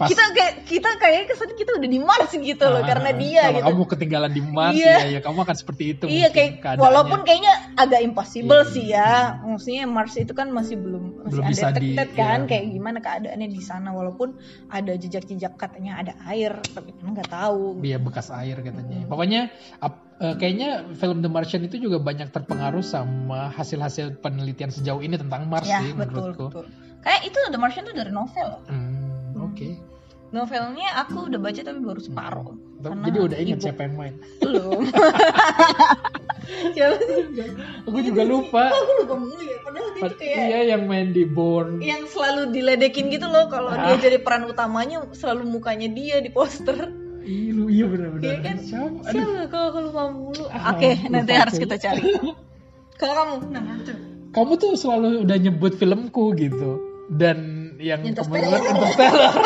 pas 0.00 0.08
kita 0.08 0.24
kayak 0.30 0.52
kita 0.64 0.90
kayak 0.96 1.28
kesan 1.28 1.52
kita 1.52 1.70
udah 1.74 1.84
di 1.86 2.00
Mars 2.00 2.32
gitu 2.32 2.64
loh 2.64 2.80
ah, 2.80 2.88
karena 2.88 3.10
ah, 3.10 3.14
dia 3.14 3.42
kalau 3.42 3.52
gitu 3.52 3.66
kamu 3.68 3.82
ketinggalan 3.86 4.30
di 4.30 4.42
Mars 4.42 4.72
Iya. 4.74 4.96
ya, 4.96 5.06
ya 5.10 5.20
kamu 5.20 5.38
akan 5.42 5.56
seperti 5.58 5.84
itu 5.90 6.04
iya 6.06 6.16
mungkin 6.24 6.32
kayak 6.32 6.52
keadaannya. 6.56 6.80
walaupun 6.82 7.18
kayaknya 7.22 7.52
agak 7.76 8.00
impossible 8.00 8.62
Iya. 8.62 8.72
sih 8.72 8.84
ya 8.88 9.10
maksudnya 9.42 9.84
Mars 9.86 10.14
itu 10.16 10.32
kan 10.32 10.48
masih 10.48 10.76
belum 10.76 11.04
masih 11.20 11.30
Belum 11.30 11.44
bisa 11.46 11.66
di- 11.72 11.96
kan 11.96 12.08
iya. 12.38 12.48
kayak 12.48 12.64
gimana 12.66 12.98
keadaannya 12.98 13.48
di 13.48 13.60
sana 13.60 13.88
walaupun 13.90 14.28
ada 14.68 14.92
jejak-jejak 14.94 15.52
katanya 15.54 15.92
ada 15.98 16.12
air 16.24 16.56
tapi 16.66 16.90
kan 16.92 17.12
nggak 17.12 17.28
tahu 17.28 17.78
Iya 17.80 17.98
bekas 17.98 18.30
air 18.30 18.56
katanya. 18.58 18.98
Hmm. 18.98 19.10
Pokoknya 19.10 19.52
ap- 19.78 20.00
eh, 20.16 20.34
kayaknya 20.34 20.68
film 20.94 21.18
The 21.18 21.28
Martian 21.28 21.60
itu 21.62 21.76
juga 21.78 21.98
banyak 21.98 22.28
terpengaruh 22.30 22.82
sama 22.82 23.48
hasil-hasil 23.50 24.16
penelitian 24.18 24.68
sejauh 24.68 25.00
ini 25.00 25.14
tentang 25.14 25.44
Mars 25.44 25.64
ya 25.64 25.80
sih 25.80 25.92
betul 25.92 26.32
menurutku. 26.32 26.46
betul 26.48 26.64
kayak 27.00 27.22
itu 27.24 27.38
The 27.42 27.56
Martian 27.56 27.82
itu 27.82 27.94
dari 27.94 28.08
novel 28.10 28.48
Hmm, 28.62 28.99
Oke. 29.50 29.68
novelnya 30.30 30.88
aku 30.96 31.26
udah 31.26 31.38
baca 31.38 31.60
tapi 31.60 31.80
baru 31.80 31.98
separuh 31.98 32.54
Karena 32.78 33.02
Jadi 33.04 33.18
udah 33.20 33.38
ingat 33.38 33.56
ibu- 33.56 33.64
siapa 33.66 33.80
yang 33.82 33.94
main. 33.94 34.14
belum 34.38 34.82
siapa 36.74 36.96
sih 36.98 37.24
Aku 37.82 37.98
juga 38.00 38.22
lupa. 38.24 38.64
aku 38.72 38.92
lupa 39.00 39.14
mulu 39.16 39.40
ya 39.40 39.56
padahal 39.60 39.88
dia 39.92 40.10
kayak 40.12 40.36
Iya 40.40 40.58
yang 40.68 40.82
main 40.84 41.08
di 41.10 41.24
Born. 41.24 41.78
yang 41.80 42.06
selalu 42.06 42.50
diledekin 42.50 43.08
gitu 43.08 43.26
loh 43.26 43.46
kalau 43.46 43.70
Ah. 43.70 43.90
dia 43.90 44.00
jadi 44.00 44.18
peran 44.18 44.46
utamanya 44.46 45.02
selalu 45.12 45.46
mukanya 45.48 45.88
dia 45.88 46.18
di 46.18 46.30
poster 46.30 46.78
Iya, 47.20 47.50
lu- 47.52 47.68
iya 47.68 47.84
benar-benar. 47.84 48.24
Iya 48.24 48.36
kan? 48.40 48.56
Siapa? 48.58 48.96
Aduh. 49.04 49.12
siapa 49.12 49.44
kalau 49.46 49.66
aku 49.68 49.78
lupa 49.84 50.02
mulu 50.08 50.44
Ah, 50.48 50.72
oke 50.72 50.88
lupa 50.88 51.10
nanti 51.10 51.32
harus 51.34 51.56
kita 51.58 51.76
cari 51.76 52.02
kalau 53.00 53.12
kamu 53.14 53.34
nah 53.50 53.62
itu 53.76 53.92
Kamu 54.30 54.52
tuh 54.56 54.72
selalu 54.74 55.26
udah 55.26 55.38
nyebut 55.38 55.74
filmku 55.74 56.30
gitu. 56.34 56.78
Dan 57.10 57.59
yang 57.80 58.04
kebetulan 58.04 58.60
Interstellar. 58.76 59.34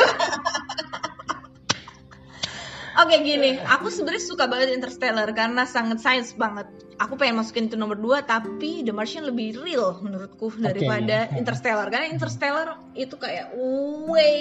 Oke 2.94 3.26
gini, 3.26 3.58
aku 3.58 3.90
sebenarnya 3.90 4.22
suka 4.22 4.46
banget 4.46 4.70
Interstellar 4.78 5.26
karena 5.34 5.66
sangat 5.66 5.98
sains 5.98 6.30
banget. 6.38 6.70
Aku 7.02 7.18
pengen 7.18 7.42
masukin 7.42 7.66
itu 7.66 7.74
nomor 7.74 7.98
2 7.98 8.22
tapi 8.22 8.86
The 8.86 8.94
Martian 8.94 9.26
lebih 9.26 9.58
real 9.58 9.98
menurutku 9.98 10.54
daripada 10.62 11.26
iya. 11.26 11.34
Interstellar. 11.34 11.90
Karena 11.90 12.06
Interstellar 12.06 12.78
itu 12.94 13.18
kayak 13.18 13.50
way 14.06 14.38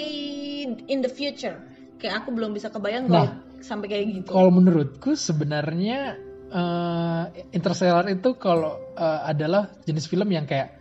in 0.86 1.02
the 1.02 1.10
future. 1.10 1.58
Kayak 1.98 2.22
aku 2.22 2.30
belum 2.30 2.54
bisa 2.54 2.70
kebayang 2.70 3.10
kalau 3.10 3.26
Nah, 3.26 3.42
sampai 3.58 3.86
kayak 3.90 4.04
gitu. 4.22 4.30
Kalau 4.30 4.54
menurutku 4.54 5.18
sebenarnya 5.18 6.14
eh, 6.54 7.24
Interstellar 7.50 8.06
itu 8.06 8.38
kalau 8.38 8.78
eh, 8.94 9.20
adalah 9.34 9.66
jenis 9.82 10.06
film 10.06 10.30
yang 10.30 10.46
kayak 10.46 10.73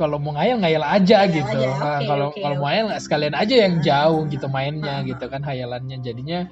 kalau 0.00 0.16
mau 0.16 0.32
ngayal 0.32 0.56
ngayal 0.58 0.80
aja 0.80 1.18
Ngayal 1.22 1.36
gitu. 1.36 1.58
aja, 1.60 1.68
Nah, 1.76 2.00
kalau 2.02 2.26
oke, 2.32 2.40
kalau 2.40 2.56
oke. 2.56 2.60
mau 2.60 2.68
ngayal 2.68 2.86
sekalian 2.96 3.34
aja 3.36 3.54
yang 3.60 3.74
jauh 3.78 4.24
gitu 4.26 4.46
mainnya 4.48 4.94
ah. 4.96 5.04
gitu 5.04 5.24
kan 5.26 5.44
hayalannya 5.44 6.00
jadinya 6.00 6.48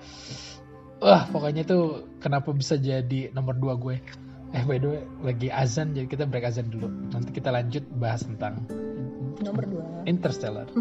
wah 0.99 1.25
pokoknya 1.27 1.65
tuh 1.65 1.83
kenapa 2.19 2.53
bisa 2.53 2.77
jadi 2.77 3.33
nomor 3.33 3.57
dua 3.57 3.75
gue. 3.75 3.97
Eh 4.49 4.65
by 4.65 4.77
the 4.77 4.89
way 4.89 5.01
lagi 5.23 5.49
azan 5.49 5.93
jadi 5.93 6.05
kita 6.05 6.25
break 6.25 6.45
azan 6.45 6.69
dulu. 6.69 6.93
Nanti 7.09 7.33
kita 7.33 7.49
lanjut 7.49 7.89
bahas 7.97 8.21
tentang 8.23 8.69
Nomor 9.39 9.65
2. 10.05 10.05
Interstellar. 10.05 10.67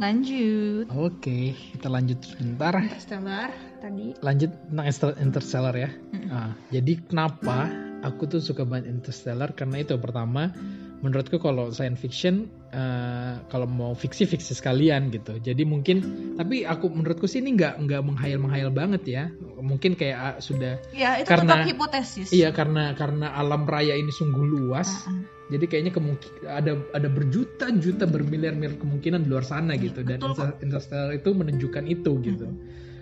Lanjut. 0.00 0.88
Oke, 0.90 1.52
kita 1.52 1.88
lanjut 1.88 2.16
sebentar. 2.24 2.72
Interstellar 2.72 3.52
tadi. 3.80 4.16
lanjut 4.18 4.48
tentang 4.64 4.86
Inter- 4.86 5.18
Interstellar 5.18 5.74
ya. 5.76 5.90
Mm-mm. 5.92 6.28
Ah, 6.28 6.52
jadi 6.68 6.92
kenapa 7.04 7.68
aku 8.00 8.26
tuh 8.26 8.40
suka 8.40 8.64
banget 8.64 8.88
Interstellar 8.90 9.52
karena 9.52 9.80
itu 9.82 9.96
pertama 10.00 10.52
menurutku 11.00 11.40
kalau 11.40 11.72
science 11.72 11.96
fiction 11.96 12.44
eh, 12.72 13.40
kalau 13.48 13.64
mau 13.64 13.96
fiksi 13.96 14.28
fiksi 14.28 14.52
sekalian 14.52 15.08
gitu. 15.08 15.40
Jadi 15.40 15.64
mungkin 15.64 15.96
tapi 16.36 16.68
aku 16.68 16.92
menurutku 16.92 17.24
sih 17.24 17.40
ini 17.40 17.56
nggak 17.56 17.80
nggak 17.88 18.02
menghayal 18.04 18.38
menghayal 18.40 18.70
banget 18.72 19.02
ya. 19.08 19.24
Mungkin 19.60 19.96
kayak 19.96 20.16
ah, 20.20 20.36
sudah 20.40 20.76
Ya 20.92 21.16
itu 21.20 21.28
Karena- 21.28 21.60
tetap 21.64 21.68
hipotesis. 21.72 22.28
iya 22.32 22.52
karena 22.52 22.92
karena 22.96 23.32
alam 23.32 23.64
raya 23.64 23.96
ini 23.96 24.12
sungguh 24.12 24.44
luas. 24.44 25.08
Ah, 25.08 25.12
ah. 25.12 25.22
Jadi 25.50 25.64
kayaknya 25.66 25.90
kemungkin 25.90 26.30
ada 26.46 26.78
ada 26.94 27.08
berjuta-juta 27.10 28.06
bermiliar-miliar 28.06 28.78
kemungkinan 28.78 29.26
di 29.26 29.28
luar 29.34 29.42
sana 29.42 29.74
gitu 29.80 30.06
dan 30.06 30.22
Interstellar 30.62 31.10
itu 31.10 31.32
menunjukkan 31.34 31.84
itu 31.90 32.12
gitu. 32.22 32.46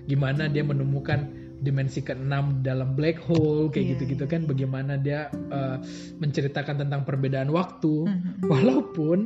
Gimana 0.09 0.49
dia 0.49 0.65
menemukan 0.65 1.48
dimensi 1.59 2.01
keenam 2.01 2.63
dalam 2.63 2.95
black 2.95 3.19
hole 3.27 3.67
kayak 3.69 3.83
Iya, 3.85 3.91
gitu-gitu 3.99 4.25
iya. 4.25 4.33
kan 4.33 4.41
bagaimana 4.47 4.93
dia 4.95 5.21
uh, 5.51 5.83
menceritakan 6.17 6.87
tentang 6.87 7.03
perbedaan 7.03 7.51
waktu. 7.51 8.07
Mhm. 8.07 8.47
Walaupun 8.47 9.19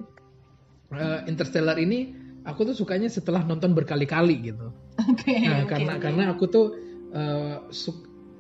uh, 0.90 1.20
Interstellar 1.28 1.76
ini 1.76 2.12
aku 2.42 2.66
tuh 2.66 2.74
sukanya 2.74 3.06
setelah 3.06 3.44
nonton 3.44 3.76
berkali-kali 3.76 4.36
gitu. 4.48 4.72
Oke. 5.12 5.34
Nah, 5.44 5.64
oke, 5.64 5.70
karena 5.72 5.92
oke. 5.96 6.02
karena 6.02 6.22
aku 6.32 6.44
tuh 6.48 6.66
uh, 7.12 7.56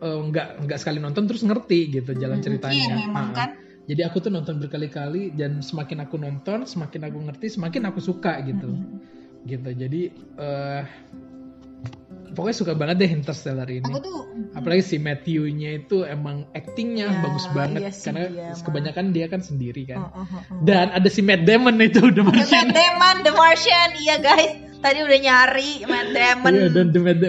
uh, 0.00 0.20
nggak 0.28 0.66
nggak 0.66 0.78
sekali 0.80 0.98
nonton 0.98 1.24
terus 1.28 1.44
ngerti 1.44 1.92
gitu 1.92 2.12
jalan 2.16 2.40
Mhm. 2.40 2.44
ceritanya. 2.44 2.76
Iya 2.76 2.94
memang 3.08 3.26
Ah, 3.32 3.36
kan. 3.36 3.50
jadi 3.86 4.08
aku 4.08 4.24
tuh 4.24 4.32
nonton 4.32 4.56
berkali-kali 4.56 5.36
dan 5.36 5.60
semakin 5.60 6.04
aku 6.04 6.16
nonton, 6.16 6.64
semakin 6.64 7.12
aku 7.12 7.18
ngerti, 7.28 7.46
semakin 7.52 7.82
aku 7.92 8.00
suka 8.00 8.40
gitu. 8.42 8.72
Mhm. 8.72 8.96
Gitu. 9.42 9.70
Jadi 9.74 10.02
eh 10.38 10.84
pokoknya 12.32 12.56
suka 12.56 12.72
banget 12.72 12.96
deh 13.04 13.10
Interstellar 13.12 13.68
ini. 13.68 13.84
Aku 13.84 14.00
tuh 14.00 14.18
Apalagi 14.52 14.82
si 14.82 14.96
Matthew-nya 14.96 15.84
itu 15.84 16.04
emang 16.04 16.48
actingnya 16.52 17.08
Ya, 17.08 17.20
bagus 17.20 17.46
banget 17.52 17.80
iya 17.84 17.90
sih 17.92 18.04
karena 18.08 18.24
dia 18.28 18.52
kebanyakan 18.58 19.04
dia 19.12 19.26
kan 19.28 19.40
sendiri 19.40 19.84
Oh, 19.84 19.88
kan. 19.88 20.00
oh, 20.00 20.08
oh, 20.18 20.26
oh. 20.34 20.60
Dan 20.64 20.90
ada 20.90 21.08
si 21.08 21.20
Matt 21.20 21.44
Damon 21.44 21.76
itu 21.78 22.00
udah 22.00 22.24
The 22.32 22.44
Matt 22.48 22.70
Damon, 22.72 23.16
The 23.24 23.32
Martian, 23.32 23.90
iya 24.00 24.16
guys. 24.18 24.71
Tadi 24.82 24.98
udah 25.00 25.18
nyari 25.18 25.70
Matt 25.86 26.08
Damon. 26.10 26.52
Iya 26.52 26.68
dan 26.68 26.86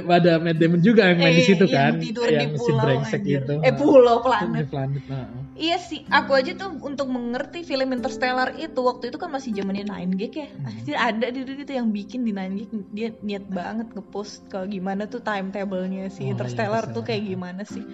ada 0.09 0.31
Matt 0.41 0.57
Damon 0.57 0.81
juga 0.81 1.01
yang 1.07 1.19
main 1.21 1.31
di 1.31 1.39
Eh, 1.39 1.47
situ 1.47 1.65
yang 1.69 1.93
kan. 1.93 1.93
tidur 2.01 2.25
di 2.25 2.33
yang 2.33 2.51
si 2.51 2.65
pulau, 2.65 2.81
brengsek 2.81 3.21
anjir. 3.21 3.33
gitu. 3.39 3.53
Eh, 3.61 3.73
pulau, 3.73 4.17
Di 4.17 4.25
planet. 4.25 4.65
planet. 4.67 5.03
nah. 5.05 5.27
Iya 5.53 5.77
sih, 5.77 6.01
aku 6.09 6.31
aja 6.33 6.51
tuh 6.53 6.73
untuk 6.81 7.07
mengerti 7.07 7.61
film 7.61 7.93
Interstellar 7.93 8.57
itu 8.57 8.79
waktu 8.81 9.07
itu 9.07 9.17
kan 9.17 9.29
masih 9.29 9.53
zamannya 9.53 9.85
9gag 9.85 10.33
ya. 10.33 10.47
Hmm. 10.49 10.65
Anjir 10.67 10.95
ada 10.97 11.25
di 11.29 11.39
itu 11.45 11.71
yang 11.71 11.87
bikin 11.87 12.21
di 12.21 12.33
9gag 12.33 12.69
dia 12.89 13.09
niat 13.21 13.45
banget 13.47 13.87
ngepost 13.93 14.49
kalau 14.49 14.65
gimana 14.65 15.05
tuh 15.05 15.21
timetable-nya 15.21 16.09
si 16.09 16.19
Oh, 16.19 16.25
iya, 16.25 16.31
Interstellar 16.33 16.89
tuh 16.89 17.05
kayak 17.05 17.23
gimana 17.23 17.61
sih. 17.63 17.85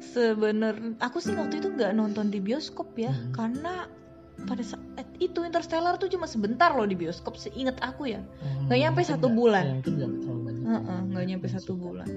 Sebenernya 0.00 0.96
aku 0.98 1.20
sih 1.20 1.36
waktu 1.36 1.60
itu 1.60 1.70
nggak 1.70 1.92
nonton 1.92 2.28
di 2.28 2.40
bioskop 2.40 2.96
ya 2.96 3.12
Hmm. 3.12 3.30
karena 3.30 3.86
pada 4.42 4.62
saat 4.62 4.80
itu 5.16 5.40
Interstellar 5.40 5.94
tuh 5.94 6.08
cuma 6.08 6.24
sebentar 6.24 6.70
loh 6.70 6.84
di 6.84 6.94
bioskop 6.94 7.34
seingat 7.34 7.76
aku 7.78 8.08
ya. 8.08 8.20
Nggak 8.62 8.70
Hmm, 8.70 8.82
nyampe 8.82 9.00
satu 9.02 9.26
nggak- 9.26 9.36
bulan. 9.36 9.64
ya, 9.66 9.74
nggak 9.82 10.10
nggak 11.08 11.24
nyampe 11.26 11.46
satu 11.46 11.72
suka. 11.72 11.80
bulan. 11.80 12.08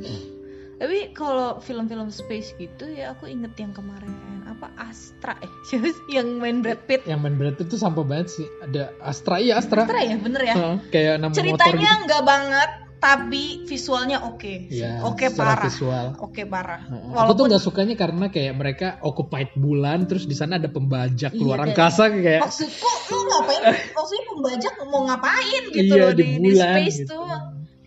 Tapi 0.74 1.14
kalau 1.14 1.60
film-film 1.60 2.10
space 2.10 2.58
gitu 2.58 2.86
ya 2.86 3.12
aku 3.12 3.26
inget 3.26 3.56
yang 3.56 3.72
kemarin 3.72 4.10
apa 4.44 4.68
Astra 4.76 5.38
eh 5.40 5.48
siapa 5.70 5.88
sih 5.88 6.12
yang 6.12 6.38
main 6.38 6.60
Brad 6.60 6.82
Pitt. 6.84 7.06
Yang 7.06 7.20
main 7.22 7.36
berat 7.36 7.56
itu 7.58 7.76
sampah 7.76 8.04
banget 8.04 8.28
sih. 8.32 8.48
Ada 8.62 8.92
Astra, 9.00 9.38
iya 9.38 9.56
Astra. 9.56 9.84
Astra 9.84 10.02
ya 10.02 10.18
bener 10.18 10.42
ya. 10.44 10.54
Heeh, 10.54 10.76
kayak 10.90 11.16
nama 11.18 11.30
motor 11.30 11.40
Ceritanya 11.40 11.78
gitu. 11.94 12.04
nggak 12.04 12.24
banget 12.24 12.70
tapi 13.04 13.44
visualnya 13.64 14.24
oke. 14.24 14.72
Iya, 14.72 15.04
oke 15.04 15.28
secara 15.28 15.60
parah. 15.60 15.64
visual. 15.68 16.06
Oke 16.18 16.42
parah. 16.44 16.82
Heeh. 16.82 17.12
Aku 17.12 17.12
tuh 17.12 17.16
Walaupun 17.36 17.46
nggak 17.52 17.60
sukanya 17.62 17.96
karena 17.96 18.26
kayak 18.28 18.54
mereka 18.54 18.88
occupied 19.00 19.52
bulan, 19.54 20.08
terus 20.08 20.24
di 20.24 20.32
sana 20.32 20.56
ada 20.56 20.68
pembajak 20.68 21.30
Iya, 21.30 21.38
luar 21.38 21.60
kayak- 21.60 21.68
angkasa 21.76 22.04
kayak 22.10 22.42
maksudku 22.42 22.90
lu 23.12 23.22
ngapain? 23.28 23.62
Maksudnya 24.00 24.24
pembajak 24.26 24.74
mau 24.86 25.02
ngapain 25.04 25.64
gitu 25.70 25.94
Iya, 25.94 26.00
loh 26.00 26.12
di 26.12 26.24
di, 26.24 26.28
di 26.32 26.50
bulan 26.50 26.72
space 26.80 26.98
gitu. 26.98 27.12
tuh. 27.12 27.28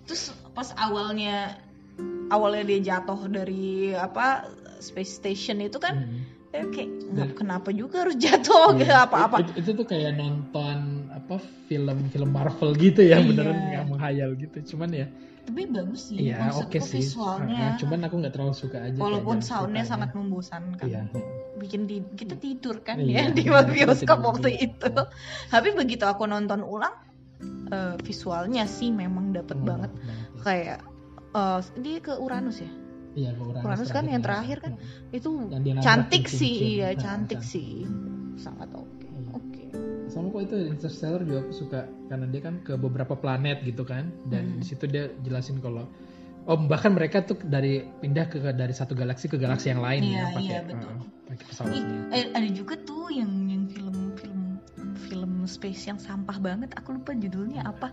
Terus 0.04 0.22
pas 0.52 0.68
awalnya 0.76 1.36
awalnya 2.28 2.64
dia 2.66 2.80
jatuh 2.86 3.20
dari 3.26 3.66
apa 3.90 4.44
space 4.78 5.16
station 5.16 5.58
itu 5.58 5.78
kan 5.78 5.96
Hmm. 5.96 6.20
eh, 6.52 6.66
kayak 6.66 6.90
nggak 7.06 7.30
kenapa 7.34 7.72
juga 7.72 8.04
harus 8.04 8.20
jatuh 8.24 8.74
Iya. 8.74 8.78
gitu 8.78 8.94
apa-apa. 8.94 9.36
Itu, 9.40 9.52
itu 9.56 9.70
tuh 9.74 9.86
kayak 9.86 10.12
nonton 10.14 11.05
apa 11.26 11.42
film-film 11.66 12.30
Marvel 12.30 12.70
gitu 12.78 13.02
ya, 13.02 13.18
Iya. 13.18 13.26
beneran 13.26 13.58
yang 13.68 13.86
menghayal 13.90 14.30
gitu. 14.38 14.62
Cuman 14.74 14.94
ya, 14.94 15.06
Tapi 15.46 15.62
bagus 15.66 16.10
sih. 16.10 16.22
iya 16.22 16.50
oke 16.50 16.78
sih. 16.78 17.02
visualnya. 17.02 17.74
Heeh, 17.74 17.78
cuman 17.82 17.98
aku 18.06 18.14
nggak 18.18 18.34
terlalu 18.34 18.54
suka 18.54 18.78
aja. 18.82 18.98
Walaupun 18.98 19.42
soundnya 19.42 19.82
sangat 19.82 20.14
membosankan. 20.14 20.86
Iya. 20.86 21.02
Bikin 21.58 21.86
di, 21.86 22.02
kita 22.14 22.38
tidur 22.38 22.78
kan 22.82 23.02
Iya, 23.02 23.26
ya 23.26 23.34
di 23.34 23.42
bioskop 23.46 24.22
waktu 24.22 24.70
itu. 24.70 24.86
Tapi 25.50 25.68
begitu 25.74 26.06
aku 26.06 26.26
nonton 26.26 26.62
ulang 26.62 26.94
eh, 27.68 27.94
visualnya 28.06 28.66
sih 28.70 28.94
memang 28.94 29.34
dapet 29.34 29.58
Hmm, 29.58 29.66
banget. 29.66 29.90
Kayak 30.42 30.78
eh, 31.34 31.60
dia 31.82 31.98
ke 31.98 32.14
Uranus 32.14 32.62
ya. 32.62 32.70
Iya, 33.16 33.30
ke 33.34 33.42
Uranus, 33.42 33.64
Uranus 33.66 33.90
kan 33.90 34.04
yang 34.06 34.22
terakhir 34.22 34.58
kan. 34.62 34.72
Heeh. 34.78 35.18
Itu 35.18 35.50
cantik 35.82 36.30
sih, 36.30 36.78
iya 36.78 36.94
Nah, 36.94 37.02
cantik 37.02 37.38
cantik. 37.42 37.50
sih. 37.50 37.86
Sangat. 38.38 38.68
Iya. 38.70 38.78
Oke. 38.78 38.95
Sama 40.16 40.32
kok 40.32 40.42
itu 40.42 40.56
Interstellar 40.66 41.20
juga 41.20 41.38
aku 41.42 41.52
suka 41.54 41.80
karena 42.06 42.24
dia 42.26 42.40
kan 42.40 42.54
ke 42.58 42.72
beberapa 42.74 43.12
planet 43.14 43.60
gitu 43.62 43.84
kan 43.84 44.08
dan 44.26 44.48
Hmm. 44.48 44.58
di 44.58 44.64
situ 44.64 44.84
dia 44.86 45.12
jelasin 45.20 45.60
kalau 45.60 45.84
oh 46.44 46.56
bahkan 46.62 46.90
mereka 46.90 47.20
tuh 47.20 47.36
dari 47.42 47.84
pindah 48.00 48.24
ke 48.26 48.40
dari 48.48 48.72
satu 48.72 48.94
galaksi 48.94 49.26
ke 49.26 49.36
galaksi 49.36 49.68
yang 49.68 49.78
lain 49.78 50.00
Iya, 50.00 50.16
ya 50.16 50.24
pakai 50.30 50.46
iya, 50.48 50.60
betul. 50.64 50.88
uh, 50.88 51.00
pakai 51.26 51.36
Ih, 51.36 51.46
pesawatnya 51.46 51.98
eh, 52.10 52.24
ada 52.32 52.48
juga 52.48 52.74
tuh 52.80 53.06
yang 53.10 53.28
yang 53.44 53.64
film 53.66 54.16
film 54.16 54.42
film 54.96 55.32
space 55.44 55.86
yang 55.86 55.98
sampah 55.98 56.38
banget. 56.38 56.72
Aku 56.74 56.90
lupa 56.92 57.12
judulnya 57.12 57.62
apa. 57.62 57.92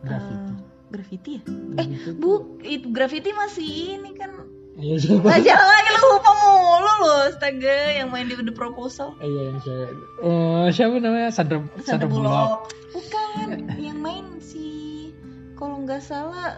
Gravity. 0.00 0.34
Eh, 0.34 0.56
Gravity 0.90 1.30
ya? 1.30 1.42
Gravity 1.46 1.96
tuh- 2.04 2.16
Bu, 2.18 2.30
itu 2.60 2.86
Gravity 2.88 3.30
masih 3.32 3.68
ini 3.96 4.10
kan. 4.12 4.32
Iya 4.78 4.94
siapa 4.96 5.26
Aja 5.26 5.54
lagi 5.58 5.90
lu 5.90 6.02
lupa 6.14 6.32
mulu 6.38 6.90
lu, 7.02 7.10
astaga 7.26 7.76
yang 7.98 8.08
main 8.14 8.30
di 8.30 8.38
The 8.38 8.54
Proposal. 8.54 9.18
Eh, 9.18 9.26
iya 9.26 9.42
yang 9.50 9.58
cewek 9.58 9.90
Eh, 10.22 10.66
siapa 10.70 10.94
namanya 11.02 11.30
Sandra 11.34 11.58
Sandra 11.82 12.06
Bullock 12.06 12.70
Bukan, 12.94 13.74
yang 13.76 13.98
main 13.98 14.38
si 14.38 15.10
kalau 15.58 15.82
nggak 15.82 15.98
salah 16.00 16.54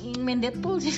yang 0.00 0.26
main 0.26 0.40
Deadpool 0.42 0.80
sih. 0.82 0.96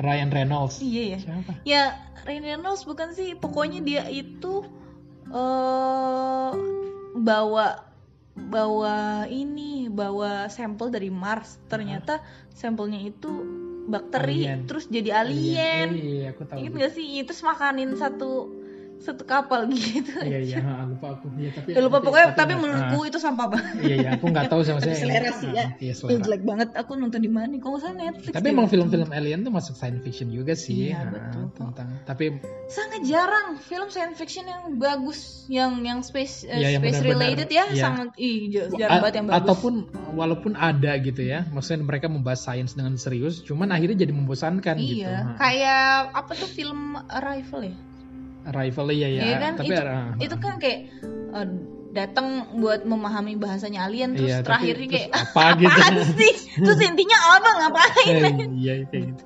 Ryan 0.00 0.32
Reynolds 0.32 0.80
iya 0.80 1.16
ya. 1.16 1.18
siapa 1.20 1.52
Ya, 1.62 1.84
Ryan 2.24 2.44
Reynolds 2.48 2.82
bukan 2.88 3.12
sih, 3.12 3.36
pokoknya 3.36 3.84
dia 3.84 4.02
itu 4.08 4.64
eh 5.30 6.52
bawa 7.12 7.66
bawa 8.32 9.28
ini, 9.28 9.92
bawa 9.92 10.48
sampel 10.48 10.88
dari 10.88 11.12
Mars. 11.12 11.60
Ternyata 11.68 12.24
sampelnya 12.56 13.04
itu 13.04 13.61
bakteri, 13.88 14.46
Alien. 14.46 14.58
terus 14.70 14.84
jadi 14.86 15.10
alien. 15.24 15.88
Oh, 15.90 15.98
iya 15.98 16.26
aku 16.30 16.42
tahu 16.46 16.56
Ingat 16.62 16.72
gak 16.78 16.92
sih? 16.94 17.08
Terus 17.26 17.42
makanin 17.42 17.90
satu 17.98 18.61
satu 19.02 19.24
kapal 19.24 19.66
gitu. 19.72 20.14
iya 20.22 20.38
iya 20.38 20.58
lupa 20.84 21.12
aku 21.12 21.26
iya 21.34 21.50
tapi 21.50 21.68
Ya, 21.72 21.80
lupa 21.80 21.98
pokoknya 21.98 22.32
tapi, 22.32 22.54
nggak- 22.54 22.62
menurutku 22.62 22.98
itu 23.04 23.18
sampah 23.18 23.46
banget. 23.48 23.74
iya 23.82 23.94
iya 23.98 24.08
aku 24.14 24.24
nggak 24.28 24.46
tahu 24.46 24.60
sama 24.62 24.78
saya 24.78 24.94
Selera 24.94 25.30
sih 25.34 25.50
ya. 25.50 25.66
iya 25.76 25.90
Itu 25.90 26.06
selera 26.06 26.22
jelek 26.22 26.42
banget. 26.42 26.68
Aku 26.74 26.94
nonton 26.94 27.18
di 27.18 27.26
mana? 27.26 27.50
nggak 27.50 27.78
salah 27.78 27.96
Netflix. 27.96 28.32
Tapi 28.32 28.46
emang 28.48 28.66
film-film 28.66 29.08
alien 29.10 29.40
tuh 29.40 29.50
masuk 29.50 29.74
science 29.74 30.00
fiction 30.00 30.28
juga 30.28 30.54
sih. 30.54 30.88
Iya, 30.88 31.02
Nah, 31.02 31.10
betul. 31.12 31.44
tentang 31.52 31.88
tapi 32.04 32.24
itu. 32.30 32.46
sangat 32.66 33.00
jarang 33.02 33.46
film 33.58 33.88
science 33.88 34.14
fiction 34.14 34.44
yang 34.44 34.62
bagus, 34.76 35.20
yang 35.46 35.72
yang 35.80 36.00
space 36.00 36.44
eh, 36.44 36.56
Iya, 36.56 36.78
yang 36.78 36.82
space 36.82 36.94
benar-benar, 37.00 37.18
related 37.18 37.48
ya, 37.48 37.64
iya. 37.68 37.82
sangat 37.82 38.08
ih 38.16 38.38
jarang 38.70 38.78
a- 38.88 39.02
banget 39.02 39.14
yang 39.14 39.26
bagus. 39.26 39.38
ataupun 39.42 39.74
walaupun 40.12 40.52
ada 40.54 40.92
gitu 40.96 41.22
ya, 41.22 41.42
maksudnya 41.48 41.82
mereka 41.82 42.06
membahas 42.06 42.40
sains 42.40 42.72
dengan 42.72 42.94
serius, 42.94 43.40
cuman 43.40 43.70
akhirnya 43.70 43.98
jadi 44.00 44.12
membosankan 44.12 44.76
gitu. 44.78 45.02
iya, 45.02 45.34
kayak 45.34 45.82
apa 46.12 46.32
tuh 46.32 46.46
film 46.46 46.80
Arrival 47.08 47.62
ya? 47.64 47.76
Arrival 48.44 48.86
iya 48.90 49.08
ya, 49.08 49.22
Iya 49.22 49.36
kan? 49.38 49.52
tapi 49.54 49.68
itu, 49.68 49.82
ah, 49.82 50.08
itu 50.18 50.36
kan 50.36 50.54
kayak 50.58 50.80
eh, 51.32 51.48
datang 51.92 52.26
buat 52.56 52.82
memahami 52.82 53.36
bahasanya 53.36 53.84
alien 53.84 54.16
terus 54.16 54.32
Iya, 54.32 54.38
tapi 54.40 54.46
terakhirnya 54.48 54.86
terus 54.88 54.94
kayak 54.96 55.10
apa 55.12 55.44
gitu. 55.60 55.68
apaan 55.70 55.94
sih? 56.16 56.34
Terus 56.56 56.80
intinya 56.80 57.18
apa 57.36 57.50
ngapain? 57.60 58.06
eh, 58.08 58.32
iya 58.56 58.72
kayak 58.86 59.04
gitu. 59.12 59.24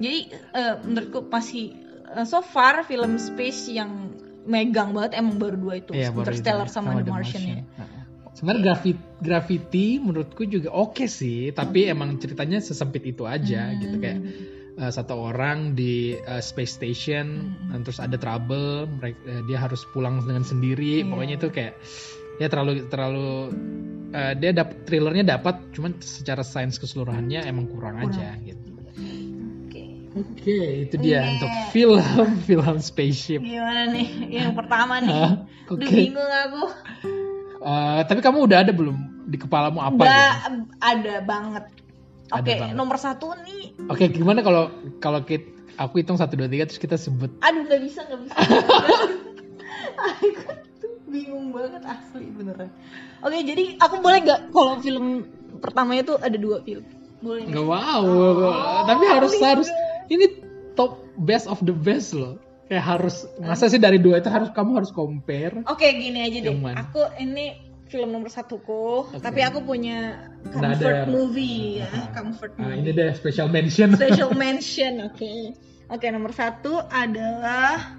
Jadi 0.00 0.18
eh, 0.32 0.74
menurutku 0.80 1.18
masih 1.28 1.64
eh, 2.10 2.24
so 2.24 2.40
far 2.40 2.82
film 2.82 3.16
space 3.16 3.68
yang 3.68 4.16
megang 4.40 4.96
banget 4.96 5.20
emang 5.20 5.36
baru 5.36 5.56
dua 5.56 5.74
itu 5.78 5.92
Iya, 5.92 6.08
baru 6.10 6.32
Interstellar 6.32 6.66
itu, 6.66 6.72
sama, 6.72 6.90
The 6.98 7.12
Martian, 7.12 7.42
ya. 7.44 7.62
Nah, 7.76 7.88
Sebenarnya 8.30 8.62
Gravity, 8.72 8.92
Gravity 9.20 9.86
menurutku 9.98 10.42
juga 10.46 10.70
oke 10.72 11.04
sih, 11.04 11.52
tapi 11.52 11.84
emang 11.84 12.16
ceritanya 12.16 12.56
sesempit 12.58 13.04
itu 13.04 13.26
aja 13.26 13.74
gitu 13.76 13.98
Hmm. 13.98 14.00
kayak 14.00 14.18
uh, 14.76 14.90
satu 14.90 15.14
orang 15.16 15.72
di 15.72 16.14
uh, 16.20 16.38
space 16.38 16.76
station 16.76 17.26
Hmm. 17.50 17.70
dan 17.72 17.78
terus 17.82 17.98
ada 17.98 18.14
trouble 18.14 18.86
mereka 18.86 19.18
uh, 19.26 19.42
dia 19.44 19.58
harus 19.58 19.82
pulang 19.90 20.20
dengan 20.22 20.42
sendiri 20.42 21.02
Iya. 21.02 21.08
pokoknya 21.08 21.34
itu 21.38 21.48
kayak 21.48 21.74
ya 22.36 22.46
terlalu 22.46 22.72
terlalu 22.86 23.28
uh, 24.12 24.32
dia 24.34 24.50
dapat 24.52 24.76
thrillernya 24.84 25.24
dapat 25.26 25.72
cuman 25.72 25.98
secara 25.98 26.40
sains 26.40 26.76
keseluruhannya 26.76 27.44
emang 27.44 27.66
kurang, 27.66 28.00
Kurang. 28.00 28.12
aja 28.14 28.36
gitu 28.40 28.70
Oke. 29.66 29.84
oke 30.12 30.58
itu 30.88 30.94
dia 30.98 31.22
Iya. 31.22 31.30
untuk 31.36 31.50
film 31.70 32.02
film 32.48 32.76
spaceship 32.78 33.40
Gimana 33.40 33.90
nih? 33.90 34.08
Yang 34.28 34.52
pertama 34.56 34.94
nih. 34.98 35.14
Hah? 35.14 35.32
Duh, 35.70 35.76
oke 35.78 35.86
bingung 35.86 36.26
aku. 36.26 36.62
Uh, 37.60 38.00
tapi 38.08 38.20
kamu 38.24 38.48
udah 38.48 38.58
ada 38.64 38.72
belum 38.72 38.96
di 39.28 39.36
kepalamu 39.36 39.78
apa 39.78 40.00
Nggak 40.00 40.32
gitu? 40.34 40.58
ada 40.80 41.14
banget. 41.22 41.64
Oke, 42.30 42.52
banget. 42.54 42.76
nomor 42.78 42.96
satu 42.96 43.34
nih. 43.42 43.74
oke 43.90 44.04
gimana 44.14 44.40
kalau 44.46 44.70
kalau 45.02 45.20
kita 45.26 45.50
aku 45.80 46.04
hitung 46.04 46.20
satu 46.20 46.36
dua 46.36 46.46
tiga 46.46 46.68
terus 46.68 46.78
kita 46.78 46.94
sebut 47.00 47.32
Aduh, 47.42 47.64
nggak 47.66 47.80
bisa, 47.82 48.04
nggak 48.06 48.20
bisa. 48.28 48.36
aku 50.00 50.52
tuh 50.80 50.92
bingung 51.08 51.50
banget 51.50 51.82
asli 51.88 52.28
beneran. 52.30 52.70
Oke, 53.24 53.38
jadi 53.42 53.80
aku 53.80 54.00
boleh 54.04 54.18
nggak 54.24 54.40
kalau 54.52 54.78
film 54.80 55.26
pertamanya 55.60 56.02
tuh 56.14 56.16
ada 56.20 56.36
dua 56.36 56.60
film? 56.62 56.84
Boleh 57.20 57.48
nggak? 57.48 57.64
Wow, 57.64 58.04
tapi 58.88 59.04
harus 59.08 59.32
harus 59.40 59.68
ini 60.12 60.40
top 60.76 61.00
best 61.20 61.48
of 61.48 61.60
the 61.64 61.74
best 61.74 62.12
loh. 62.16 62.36
Kayak 62.70 62.86
harus 62.86 63.26
masa 63.42 63.66
sih 63.66 63.82
dari 63.82 63.98
dua 63.98 64.22
itu 64.22 64.30
harus 64.30 64.46
kamu 64.54 64.78
harus 64.78 64.94
compare. 64.94 65.66
Oke, 65.66 65.90
gini 65.90 66.22
aja 66.22 66.38
deh. 66.38 66.54
Aku 66.54 67.02
ini 67.18 67.69
film 67.90 68.08
nomor 68.08 68.30
satuku, 68.30 68.86
tapi 69.18 69.42
aku 69.42 69.60
punya 69.60 70.30
comfort 70.48 71.10
movie 71.10 71.82
ya, 71.82 71.90
Ah, 71.90 72.06
comfort 72.14 72.54
Nah, 72.54 72.70
movie. 72.70 72.80
ini 72.80 72.90
deh 72.92 73.10
special 73.12 73.46
mention. 73.46 73.92
Special 73.92 74.30
mention, 74.38 74.92
oke. 75.04 75.34
Oke, 75.90 76.06
nomor 76.08 76.30
satu 76.30 76.78
adalah 76.86 77.98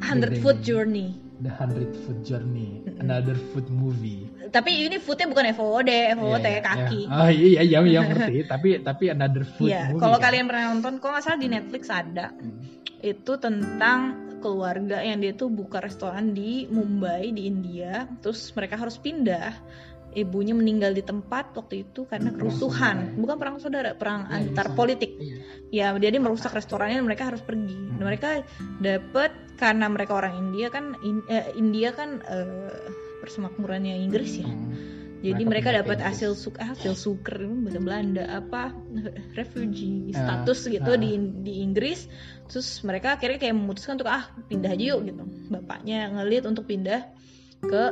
Hundred 0.00 0.38
Foot. 0.38 0.62
Journey. 0.62 1.18
The 1.36 1.52
Hundred 1.52 1.92
Foot 2.00 2.24
Journey, 2.24 2.80
another 2.96 3.36
food 3.52 3.68
movie. 3.68 4.24
Tapi 4.48 4.88
ini 4.88 4.96
footnya 4.96 5.28
bukan 5.28 5.52
FOD, 5.52 5.90
FOD 6.16 6.40
Iya, 6.40 6.48
iya, 6.48 6.60
kaki. 6.64 7.00
iya. 7.04 7.12
Oh 7.12 7.28
iya 7.28 7.60
iya 7.60 7.78
iya 7.84 8.00
ngerti. 8.08 8.36
tapi 8.48 8.80
tapi 8.80 9.04
another 9.12 9.44
food 9.44 9.68
Iya, 9.68 9.92
movie. 9.92 10.00
kalau 10.00 10.16
kan? 10.16 10.24
kalian 10.24 10.44
pernah 10.48 10.64
nonton, 10.72 10.96
kok 10.96 11.12
nggak 11.12 11.20
salah 11.20 11.36
di 11.36 11.48
Netflix 11.50 11.82
ada. 11.92 12.32
Hmm. 12.32 12.56
Itu 13.04 13.36
tentang 13.36 14.25
keluarga 14.38 15.00
yang 15.00 15.18
dia 15.18 15.32
tuh 15.32 15.48
buka 15.48 15.80
restoran 15.80 16.32
di 16.32 16.66
Mumbai 16.66 17.32
di 17.32 17.46
India 17.48 18.06
terus 18.20 18.52
mereka 18.52 18.76
harus 18.76 18.96
pindah 18.96 19.52
ibunya 20.16 20.56
meninggal 20.56 20.96
di 20.96 21.04
tempat 21.04 21.52
waktu 21.52 21.84
itu 21.84 22.08
karena 22.08 22.32
kerusuhan 22.32 23.20
bukan 23.20 23.36
perang 23.36 23.56
saudara 23.60 23.92
perang 23.92 24.24
iya, 24.32 24.48
antar 24.48 24.72
sama. 24.72 24.76
politik 24.80 25.12
Iya. 25.12 25.92
ya 25.92 26.00
jadi 26.00 26.16
merusak 26.16 26.56
restorannya 26.56 26.96
dan 26.96 27.06
mereka 27.06 27.28
harus 27.28 27.44
pergi 27.44 27.76
Dan 27.76 28.00
Hmm. 28.00 28.08
mereka 28.08 28.28
dapat 28.80 29.30
karena 29.60 29.86
mereka 29.92 30.16
orang 30.16 30.40
India 30.40 30.72
kan 30.72 30.96
In- 31.04 31.26
eh, 31.28 31.52
India 31.54 31.92
kan 31.92 32.24
eh, 32.24 32.72
persemakmurannya 33.20 33.92
Inggris 34.00 34.40
ya 34.40 34.48
Hmm. 34.48 34.95
Jadi 35.24 35.42
Mereka 35.48 35.72
mereka 35.72 35.78
dapat 35.80 35.98
hasil 36.04 36.36
suk 36.36 36.60
hasil 36.60 36.92
suker 36.92 37.48
bahasa 37.64 37.80
Belanda 37.80 38.24
apa 38.28 38.74
refugee 39.38 40.12
Ah, 40.12 40.44
status 40.44 40.68
gitu 40.68 40.92
ah. 40.92 40.98
di 40.98 41.16
di 41.40 41.64
Inggris. 41.64 42.10
Terus 42.50 42.84
mereka 42.84 43.16
akhirnya 43.16 43.40
kayak 43.40 43.56
memutuskan 43.56 43.96
untuk 43.96 44.10
ah 44.10 44.28
pindah 44.50 44.76
aja 44.76 44.84
yuk 44.92 45.00
gitu. 45.08 45.24
Bapaknya 45.48 46.12
ngelit 46.12 46.44
untuk 46.44 46.68
pindah 46.68 47.06
ke 47.64 47.82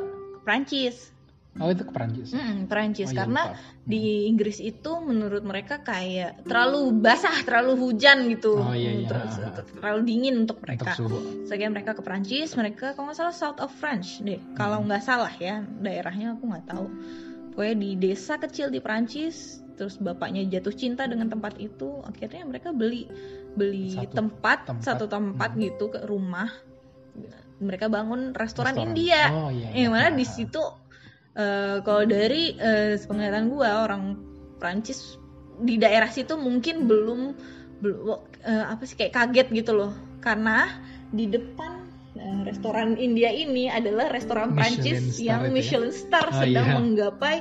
Prancis 0.44 1.13
Oh 1.54 1.70
itu 1.70 1.86
ke 1.86 1.92
Perancis. 1.94 2.34
Mm-mm, 2.34 2.66
Perancis 2.66 3.06
Oh, 3.06 3.14
iya, 3.14 3.18
karena 3.22 3.42
lupa. 3.46 3.62
di 3.86 4.02
Inggris 4.26 4.58
itu 4.58 4.90
menurut 4.98 5.42
mereka 5.42 5.78
kayak 5.80 6.42
terlalu 6.42 6.90
basah, 6.92 7.46
terlalu 7.46 7.78
hujan 7.78 8.26
gitu, 8.26 8.58
Oh, 8.58 8.74
iya, 8.74 8.90
iya. 8.90 9.08
Ah. 9.08 9.62
terlalu 9.78 10.00
dingin 10.02 10.34
untuk 10.42 10.58
mereka. 10.60 10.98
Sekian 11.46 11.70
mereka 11.70 11.94
ke 11.94 12.02
Perancis, 12.02 12.52
mereka 12.54 12.92
kalau 12.92 13.06
nggak 13.06 13.18
salah 13.20 13.30
South 13.32 13.62
of 13.62 13.70
French 13.70 14.18
deh, 14.20 14.42
kalau 14.52 14.82
Hmm. 14.82 14.90
nggak 14.90 15.02
salah 15.02 15.30
ya 15.32 15.62
daerahnya 15.78 16.34
aku 16.34 16.42
nggak 16.44 16.66
tahu. 16.66 16.86
Pokoknya 17.54 17.74
di 17.78 17.90
desa 17.94 18.34
kecil 18.34 18.66
di 18.66 18.82
Perancis, 18.82 19.62
terus 19.74 19.94
bapaknya 19.94 20.42
jatuh 20.50 20.74
cinta 20.74 21.06
dengan 21.06 21.30
tempat 21.30 21.54
itu, 21.56 22.02
akhirnya 22.02 22.42
mereka 22.44 22.74
beli 22.74 23.06
beli 23.54 23.94
Satu 23.94 24.10
tempat, 24.12 24.58
tempat. 24.66 24.82
satu 24.82 25.06
tempat 25.06 25.54
Hmm. 25.54 25.62
gitu 25.62 25.86
ke 25.86 26.02
rumah. 26.02 26.50
Mereka 27.54 27.86
bangun 27.86 28.34
restoran, 28.34 28.74
Restoran. 28.74 28.90
India 28.90 29.30
Oh 29.30 29.46
iya. 29.48 29.70
yang 29.70 29.94
iya. 29.94 30.10
mana 30.10 30.10
di 30.10 30.26
situ 30.26 30.58
eh, 31.38 31.76
kalau 31.82 32.04
dari 32.06 32.54
eh, 32.56 32.98
penglihatan 32.98 33.50
gua 33.50 33.86
orang 33.86 34.18
Prancis 34.58 35.18
di 35.62 35.78
daerah 35.78 36.10
situ 36.10 36.34
mungkin 36.34 36.90
belum 36.90 37.20
belum 37.78 38.18
eh, 38.42 38.64
apa 38.70 38.82
sih 38.86 38.96
kayak 38.98 39.14
kaget 39.14 39.48
gitu 39.54 39.72
loh 39.76 39.92
karena 40.18 40.66
di 41.14 41.30
depan 41.30 41.84
eh, 42.18 42.40
restoran 42.48 42.98
India 42.98 43.30
ini 43.30 43.70
adalah 43.70 44.10
restoran 44.10 44.54
Michelin 44.54 44.82
Prancis 44.82 45.20
yang 45.22 45.46
ya? 45.46 45.50
Michelin 45.52 45.92
star 45.94 46.26
Oh, 46.32 46.40
sedang 46.42 46.66
iya. 46.70 46.74
menggapai 46.74 47.36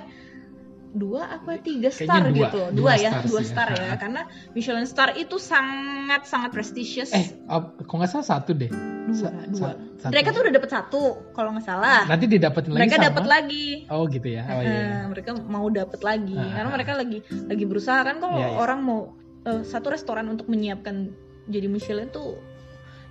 dua 0.94 1.26
apa 1.28 1.58
tiga 1.58 1.90
Kayaknya 1.90 2.06
star 2.06 2.22
dua. 2.24 2.38
gitu 2.40 2.60
Dua 2.70 2.72
dua, 2.72 2.92
ya 2.96 3.10
star 3.12 3.24
dua 3.26 3.40
ya. 3.40 3.46
star 3.46 3.68
ya 3.72 3.84
Ha. 3.84 3.96
karena 3.98 4.22
Michelin 4.52 4.86
star 4.86 5.10
itu 5.16 5.36
sangat 5.36 6.22
sangat 6.24 6.50
prestisius 6.50 7.10
Eh, 7.12 7.26
kok 7.76 7.90
nggak 7.92 8.08
salah 8.08 8.28
satu 8.30 8.54
deh. 8.54 8.70
dua 8.70 9.12
Sa- 9.12 9.34
dua 9.50 9.60
sa- 9.60 9.78
satu. 10.00 10.12
mereka 10.12 10.30
tuh 10.30 10.42
udah 10.42 10.54
dapat 10.54 10.70
satu 10.72 11.02
kalau 11.32 11.50
nggak 11.52 11.66
salah 11.66 12.06
Nanti 12.06 12.26
didapetin 12.26 12.72
lagi 12.72 12.80
mereka 12.80 12.98
dapat 13.04 13.26
lagi 13.26 13.68
Oh 13.88 14.06
gitu 14.06 14.28
ya. 14.28 14.46
Oh 14.48 14.62
iya. 14.62 14.70
Iya. 14.72 14.98
mereka 15.08 15.30
mau 15.36 15.66
dapat 15.68 16.00
lagi 16.00 16.36
Ah, 16.36 16.50
karena 16.54 16.70
mereka 16.72 16.92
lagi 16.94 17.18
lagi 17.44 17.64
berusaha 17.64 18.00
kan 18.00 18.16
kalau 18.18 18.38
Iya, 18.38 18.48
iya. 18.48 18.58
orang 18.60 18.80
mau 18.80 19.00
eh, 19.44 19.62
satu 19.62 19.90
restoran 19.90 20.30
untuk 20.30 20.46
menyiapkan 20.46 21.10
jadi 21.46 21.68
Michelin 21.68 22.08
tuh 22.08 22.38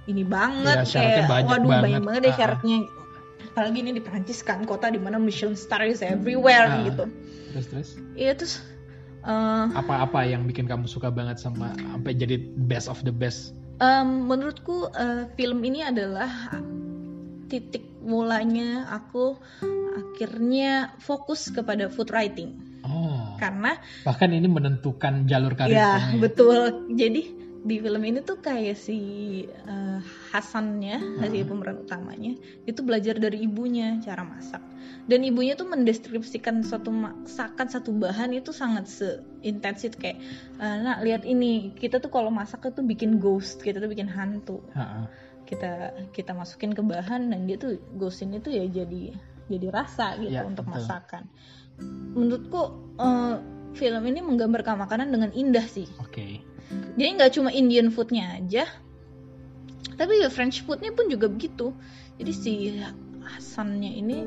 ini 0.05 0.23
banget 0.23 0.81
Iya, 0.81 0.87
syaratnya 0.87 1.15
kayak 1.19 1.29
banyak 1.29 1.49
waduh 1.49 1.67
banget. 1.69 1.83
banyak 1.85 2.03
banget 2.03 2.21
deh 2.23 2.31
Ah, 2.31 2.39
ah. 2.39 2.41
Apalagi 3.53 3.85
ini 3.85 3.93
di 3.93 4.01
Prancis 4.01 4.41
kan 4.41 4.65
kota 4.65 4.89
di 4.89 4.97
mana 4.97 5.17
Michelin 5.17 5.53
star 5.55 5.85
is 5.85 6.01
everywhere 6.01 6.67
Ah. 6.67 6.83
gitu 6.89 7.05
Terus 7.53 7.67
terus. 7.69 7.89
iya 8.17 8.33
terus 8.33 8.65
eh, 9.23 9.65
Apa-apa 9.71 10.25
yang 10.25 10.45
bikin 10.45 10.65
kamu 10.65 10.89
suka 10.89 11.13
banget 11.13 11.37
sama 11.37 11.77
sampai 11.77 12.13
jadi 12.13 12.41
best 12.65 12.89
of 12.89 13.05
the 13.05 13.13
best? 13.13 13.53
em, 13.77 14.25
menurutku 14.25 14.89
eh, 14.91 15.29
film 15.35 15.61
ini 15.61 15.83
adalah 15.83 16.29
titik 17.47 17.85
mulanya 18.01 18.89
aku 18.89 19.37
akhirnya 19.93 20.97
fokus 20.99 21.49
kepada 21.49 21.87
food 21.87 22.09
writing 22.09 22.57
Oh. 22.83 23.39
karena 23.39 23.79
Bahkan 24.03 24.33
ini 24.33 24.49
menentukan 24.49 25.23
jalur 25.25 25.55
karir 25.55 25.71
Ya 25.71 26.19
betul. 26.19 26.91
Jadi 26.91 27.23
di 27.63 27.79
film 27.79 28.03
ini 28.03 28.19
tuh 28.21 28.43
kayak 28.43 28.75
si 28.75 28.99
eh, 29.47 29.99
Hasannya, 30.33 31.21
Ah. 31.21 31.29
pemeran 31.29 31.85
utamanya, 31.85 32.33
itu 32.65 32.81
belajar 32.81 33.21
dari 33.21 33.45
ibunya 33.45 34.01
cara 34.01 34.25
masak. 34.25 34.65
Dan 35.05 35.29
ibunya 35.29 35.53
tuh 35.53 35.69
mendeskripsikan 35.69 36.65
suatu 36.65 36.89
masakan 36.89 37.69
satu 37.69 37.93
bahan 37.93 38.33
itu 38.33 38.49
sangat 38.49 38.89
seintens 38.89 39.85
itu 39.85 39.97
kayak, 40.01 40.19
eh, 40.57 40.77
nak 40.81 41.05
lihat 41.05 41.29
ini 41.29 41.77
kita 41.77 42.01
tuh 42.01 42.09
kalau 42.09 42.33
masak 42.33 42.65
itu 42.65 42.81
bikin 42.81 43.21
ghost, 43.21 43.61
kita 43.61 43.77
tuh 43.77 43.93
bikin 43.93 44.09
hantu. 44.09 44.65
Ha-ha. 44.73 45.05
Kita 45.45 45.93
kita 46.17 46.33
masukin 46.33 46.73
ke 46.73 46.81
bahan 46.81 47.29
dan 47.29 47.45
dia 47.45 47.61
tuh 47.61 47.77
ghost 48.01 48.25
ini 48.25 48.41
tuh 48.41 48.57
ya 48.57 48.65
jadi 48.65 49.13
jadi 49.53 49.69
rasa 49.69 50.17
gitu 50.17 50.33
Ya, 50.33 50.49
untuk 50.49 50.65
betul. 50.65 50.81
masakan. 50.81 51.23
Menurutku 52.17 52.63
eh, 52.97 53.37
film 53.73 54.03
ini 54.05 54.21
menggambarkan 54.21 54.77
makanan 54.81 55.09
dengan 55.09 55.33
indah 55.33 55.65
sih 55.65 55.89
Oke. 55.97 56.45
jadi 56.93 57.09
nggak 57.17 57.33
cuma 57.41 57.49
Indian 57.49 57.89
foodnya 57.89 58.37
aja 58.37 58.69
tapi 59.97 60.23
ya 60.23 60.29
French 60.33 60.63
foodnya 60.65 60.93
pun 60.95 61.09
juga 61.09 61.29
begitu 61.29 61.73
jadi 62.21 62.33
si 62.33 62.53
Hasannya 63.23 63.93
ini 64.03 64.19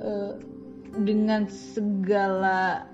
eh, 0.00 0.32
dengan 0.98 1.46
segala 1.48 2.88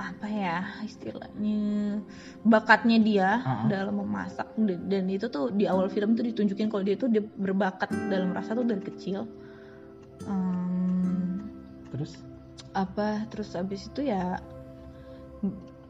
apa 0.00 0.26
ya 0.32 0.64
istilahnya 0.80 2.00
bakatnya 2.40 2.96
dia 3.04 3.30
Uh-uh. 3.44 3.68
dalam 3.68 4.00
memasak 4.00 4.48
dan, 4.56 4.88
dan 4.88 5.04
itu 5.12 5.28
tuh 5.28 5.52
di 5.52 5.68
awal 5.68 5.92
film 5.92 6.16
tuh 6.16 6.24
ditunjukin 6.24 6.72
kalau 6.72 6.80
dia 6.80 6.96
tuh 6.96 7.12
dia 7.12 7.20
berbakat 7.20 7.92
dalam 8.08 8.32
rasa 8.32 8.56
tuh 8.56 8.64
dari 8.64 8.80
kecil 8.80 9.28
Em, 10.28 11.48
Terus? 11.92 12.12
apa 12.76 13.26
terus 13.32 13.56
abis 13.58 13.90
itu 13.90 14.06
ya 14.06 14.38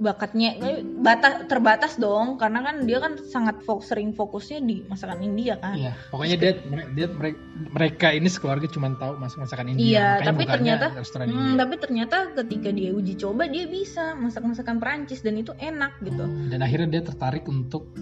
bakatnya 0.01 0.57
eh, 0.57 0.81
bata, 0.81 1.45
terbatas 1.45 2.01
dong 2.01 2.41
karena 2.41 2.65
kan 2.65 2.89
dia 2.89 2.99
kan 3.05 3.21
sangat 3.21 3.61
fokus 3.61 3.93
sering 3.93 4.17
fokusnya 4.17 4.65
di 4.65 4.81
masakan 4.89 5.21
India 5.21 5.61
kan 5.61 5.77
Iya. 5.77 5.93
Pokoknya 6.09 6.37
dia, 6.41 6.53
dia 6.97 7.07
mereka, 7.13 7.41
mereka 7.71 8.07
ini 8.17 8.29
sekeluarga 8.33 8.67
cuma 8.73 8.89
tahu 8.97 9.21
masak 9.21 9.45
masakan 9.45 9.77
India. 9.77 9.85
Iya, 9.85 10.09
tapi 10.25 10.43
ternyata 10.49 10.87
Hmm, 11.21 11.55
tapi 11.61 11.75
ternyata 11.77 12.17
ketika 12.33 12.73
dia 12.73 12.91
uji 12.97 13.15
coba 13.21 13.45
dia 13.47 13.69
bisa 13.69 14.17
masak 14.17 14.43
masakan 14.43 14.81
Perancis 14.81 15.21
dan 15.21 15.37
itu 15.37 15.53
enak 15.61 16.01
gitu. 16.01 16.25
Oh, 16.25 16.49
dan 16.49 16.65
akhirnya 16.65 16.99
dia 16.99 17.03
tertarik 17.05 17.45
untuk 17.45 17.93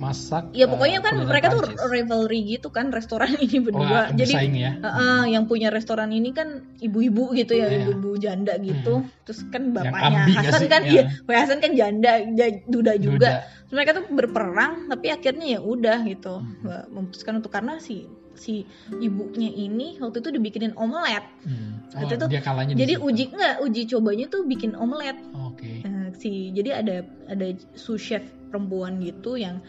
masak. 0.00 0.48
Ya 0.56 0.64
pokoknya 0.64 0.98
kan 0.98 1.12
kuliner 1.14 1.28
mereka 1.28 1.46
tuh 1.52 1.60
Prancis. 1.62 1.86
rivalry 1.86 2.40
gitu 2.48 2.72
kan 2.72 2.88
restoran 2.88 3.36
ini 3.36 3.58
berdua. 3.60 4.08
Jadi 4.10 4.32
bersaing 4.32 4.56
ya. 4.56 4.70
eh, 4.74 4.88
eh, 4.88 5.22
yang 5.30 5.44
punya 5.44 5.68
restoran 5.68 6.08
ini 6.08 6.32
kan 6.32 6.48
ibu-ibu 6.78 7.36
gitu 7.36 7.52
ya, 7.52 7.68
Iya. 7.68 7.84
ibu-ibu 7.84 8.16
janda 8.16 8.56
gitu. 8.56 9.04
Terus 9.22 9.44
kan 9.48 9.70
bapaknya 9.70 10.24
nggak 10.24 10.40
Hasan 10.42 10.64
kan 10.66 10.82
iya, 10.82 11.02
Pak 11.20 11.36
Hasan 11.36 11.58
kan 11.60 11.72
janda, 11.72 12.12
ja- 12.32 12.64
duda 12.64 12.96
juga. 12.96 13.12
Duda. 13.12 13.30
Terus 13.68 13.76
mereka 13.76 13.90
tuh 13.92 14.04
berperang 14.08 14.72
tapi 14.88 15.06
akhirnya 15.08 15.46
ya 15.46 15.60
udah 15.60 15.98
gitu. 16.02 16.34
Hmm. 16.40 16.88
Memutuskan 16.90 17.36
untuk 17.36 17.52
karena 17.52 17.76
si 17.76 18.08
si 18.32 18.64
ibunya 18.96 19.52
ini 19.52 20.00
waktu 20.00 20.18
itu 20.18 20.32
dibikinin 20.32 20.72
omelet. 20.72 21.20
Hmm. 21.44 21.84
Oh, 21.92 22.00
Itu 22.00 22.16
tuh- 22.16 22.30
dia 22.30 22.40
kalahnya 22.40 22.72
Jadi 22.72 22.96
uji 22.96 23.24
enggak 23.30 23.60
uji 23.60 23.82
cobanya 23.86 24.26
tuh 24.26 24.48
bikin 24.48 24.72
omelet. 24.72 25.18
Oke. 25.36 25.84
Eh, 25.84 26.08
si 26.16 26.48
jadi 26.50 26.80
ada 26.80 26.96
ada 27.28 27.46
sous 27.74 28.00
chef 28.00 28.24
perempuan 28.48 28.98
gitu 28.98 29.36
yang 29.36 29.60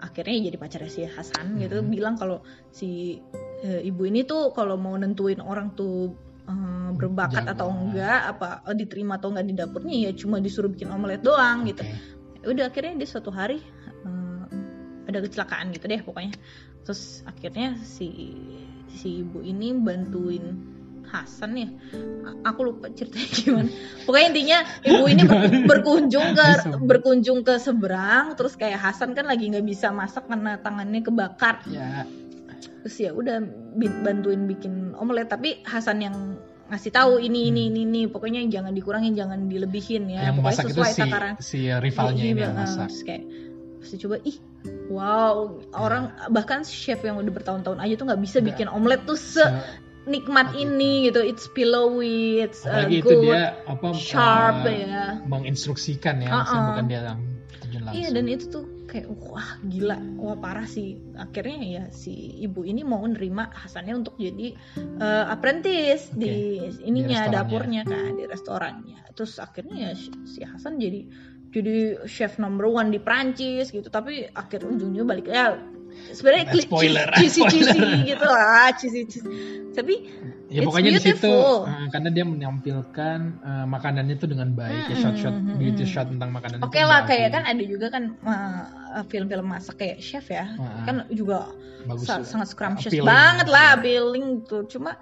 akhirnya 0.00 0.50
jadi 0.50 0.56
pacarnya 0.56 0.90
si 0.90 1.02
Hasan 1.04 1.60
gitu 1.60 1.80
Hmm. 1.80 1.88
bilang 1.92 2.14
kalau 2.16 2.40
si 2.72 3.20
eh, 3.62 3.80
ibu 3.84 4.08
ini 4.08 4.24
tuh 4.24 4.50
kalau 4.56 4.80
mau 4.80 4.96
nentuin 4.96 5.38
orang 5.38 5.76
tuh 5.76 6.16
eh, 6.48 6.90
berbakat 6.96 7.44
Jago. 7.46 7.52
atau 7.54 7.68
enggak 7.70 8.20
apa 8.36 8.48
eh, 8.66 8.76
diterima 8.76 9.20
atau 9.20 9.30
enggak 9.30 9.46
di 9.46 9.54
dapurnya 9.54 9.96
ya 10.08 10.10
cuma 10.16 10.40
disuruh 10.40 10.72
bikin 10.72 10.88
omelet 10.88 11.20
doang 11.20 11.68
gitu. 11.68 11.84
Oke. 11.84 12.48
Udah 12.48 12.72
akhirnya 12.72 13.04
dia 13.04 13.08
suatu 13.08 13.28
hari 13.30 13.60
eh, 14.04 14.44
ada 15.06 15.18
kecelakaan 15.20 15.70
gitu 15.76 15.84
deh 15.86 16.00
pokoknya. 16.00 16.32
Terus 16.82 17.20
akhirnya 17.28 17.76
si 17.84 18.32
si 18.90 19.22
ibu 19.22 19.44
ini 19.44 19.76
bantuin 19.76 20.56
Hasan 21.10 21.52
ya 21.54 21.68
aku 22.40 22.60
lupa 22.62 22.86
ceritanya 22.88 23.28
gimana. 23.36 23.70
Pokoknya 24.06 24.26
intinya 24.30 24.58
ibu 24.80 25.04
ini 25.04 25.22
berkunjung 25.66 26.26
ke 26.32 26.46
berkunjung 26.80 27.42
ke 27.42 27.58
seberang 27.58 28.32
terus 28.32 28.54
kayak 28.54 28.78
Hasan 28.78 29.12
kan 29.12 29.26
lagi 29.26 29.50
nggak 29.50 29.62
bisa 29.62 29.90
masak 29.90 30.24
karena 30.24 30.56
tangannya 30.56 31.02
kebakar. 31.02 31.66
Ya, 31.66 32.06
terus 32.80 32.96
ya 32.96 33.10
udah 33.10 33.42
bantuin 34.00 34.46
bikin 34.46 34.94
omelet. 34.94 35.26
Tapi 35.26 35.60
Hasan 35.62 36.00
yang 36.00 36.16
ngasih 36.70 36.90
tahu 36.90 37.18
ini 37.18 37.50
ini 37.50 37.66
Hmm. 37.66 37.70
ini 37.74 37.80
ini 37.82 38.00
pokoknya 38.06 38.46
jangan 38.46 38.70
dikurangin 38.70 39.12
jangan 39.12 39.44
dilebihin 39.44 40.06
ya. 40.06 40.30
Yang 40.30 40.38
pokoknya 40.38 40.54
masak 40.54 40.64
itu 40.64 40.72
sesuai 40.72 40.92
si 40.92 41.00
takaran. 41.02 41.32
si 41.42 41.58
rivalnya 41.66 42.22
Iya, 42.22 42.30
ini 42.30 42.40
yang 42.40 42.54
eh, 42.54 42.60
masak. 42.62 42.86
terus 42.86 43.02
kayak 43.02 43.22
terus 43.80 43.90
coba 43.98 44.16
ih 44.22 44.36
wow. 44.86 45.34
Orang 45.72 46.02
bahkan 46.28 46.62
chef 46.62 47.00
yang 47.00 47.16
udah 47.16 47.32
bertahun-tahun 47.32 47.80
aja 47.80 47.94
tuh 47.96 48.06
nggak 48.06 48.22
bisa 48.22 48.38
bikin 48.40 48.68
omelet 48.68 49.02
tuh 49.02 49.18
Se- 49.18 49.50
senikmat 50.10 50.50
Gitu. 50.50 50.66
ini 50.66 50.92
gitu. 51.06 51.20
It's 51.22 51.46
pillowy 51.54 52.42
it's 52.42 52.66
uh, 52.66 52.82
apalagi 52.82 52.98
itu 52.98 53.06
good 53.06 53.22
dia 53.30 53.42
apa 53.70 53.86
sharp 53.94 54.66
eh, 54.66 54.90
ya. 54.90 55.06
menginstruksikan 55.30 56.18
ya, 56.18 56.34
Uh-uh. 56.34 56.38
maksudnya 56.42 56.64
bukan 56.66 56.84
dia 56.90 57.00
yang 57.06 57.20
terjun 57.62 57.80
langsung. 57.86 58.00
Iya 58.02 58.08
dan 58.10 58.24
itu 58.26 58.44
tuh 58.50 58.64
kayak 58.90 59.06
wah 59.22 59.50
gila. 59.70 59.98
Wah 60.18 60.34
parah 60.34 60.66
sih. 60.66 60.98
Akhirnya 61.14 61.58
ya 61.62 61.84
si 61.94 62.42
ibu 62.42 62.66
ini 62.66 62.82
mau 62.82 63.06
nerima 63.06 63.54
Hasannya 63.54 64.02
untuk 64.02 64.18
jadi 64.18 64.50
eh, 64.98 65.24
apprentice 65.30 66.10
di 66.10 66.58
ininya 66.82 67.30
Di 67.30 67.38
dapurnya 67.38 67.86
kan 67.86 68.18
di 68.18 68.26
restorannya. 68.26 69.14
Terus 69.14 69.38
akhirnya 69.38 69.76
ya 69.78 69.92
si 69.94 70.10
si 70.26 70.42
Hasan 70.42 70.82
jadi 70.82 71.06
jadi 71.50 72.06
chef 72.06 72.38
number 72.42 72.66
one 72.66 72.90
di 72.90 72.98
Prancis 72.98 73.70
gitu. 73.70 73.86
Tapi 73.86 74.26
akhir 74.34 74.66
ujungnya 74.66 75.06
balik. 75.06 75.30
Ya 75.30 75.54
sebenarnya 76.10 76.44
Eh, 76.50 76.62
spoiler, 76.62 77.06
cheesy 77.14 77.42
cheesy 77.46 77.78
gitu. 78.06 78.28
Cheesy 78.76 79.00
tapi 79.70 79.94
ya 80.50 80.66
pokoknya 80.66 80.98
di 80.98 81.02
situ 81.04 81.30
eh, 81.62 81.86
karena 81.88 82.08
dia 82.10 82.24
menampilkan 82.26 83.18
eh, 83.38 83.66
makanannya 83.66 84.14
itu 84.14 84.26
dengan 84.26 84.50
baik 84.50 84.82
ya 84.86 84.96
Mm, 84.98 85.00
shot-shot 85.00 85.30
mm, 85.32 85.46
mm, 85.46 85.56
beauty 85.56 85.84
shot 85.84 86.06
tentang 86.10 86.30
makanan 86.30 86.58
Oke 86.60 86.76
itu 86.76 86.86
lah 86.86 87.00
kayak 87.06 87.28
kan 87.30 87.42
ada 87.46 87.62
juga 87.62 87.86
kan 87.88 88.04
uh, 88.20 89.02
film-film 89.06 89.46
masak 89.46 89.78
kayak 89.78 89.98
chef 89.98 90.26
ya. 90.26 90.50
Ah, 90.58 90.82
kan 90.82 91.06
juga 91.08 91.54
bagus 91.86 92.04
sa- 92.04 92.26
sangat 92.26 92.50
scrumptious 92.50 92.90
appealing. 92.90 93.06
banget 93.06 93.46
lah 93.46 93.64
Iya. 93.64 93.74
appealing 93.78 94.26
tuh 94.44 94.66
cuma 94.66 94.98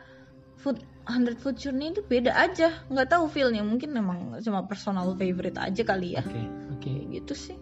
food 0.55 0.79
100 1.09 1.41
food 1.41 1.57
journey 1.57 1.91
itu 1.91 2.05
beda 2.05 2.37
aja. 2.37 2.85
Nggak 2.87 3.09
tahu 3.09 3.25
feelnya. 3.27 3.65
Mungkin 3.65 3.89
memang 3.89 4.37
cuma 4.45 4.69
personal 4.69 5.17
favorite 5.17 5.57
aja 5.57 5.83
kali 5.83 6.13
ya. 6.13 6.23
Oke 6.23 6.43
oke. 6.77 6.93
Gitu 7.09 7.33
sih 7.33 7.57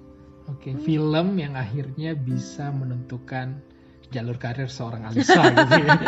oke 0.68 0.82
film 0.82 1.28
yang 1.36 1.54
akhirnya 1.54 2.12
bisa 2.12 2.68
menentukan 2.68 3.62
jalur 4.08 4.34
karir 4.34 4.66
seorang 4.66 5.02
Alisa 5.04 5.38
gitu 5.50 5.74
ya. 5.78 5.98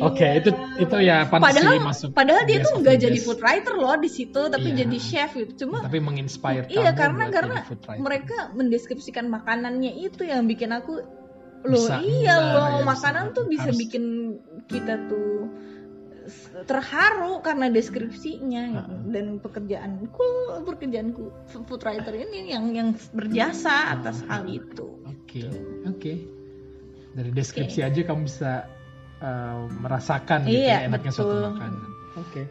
Oke, 0.00 0.26
itu 0.36 0.50
itu 0.76 0.96
ya 1.00 1.24
pantas 1.24 1.46
padahal 1.48 1.72
sih 1.72 1.80
masuk. 1.80 2.08
padahal 2.10 2.42
dia 2.42 2.58
tuh 2.60 2.74
nggak 2.76 2.96
jadi 3.00 3.18
food 3.18 3.38
writer 3.40 3.74
loh 3.74 3.94
di 3.96 4.06
situ 4.08 4.40
tapi 4.44 4.68
Iya. 4.68 4.84
jadi 4.84 4.98
chef 4.98 5.30
gitu 5.32 5.64
cuma 5.64 5.78
tapi 5.80 5.98
menginspire 5.98 6.66
iya 6.68 6.90
karena 6.92 7.30
karena 7.30 7.62
mereka 7.96 8.50
mendeskripsikan 8.52 9.26
makanannya 9.26 9.94
itu 9.96 10.22
yang 10.22 10.44
bikin 10.44 10.70
aku 10.70 11.02
loh 11.64 11.80
Bisa 11.80 12.02
iya 12.02 12.34
loh 12.44 12.66
ya, 12.66 12.70
bisa- 12.76 12.88
makanan 12.88 13.24
tuh 13.32 13.44
bisa 13.46 13.70
harus- 13.70 13.78
bikin 13.78 14.04
kita 14.66 14.94
tuh 15.06 15.48
terharu 16.64 17.40
karena 17.40 17.68
deskripsinya 17.68 18.62
gitu. 18.72 18.92
Ha-ha. 18.92 19.12
dan 19.12 19.26
pekerjaanku 19.38 20.26
pekerjaanku 20.64 21.22
food 21.66 21.80
writer 21.82 22.14
ini 22.14 22.48
yang 22.48 22.72
yang 22.72 22.88
berjasa 23.12 23.92
atas 23.92 24.24
Ha-ha. 24.24 24.40
hal 24.40 24.48
itu 24.48 24.88
Oke, 25.04 25.50
oke. 25.84 26.12
Dari 27.12 27.30
deskripsi 27.30 27.82
aja 27.82 28.00
kamu 28.00 28.24
bisa 28.24 28.70
uh, 29.18 29.66
merasakan 29.78 30.46
gitu 30.46 30.62
Iya, 30.62 30.76
ya 30.78 30.86
enaknya 30.86 31.10
suatu 31.10 31.34
betul. 31.34 31.44
makanan. 31.50 31.84
Oke. 32.16 32.42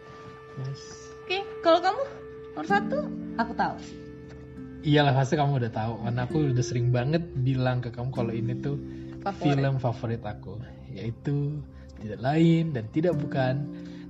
Nice. 0.53 0.87
oke 1.23 1.37
kalau 1.61 1.79
kamu 1.79 2.01
nomor 2.53 2.67
satu 2.67 2.97
aku 3.35 3.53
tahu 3.55 3.75
Iyalah 4.83 5.15
pasti 5.15 5.33
kamu 5.33 5.63
udah 5.63 5.71
tahu 5.71 5.93
karena 6.03 6.21
aku 6.27 6.37
udah 6.51 6.59
sering 6.61 6.91
banget 6.91 7.23
bilang 7.39 7.79
ke 7.79 7.87
kamu 7.87 8.11
kalau 8.11 8.29
ini 8.29 8.51
tuh 8.59 8.75
Favorit. 9.23 9.55
film 9.55 9.73
favorit 9.79 10.19
aku 10.21 10.59
yaitu 10.91 11.63
tidak 12.03 12.19
lain 12.19 12.75
dan 12.75 12.83
tidak 12.91 13.15
bukan 13.15 13.53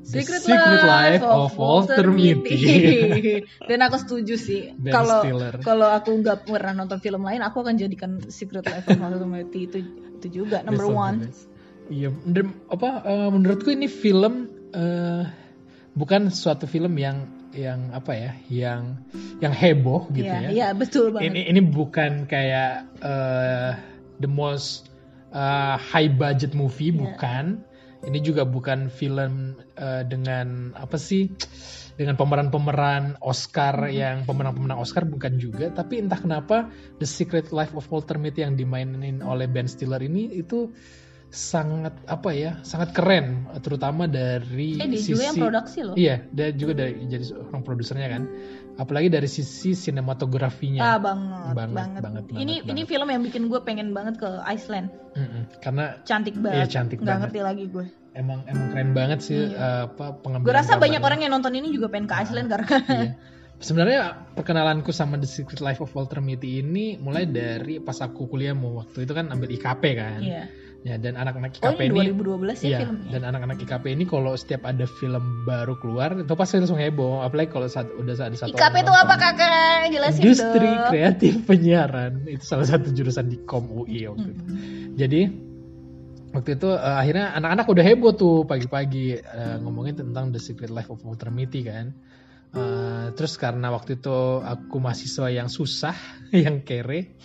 The 0.03 0.19
Secret, 0.19 0.83
Life 0.83 1.23
of 1.23 1.55
Walter 1.55 2.11
Mitty. 2.11 2.59
Dan 3.71 3.79
aku 3.87 3.95
setuju 4.03 4.35
sih. 4.35 4.75
Kalau 4.83 5.23
kalau 5.63 5.87
aku 5.95 6.11
nggak 6.19 6.43
pernah 6.43 6.83
nonton 6.83 6.99
film 6.99 7.23
lain, 7.23 7.39
aku 7.39 7.63
akan 7.63 7.79
jadikan 7.79 8.19
Secret 8.27 8.67
Life 8.67 8.83
of 8.91 8.99
Walter 8.99 9.23
Mitty 9.23 9.71
itu 9.71 9.79
itu 10.19 10.43
juga 10.43 10.59
number 10.67 10.91
Best 10.91 10.99
one. 10.99 11.17
Iya, 11.87 12.09
apa 12.67 12.89
eh, 13.07 13.29
menurutku 13.31 13.71
ini 13.71 13.87
film 13.87 14.51
eh, 14.75 15.23
bukan 15.95 16.27
suatu 16.35 16.67
film 16.67 16.99
yang 16.99 17.47
yang 17.55 17.95
apa 17.95 18.11
ya, 18.11 18.31
yang 18.51 18.81
yang 19.39 19.55
heboh 19.55 20.11
gitu 20.11 20.27
Iya, 20.27 20.39
ya. 20.43 20.49
iya 20.51 20.67
betul 20.75 21.15
banget. 21.15 21.31
Ini 21.31 21.41
ini 21.47 21.61
bukan 21.63 22.27
kayak 22.27 22.91
eh, 22.99 23.71
the 24.19 24.27
most 24.27 24.91
eh, 25.31 25.75
high 25.79 26.11
budget 26.11 26.51
movie, 26.51 26.91
Iya. 26.91 26.99
bukan. 27.07 27.45
Ini 28.03 28.19
juga 28.19 28.43
bukan 28.43 28.91
film 28.91 29.55
eh, 29.75 30.03
dengan 30.03 30.75
apa 30.75 30.99
sih? 30.99 31.31
Dengan 31.93 32.17
pemeran-pemeran 32.17 33.21
Oscar 33.21 33.85
Hmm. 33.85 33.93
yang 33.93 34.17
pemenang-pemenang 34.25 34.81
Oscar 34.81 35.05
bukan 35.05 35.37
juga, 35.37 35.69
tapi 35.69 36.01
entah 36.01 36.17
kenapa 36.17 36.73
The 36.97 37.05
Secret 37.05 37.53
Life 37.53 37.77
of 37.77 37.85
Walter 37.93 38.17
Mitty 38.17 38.41
yang 38.41 38.57
dimainin 38.57 39.21
oleh 39.21 39.45
Ben 39.45 39.69
Stiller 39.69 40.01
ini 40.01 40.33
itu 40.33 40.73
sangat 41.33 41.97
apa 42.05 42.29
ya 42.29 42.61
sangat 42.61 42.93
keren 42.93 43.49
terutama 43.65 44.05
dari 44.05 44.77
eh 44.77 44.85
sisi 44.93 45.17
juga 45.17 45.33
yang 45.33 45.37
produksi 45.41 45.79
loh. 45.81 45.97
iya 45.97 46.21
dia 46.29 46.53
juga 46.53 46.77
dari 46.77 47.09
jadi 47.09 47.25
seorang 47.25 47.65
produsernya 47.65 48.05
kan 48.05 48.23
apalagi 48.74 49.07
dari 49.07 49.26
sisi 49.26 49.74
sinematografinya 49.74 50.82
Ah 50.82 50.97
banget, 50.97 51.30
Iya. 51.43 51.53
Banget, 51.53 51.76
banget. 51.76 52.01
banget, 52.01 52.24
ini 52.34 52.53
banget, 52.57 52.69
ini 52.69 52.82
film 52.84 53.07
yang 53.07 53.21
bikin 53.21 53.43
gue 53.45 53.59
pengen 53.61 53.91
banget 53.91 54.15
ke 54.17 54.30
Iceland. 54.43 54.89
Mm-mm. 55.13 55.45
karena 55.59 56.01
Cantik 56.01 56.34
banget. 56.36 56.57
Iya, 56.57 56.65
cantik 56.71 56.97
Nggak 56.97 57.07
banget. 57.07 57.21
ngerti 57.30 57.39
lagi 57.41 57.65
gue. 57.67 57.86
emang 58.13 58.45
emang 58.45 58.67
keren 58.69 58.91
banget 58.91 59.19
sih 59.21 59.41
Iya. 59.43 59.57
eh, 59.57 59.84
apa 59.88 60.05
pengambilan 60.15 60.45
Gue 60.45 60.53
rasa 60.55 60.78
banyak 60.78 61.01
orang 61.01 61.19
yang 61.19 61.32
nonton 61.32 61.49
ini 61.51 61.69
juga 61.69 61.89
pengen 61.89 62.05
ke 62.05 62.15
Iceland 62.15 62.47
karena 62.47 62.69
Iya. 62.88 63.11
Sebenarnya 63.59 64.01
perkenalanku 64.34 64.91
sama 64.91 65.15
The 65.15 65.26
Secret 65.26 65.57
Life 65.59 65.80
of 65.80 65.89
Walter 65.91 66.19
Mitty 66.19 66.59
ini 66.59 66.97
mulai 66.97 67.24
dari 67.24 67.80
pas 67.80 67.95
aku 67.97 68.28
kuliah 68.28 68.51
mau 68.51 68.76
waktu 68.78 69.01
itu 69.01 69.13
kan 69.13 69.30
ambil 69.30 69.47
IKP 69.47 69.84
kan. 69.93 70.19
Iya. 70.19 70.43
Ya 70.84 70.99
dan 70.99 71.15
anak-anak 71.15 71.63
Oh 71.63 71.71
IKP 71.71 71.95
ini 71.95 72.11
ini 72.11 72.11
2012 72.11 72.59
ya 72.59 72.67
Iya, 72.67 72.79
filmnya. 72.84 73.09
dan 73.15 73.21
anak-anak 73.31 73.57
IKP 73.63 73.86
ini 73.95 74.03
kalau 74.03 74.36
setiap 74.36 74.67
ada 74.67 74.84
film 74.84 75.47
baru 75.47 75.79
keluar 75.79 76.11
itu 76.19 76.34
pasti 76.36 76.59
langsung 76.59 76.75
heboh, 76.75 77.23
apalagi 77.23 77.55
kalau 77.55 77.71
saat 77.71 77.88
udah 77.95 78.11
ada 78.19 78.36
satu 78.36 78.51
IKP 78.51 78.75
itu 78.84 78.91
apa 78.91 79.15
kakak? 79.15 79.95
Jelasin 79.95 80.19
Industri 80.19 80.67
dong. 80.67 80.88
kreatif 80.91 81.34
penyiaran 81.47 82.27
itu 82.27 82.43
salah 82.43 82.67
satu 82.67 82.91
jurusan 82.91 83.31
di 83.31 83.39
Kom 83.47 83.71
UI 83.71 84.11
waktu 84.11 84.27
itu. 84.36 84.43
Jadi 84.99 85.21
waktu 86.36 86.49
itu 86.59 86.69
eh, 86.75 86.95
akhirnya 86.99 87.31
anak-anak 87.31 87.65
udah 87.71 87.84
heboh 87.88 88.11
tuh 88.19 88.36
pagi-pagi 88.43 89.23
eh, 89.23 89.55
ngomongin 89.63 90.03
tentang 90.03 90.36
The 90.36 90.41
Secret 90.43 90.67
Life 90.67 90.91
of 90.91 90.99
Walter 91.07 91.31
Mitty 91.31 91.63
kan. 91.63 91.95
Eh, 92.53 93.07
terus 93.15 93.39
karena 93.39 93.71
waktu 93.71 93.97
itu 93.97 94.43
aku 94.43 94.84
mahasiswa 94.84 95.31
yang 95.31 95.47
susah, 95.47 95.95
yang 96.43 96.59
kere, 96.61 97.15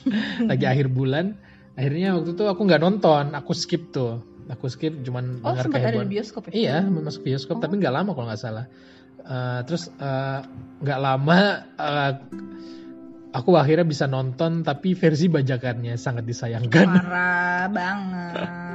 lagi 0.47 0.65
akhir 0.65 0.89
bulan, 0.95 1.37
akhirnya 1.79 2.19
waktu 2.19 2.35
itu 2.35 2.45
aku 2.45 2.61
nggak 2.67 2.83
nonton, 2.83 3.25
aku 3.33 3.53
skip 3.55 3.95
tuh, 3.95 4.19
aku 4.51 4.67
skip 4.67 4.99
cuman 5.07 5.39
Oh 5.41 5.55
dengar 5.55 5.63
sempat 5.71 5.79
ada 5.79 5.87
kehebohan. 5.95 6.07
di 6.11 6.15
bioskop 6.19 6.43
ya? 6.51 6.53
Iya, 6.53 6.77
masuk 6.85 7.23
bioskop 7.23 7.57
Oh. 7.57 7.63
tapi 7.63 7.79
nggak 7.79 7.95
lama 7.95 8.11
kalau 8.13 8.27
nggak 8.27 8.43
salah. 8.43 8.67
Eh, 9.23 9.61
terus 9.63 9.87
eh, 9.95 10.41
nggak 10.83 10.99
lama 10.99 11.39
eh, 11.79 12.13
aku 13.31 13.51
akhirnya 13.55 13.87
bisa 13.87 14.09
nonton 14.09 14.65
tapi 14.65 14.99
versi 14.99 15.31
bajakannya 15.31 15.95
sangat 15.95 16.27
disayangkan. 16.27 16.89
Parah 16.89 17.67
banget. 17.71 18.33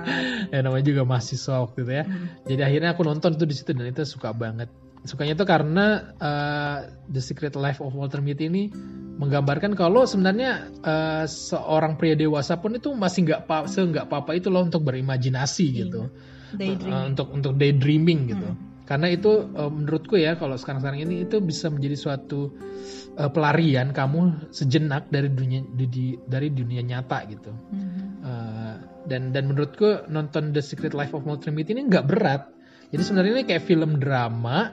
ya 0.54 0.60
namanya 0.62 0.86
juga 0.86 1.02
mahasiswa 1.04 1.64
waktu 1.64 1.80
itu 1.84 1.92
ya. 1.92 2.04
Hmm. 2.06 2.28
Jadi 2.48 2.62
akhirnya 2.64 2.90
aku 2.96 3.02
nonton 3.04 3.36
tuh 3.36 3.44
di 3.44 3.56
situ 3.58 3.74
dan 3.74 3.90
itu 3.90 4.06
suka 4.06 4.32
banget. 4.32 4.70
Sukanya 5.04 5.36
tuh 5.36 5.44
karena 5.44 6.16
eh, 6.16 6.78
The 7.12 7.20
Secret 7.20 7.60
Life 7.60 7.84
of 7.84 7.92
Walter 7.92 8.24
Mitty 8.24 8.48
ini 8.48 8.72
menggambarkan 9.20 9.76
kalau 9.76 10.08
sebenarnya 10.08 10.72
eh, 10.80 11.26
seorang 11.28 12.00
pria 12.00 12.16
dewasa 12.16 12.58
pun 12.64 12.80
itu 12.80 12.96
masih 12.96 13.28
nggak 13.28 13.42
pa 13.44 13.68
nggak 13.68 14.08
apa-apa 14.08 14.32
itu 14.40 14.48
loh 14.48 14.64
untuk 14.64 14.88
berimajinasi 14.88 15.66
gitu. 15.86 16.08
Daydreaming. 16.56 16.94
Eh, 16.94 17.04
untuk 17.12 17.28
untuk 17.36 17.54
daydreaming 17.60 18.20
gitu. 18.32 18.48
Hmm. 18.48 18.60
Karena 18.88 19.08
itu 19.12 19.32
eh, 19.52 19.72
menurutku 19.72 20.16
ya 20.16 20.40
kalau 20.40 20.56
sekarang-sekarang 20.56 21.04
ini 21.04 21.28
itu 21.28 21.44
bisa 21.44 21.68
menjadi 21.68 22.00
suatu 22.00 22.56
eh, 23.20 23.28
pelarian 23.28 23.92
kamu 23.92 24.52
sejenak 24.56 25.12
dari 25.12 25.28
dunia 25.28 25.68
di- 25.68 25.92
di- 25.92 26.20
dari 26.24 26.48
dunia 26.48 26.80
nyata 26.80 27.20
gitu. 27.28 27.52
Mhm. 27.52 28.02
Uh, 28.24 28.76
dan 29.04 29.36
dan 29.36 29.52
menurutku 29.52 30.08
nonton 30.08 30.56
The 30.56 30.64
Secret 30.64 30.96
Life 30.96 31.12
of 31.12 31.28
Walter 31.28 31.52
Mitty 31.52 31.76
ini 31.76 31.92
nggak 31.92 32.08
berat. 32.08 32.48
Jadi 32.88 33.04
sebenarnya 33.04 33.32
ini 33.36 33.44
kayak 33.44 33.68
film 33.68 34.00
drama, 34.00 34.72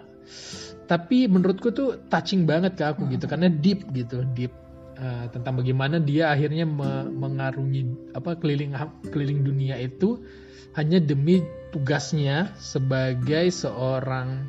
tapi 0.90 1.30
menurutku 1.30 1.70
tuh 1.70 2.02
touching 2.10 2.44
banget 2.44 2.74
ke 2.74 2.84
aku 2.86 3.06
gitu 3.10 3.30
karena 3.30 3.48
deep 3.50 3.86
gitu, 3.92 4.24
deep 4.34 4.54
Uh, 5.00 5.32
tentang 5.32 5.56
bagaimana 5.56 5.96
dia 5.96 6.28
akhirnya 6.28 6.68
me- 6.68 7.08
mengarungi 7.08 8.12
apa 8.12 8.36
keliling 8.36 8.76
keliling 9.08 9.40
dunia 9.40 9.80
itu 9.80 10.20
hanya 10.76 11.00
demi 11.00 11.40
tugasnya 11.72 12.52
sebagai 12.60 13.48
seorang 13.48 14.44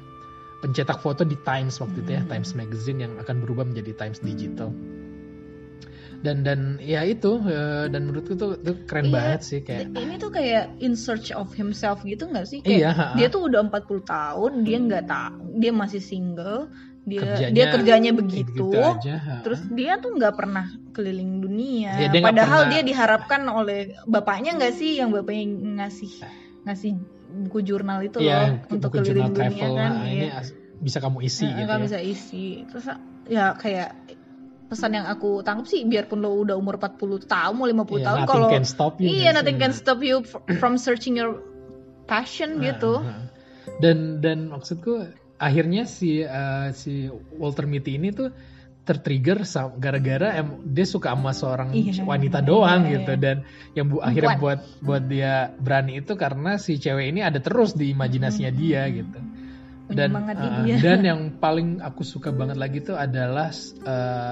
pencetak 0.60 1.00
foto 1.00 1.24
di 1.24 1.40
Times 1.48 1.80
waktu 1.80 2.04
itu 2.04 2.12
ya, 2.20 2.22
Hmm. 2.28 2.30
Times 2.36 2.52
Magazine 2.52 3.00
yang 3.00 3.14
akan 3.24 3.48
berubah 3.48 3.64
menjadi 3.64 3.96
Times 3.96 4.20
Digital 4.20 4.76
dan 6.22 6.42
dan 6.42 6.60
ya 6.78 7.02
itu 7.02 7.42
eh, 7.44 7.86
dan 7.88 8.02
menurutku 8.04 8.34
tuh, 8.34 8.56
tuh 8.56 8.86
keren 8.86 9.08
Iya, 9.08 9.14
banget 9.14 9.42
sih 9.42 9.60
kayak 9.60 9.90
Ini 9.92 10.16
tuh 10.16 10.30
kayak 10.30 10.78
in 10.78 10.94
search 10.94 11.30
of 11.32 11.50
himself 11.52 12.02
gitu 12.04 12.26
nggak 12.26 12.46
sih? 12.46 12.60
Iya, 12.60 12.90
Kayak 12.90 12.94
ha-ha. 12.94 13.16
dia 13.16 13.28
tuh 13.28 13.42
udah 13.44 13.62
40 13.64 13.82
tahun, 14.04 14.52
dia 14.62 14.78
nggak 14.80 15.06
tahu, 15.06 15.42
dia 15.58 15.72
masih 15.72 16.00
single, 16.00 16.70
dia 17.02 17.20
Kerjanya 17.20 17.52
dia 17.52 17.66
kerjanya 17.68 18.12
begitu. 18.14 18.70
gitu 18.70 18.78
aja. 18.78 19.42
Terus 19.42 19.62
dia 19.68 19.98
tuh 19.98 20.14
nggak 20.14 20.34
pernah 20.34 20.66
keliling 20.92 21.42
dunia. 21.42 21.98
Iya, 21.98 22.08
dia 22.10 22.22
Padahal 22.22 22.60
pernah- 22.62 22.72
dia 22.72 22.82
diharapkan 22.84 23.42
oleh 23.44 23.80
bapaknya 24.06 24.54
nggak 24.56 24.74
sih 24.74 24.96
yang 24.96 25.10
bapaknya 25.10 25.50
ngasih 25.82 26.12
ngasih 26.62 26.94
buku 27.44 27.60
jurnal 27.64 28.04
itu 28.04 28.20
Iya, 28.20 28.62
loh 28.62 28.70
untuk 28.70 28.94
keliling 28.94 29.32
dunia 29.32 29.50
travel 29.50 29.72
kan. 29.74 29.92
nah, 29.92 30.06
ini 30.06 30.28
Iya. 30.28 30.42
bisa 30.78 30.98
kamu 30.98 31.18
isi 31.22 31.44
Nah, 31.44 31.58
gitu 31.58 31.68
kan 31.68 31.78
ya. 31.78 31.84
bisa 31.84 32.00
isi. 32.00 32.46
Terus 32.68 32.86
ya 33.26 33.46
kayak 33.56 33.90
pesan 34.72 34.96
yang 34.96 35.04
aku 35.06 35.44
tangkap 35.44 35.68
sih 35.68 35.84
biarpun 35.84 36.24
lo 36.24 36.32
udah 36.40 36.56
umur 36.56 36.80
40 36.80 37.28
tahun 37.28 37.54
mau 37.54 37.68
50 37.68 37.76
Iya, 37.92 38.06
tahun 38.08 38.20
kalau 38.24 38.48
can 38.48 38.64
stop 38.64 38.94
you, 39.04 39.12
iya 39.12 39.36
guys. 39.36 39.44
nothing 39.44 39.58
can 39.60 39.74
stop 39.76 40.00
you 40.00 40.24
fr- 40.24 40.40
from 40.56 40.80
searching 40.80 41.20
your 41.20 41.44
passion 42.08 42.64
gitu 42.64 43.04
Ah, 43.04 43.12
ah. 43.12 43.28
Dan 43.78 44.24
dan 44.24 44.48
maksudku 44.48 45.06
akhirnya 45.38 45.84
si 45.84 46.24
eh, 46.24 46.68
si 46.72 47.12
Walter 47.36 47.68
Mitty 47.68 48.00
ini 48.00 48.10
tuh 48.10 48.32
tertrigger 48.82 49.46
gara-gara 49.78 50.42
dia 50.66 50.88
suka 50.90 51.14
sama 51.14 51.32
seorang 51.38 51.70
Iya, 51.70 52.02
wanita 52.02 52.42
doang 52.42 52.90
iya, 52.90 52.98
gitu 52.98 53.14
iya. 53.14 53.22
dan 53.22 53.36
yang 53.78 53.86
bu 53.94 54.02
akhirnya 54.02 54.42
buat 54.42 54.60
buat 54.82 55.04
dia 55.06 55.54
berani 55.62 56.02
itu 56.02 56.18
karena 56.18 56.58
si 56.58 56.82
cewek 56.82 57.14
ini 57.14 57.22
ada 57.22 57.38
terus 57.38 57.78
di 57.78 57.94
imajinasinya 57.94 58.50
dia 58.50 58.90
gitu. 58.90 59.20
Dan 59.94 60.10
dia. 60.64 60.76
dan 60.80 61.00
yang 61.02 61.22
paling 61.36 61.80
aku 61.80 62.02
suka 62.02 62.30
banget 62.30 62.56
lagi 62.56 62.80
tuh 62.80 62.96
adalah 62.96 63.50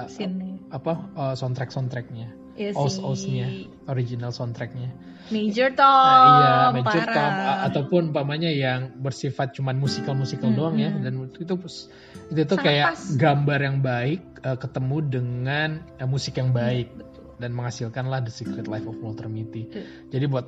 Scene-nya. 0.07 0.55
apa 0.69 0.93
eh, 1.11 1.35
soundtrack 1.35 1.69
soundtracknya, 1.69 2.27
Iya 2.55 2.73
os 2.73 2.95
sih. 2.95 3.01
osnya, 3.01 3.47
original 3.85 4.29
soundtracknya. 4.29 4.89
Major 5.29 5.69
Tom 5.71 5.85
Nah, 5.85 6.25
iya, 6.33 6.53
Major 6.73 7.03
parah. 7.03 7.13
Tom 7.13 7.33
a- 7.37 7.59
ataupun 7.65 8.01
umpamanya 8.09 8.49
yang 8.49 8.97
bersifat 8.97 9.53
cuman 9.53 9.77
musikal-musikal 9.77 10.49
doang 10.49 10.73
ya 10.75 10.89
dan 10.89 11.21
itu 11.23 11.45
itu 11.45 11.53
itu 11.53 12.41
tuh 12.41 12.57
Sangat 12.57 12.65
kayak 12.65 12.87
pas. 12.89 13.01
gambar 13.15 13.59
yang 13.61 13.77
baik 13.79 14.21
eh, 14.41 14.57
ketemu 14.57 14.97
dengan 15.03 15.69
eh, 15.95 16.05
musik 16.05 16.33
yang 16.33 16.49
baik 16.49 16.89
Betul. 16.91 17.23
dan 17.37 17.51
menghasilkanlah 17.51 18.19
The 18.21 18.33
Secret 18.33 18.65
Life 18.65 18.83
of 18.83 18.97
Walter 18.97 19.25
Mitty. 19.25 19.69
Iya. 19.69 19.83
Jadi 20.09 20.25
buat 20.25 20.45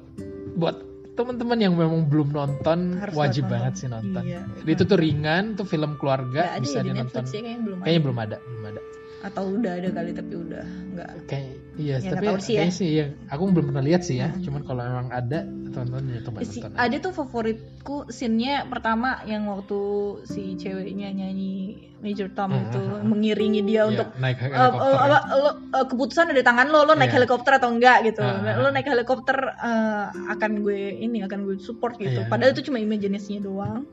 buat 0.54 0.76
teman-teman 1.12 1.58
yang 1.60 1.74
memang 1.76 2.08
belum 2.08 2.32
nonton 2.32 2.98
Harus 2.98 3.16
wajib 3.16 3.46
banget 3.52 3.74
banget 3.74 3.74
nonton. 3.74 3.82
sih 3.82 3.88
nonton. 3.92 4.24
Iya. 4.24 4.42
Itu 4.74 4.84
tuh 4.88 4.98
ringan, 4.98 5.44
tuh 5.60 5.66
film 5.68 5.92
keluarga 6.00 6.56
bisa 6.58 6.80
ya 6.80 6.84
di 6.84 6.90
dinonton. 6.96 7.24
Netflix 7.24 7.36
ya 7.36 7.42
kayaknya 7.44 7.62
belum 7.68 7.78
Kayaknya 7.80 7.92
ada. 8.00 8.06
belum 8.06 8.18
ada, 8.20 8.38
belum 8.42 8.66
ada. 8.72 8.82
atau 9.22 9.44
udah 9.54 9.72
ada 9.78 9.90
kali 9.94 10.12
tapi 10.18 10.34
udah 10.34 10.66
nggak 10.98 11.10
Kayak 11.30 11.54
iya, 11.82 11.98
Ya, 11.98 12.12
tapi 12.14 12.26
tahu 12.28 12.38
sih 12.40 12.56
ya. 12.56 12.66
sih 12.70 12.90
ya, 12.96 13.06
aku 13.28 13.50
belum 13.50 13.66
pernah 13.68 13.82
lihat 13.82 14.02
sih 14.02 14.16
ya. 14.16 14.30
Mm-mm. 14.30 14.44
Cuman 14.44 14.62
kalau 14.62 14.82
memang 14.82 15.08
ada, 15.10 15.40
teman-teman 15.68 16.04
ya 16.08 16.20
coba 16.22 16.38
Si- 16.42 16.60
nonton. 16.60 16.72
ada 16.76 16.96
tuh 16.98 17.12
favoritku 17.12 17.98
scene-nya 18.08 18.66
pertama 18.66 19.24
yang 19.24 19.48
waktu 19.48 19.80
si 20.24 20.54
ceweknya 20.56 21.10
nyanyi 21.10 21.54
Major 21.98 22.30
Tom 22.30 22.50
Hmm, 22.50 22.66
itu 22.66 22.78
hmm, 22.78 22.94
hmm. 22.94 23.08
mengiringi 23.08 23.62
dia 23.62 23.74
Iya, 23.80 23.84
untuk 23.88 24.08
naik 24.16 24.38
eh, 24.38 24.44
helikopter. 24.44 24.90
ya. 24.90 25.06
apa, 25.06 25.18
lo, 25.32 25.50
eh, 25.72 25.86
keputusan 25.88 26.26
ada 26.26 26.34
di 26.34 26.42
tangan 26.42 26.68
lo 26.68 26.80
lo 26.82 26.94
naik 26.94 27.08
Iya. 27.08 27.18
helikopter 27.18 27.52
atau 27.56 27.70
enggak 27.70 27.98
gitu 28.04 28.20
ah, 28.20 28.58
lo 28.58 28.68
ah. 28.68 28.72
naik 28.72 28.86
helikopter 28.86 29.38
eh, 29.38 30.06
akan 30.28 30.52
gue 30.60 30.82
ini 30.98 31.22
akan 31.22 31.40
gue 31.44 31.56
support 31.58 31.96
gitu 31.96 32.20
Iya. 32.20 32.28
padahal 32.28 32.52
itu 32.52 32.66
cuma 32.66 32.78
imajinasinya 32.78 33.42
doang 33.42 33.86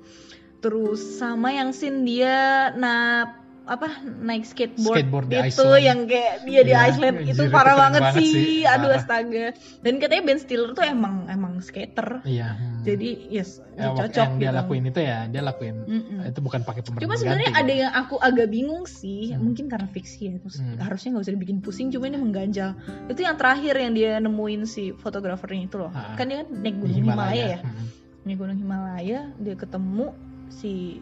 terus 0.58 0.98
sama 0.98 1.52
yang 1.52 1.70
scene 1.70 2.02
dia 2.02 2.72
nah 2.74 3.28
apa 3.68 3.88
naik 4.00 4.42
skateboard, 4.42 4.96
Skateboard 4.96 5.28
itu 5.28 5.44
Iceland. 5.52 5.84
yang 5.84 5.98
kayak 6.04 6.34
dia 6.42 6.60
di 6.62 6.72
Iya, 6.72 6.88
Iceland 6.88 7.16
anjir, 7.18 7.30
itu 7.30 7.42
parah 7.48 7.76
banget, 7.76 8.02
banget 8.02 8.16
sih, 8.16 8.30
sih, 8.32 8.56
aduh 8.64 8.88
parah. 8.88 8.98
astaga 8.98 9.46
dan 9.78 9.94
katanya 9.96 10.22
Ben 10.24 10.38
Stiller 10.38 10.70
tuh 10.72 10.82
emang 10.82 11.14
emang 11.28 11.60
skater 11.60 12.24
Iya. 12.24 12.48
hmm. 12.50 12.80
jadi 12.82 13.08
yes 13.30 13.60
Ya, 13.78 13.94
cocok 13.94 14.10
yang 14.10 14.32
gitu 14.32 14.40
dia 14.40 14.50
lakuin 14.50 14.84
itu 14.84 14.98
ya, 14.98 15.18
dia 15.26 15.38
lakuin 15.38 15.76
Mm-mm. 15.78 16.26
itu 16.26 16.40
bukan 16.40 16.60
pakai 16.62 16.82
pemeran 16.82 16.98
Cuma 17.00 17.14
sebenarnya 17.14 17.50
ada 17.54 17.72
yang 17.76 17.92
aku 17.94 18.18
agak 18.18 18.48
bingung 18.48 18.84
sih, 18.84 19.30
Hmm. 19.30 19.44
mungkin 19.44 19.68
karena 19.68 19.86
fiksi 19.86 20.20
ya, 20.24 20.34
terus 20.36 20.58
Hmm. 20.58 20.74
harusnya 20.78 21.08
nggak 21.12 21.22
usah 21.22 21.34
dibikin 21.36 21.58
pusing, 21.60 21.86
cuma 21.88 22.04
ini 22.04 22.18
mengganjal. 22.18 22.74
Itu 23.06 23.20
yang 23.20 23.36
terakhir 23.36 23.78
yang 23.78 23.92
dia 23.92 24.18
nemuin 24.18 24.64
si 24.64 24.90
fotografernya 24.92 25.62
itu 25.64 25.76
loh, 25.76 25.92
Ah. 25.92 26.16
kan 26.16 26.26
dia 26.26 26.42
kan 26.42 26.50
naik 26.50 26.74
gunung 26.76 26.96
Himalaya, 26.96 27.46
ya, 27.46 27.58
Hmm. 27.62 27.86
naik 28.24 28.36
gunung 28.36 28.58
Himalaya, 28.58 29.20
dia 29.36 29.54
ketemu 29.54 30.06
si 30.50 30.98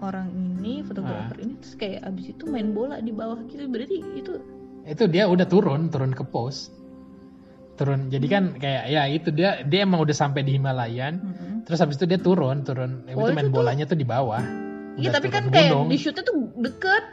orang 0.00 0.28
ini 0.30 0.80
Ah. 0.80 0.86
fotografer 0.86 1.36
ini, 1.40 1.54
terus 1.58 1.74
kayak 1.74 2.00
abis 2.04 2.24
itu 2.30 2.44
main 2.46 2.70
bola 2.70 2.98
di 2.98 3.10
bawah 3.10 3.38
gitu, 3.46 3.66
berarti 3.66 3.96
itu 4.14 4.32
Itu 4.82 5.04
dia 5.04 5.28
udah 5.28 5.44
turun, 5.44 5.92
turun 5.92 6.16
ke 6.16 6.24
pos. 6.24 6.72
Turun. 7.76 8.08
Jadi 8.08 8.26
kan 8.26 8.56
kayak 8.56 8.84
ya 8.88 9.06
itu 9.06 9.28
dia 9.30 9.62
dia 9.62 9.84
emang 9.84 10.00
udah 10.00 10.16
sampai 10.16 10.42
di 10.42 10.56
Himalayan. 10.56 11.14
mm-mm. 11.20 11.52
Terus 11.62 11.78
habis 11.78 11.94
itu 11.94 12.08
dia 12.08 12.18
turun, 12.18 12.64
turun. 12.64 13.04
Ya, 13.06 13.14
Oh, 13.14 13.28
itu 13.28 13.36
main 13.36 13.46
itu 13.46 13.54
bolanya 13.54 13.84
tuh 13.84 13.94
di 13.94 14.02
bawah. 14.02 14.40
Iya 14.98 15.14
tapi 15.14 15.30
kan 15.30 15.46
kayak 15.46 15.70
gunung. 15.70 15.86
di 15.86 15.94
shootnya 15.94 16.26
tuh 16.26 16.36
deket, 16.58 17.04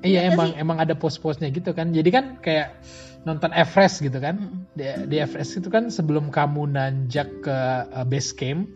Iya 0.00 0.20
Iya 0.24 0.32
emang 0.32 0.48
sih? 0.54 0.62
emang 0.62 0.78
ada 0.80 0.94
pos-posnya 0.96 1.50
gitu 1.50 1.74
kan. 1.74 1.92
Jadi 1.92 2.08
kan 2.08 2.24
kayak 2.40 2.78
nonton 3.26 3.50
Everest 3.52 4.00
gitu 4.00 4.16
kan. 4.16 4.38
Mm-mm. 4.38 4.60
Di, 4.72 4.84
di 5.10 5.16
Everest 5.18 5.58
itu 5.58 5.68
kan 5.68 5.90
sebelum 5.90 6.30
kamu 6.30 6.70
nanjak 6.72 7.42
ke 7.42 7.58
uh, 7.90 8.06
base 8.06 8.30
camp, 8.32 8.70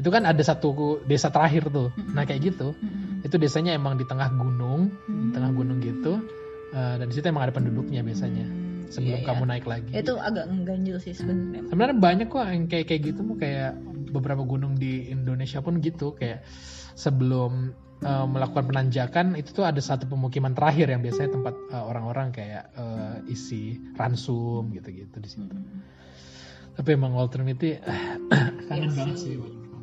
itu 0.00 0.08
kan 0.08 0.24
ada 0.24 0.40
satu 0.40 1.04
desa 1.04 1.28
terakhir 1.28 1.68
tuh. 1.68 1.92
Mm-mm. 1.92 2.16
Nah 2.16 2.24
kayak 2.24 2.40
gitu. 2.48 2.72
Mm-mm. 2.72 3.20
Itu 3.20 3.36
desanya 3.36 3.76
emang 3.76 4.00
di 4.00 4.08
tengah 4.08 4.32
gunung, 4.32 4.88
di 5.04 5.12
Hmm. 5.12 5.32
tengah 5.36 5.50
gunung 5.52 5.78
gitu. 5.84 6.24
Uh, 6.70 6.94
dan 6.96 7.06
di 7.10 7.14
situ 7.18 7.26
emang 7.28 7.44
ada 7.44 7.52
penduduknya 7.52 8.00
biasanya. 8.00 8.46
Hmm, 8.46 8.86
Sebelum 8.90 9.20
iya, 9.20 9.26
kamu 9.26 9.42
iya. 9.44 9.50
naik 9.54 9.64
lagi. 9.66 9.90
itu 9.92 10.14
agak 10.16 10.44
ngeganjil 10.50 10.96
sih 11.02 11.14
sebenarnya. 11.14 11.66
Sebenarnya 11.68 11.96
banyak 11.98 12.26
kok 12.30 12.42
yang 12.46 12.64
kayak 12.70 12.86
kayak 12.88 13.00
gitu 13.10 13.20
mau 13.26 13.36
kayak 13.36 13.74
beberapa 14.10 14.42
gunung 14.42 14.78
di 14.78 15.10
Indonesia 15.10 15.58
pun 15.62 15.78
gitu 15.82 16.14
kayak 16.14 16.42
sebelum 16.94 17.74
uh, 18.02 18.26
melakukan 18.26 18.66
penanjakan 18.66 19.34
itu 19.34 19.50
tuh 19.50 19.66
ada 19.66 19.78
satu 19.78 20.06
pemukiman 20.06 20.54
terakhir 20.54 20.90
yang 20.90 21.02
biasanya 21.02 21.30
tempat 21.34 21.54
uh, 21.70 21.84
orang-orang 21.86 22.30
kayak 22.30 22.70
uh, 22.74 23.18
isi 23.26 23.78
ransum 23.98 24.70
gitu-gitu 24.70 25.16
di 25.18 25.28
situ. 25.28 25.50
Mm-mm. 25.50 25.82
Tapi 26.78 26.88
emang 26.94 27.12
Walter 27.12 27.42
Mitty 27.42 27.76
kangen 28.70 28.90
Iya 28.90 28.94
banget 28.94 29.18
sih. 29.18 29.34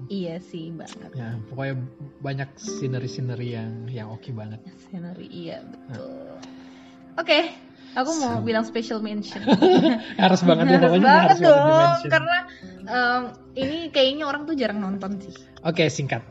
Sih. 0.08 0.16
Iya 0.18 0.36
sih 0.40 0.66
banget. 0.72 1.12
Ya, 1.14 1.36
pokoknya 1.46 1.76
banyak 2.20 2.50
scenery-scenery 2.56 3.50
yang 3.52 3.72
yang 3.88 4.08
oke 4.10 4.32
banget. 4.32 4.64
Scenery 4.82 5.28
iya 5.28 5.60
betul. 5.62 6.40
Oke, 7.16 7.40
aku 7.92 8.12
mau 8.18 8.40
So- 8.40 8.44
bilang 8.44 8.64
special 8.64 9.00
mention. 9.00 9.44
harus 10.24 10.42
banget 10.42 10.66
ya 10.66 10.72
harus 10.74 10.86
pokoknya 10.88 11.04
banget 11.04 11.24
harus 11.28 11.40
dong, 11.42 12.00
karena 12.08 12.38
em, 12.84 13.22
ini 13.54 13.78
kayaknya 13.90 14.24
orang 14.24 14.46
tuh 14.46 14.54
jarang 14.54 14.80
nonton 14.80 15.20
sih. 15.20 15.34
Oke, 15.62 15.90
singkat. 15.90 16.24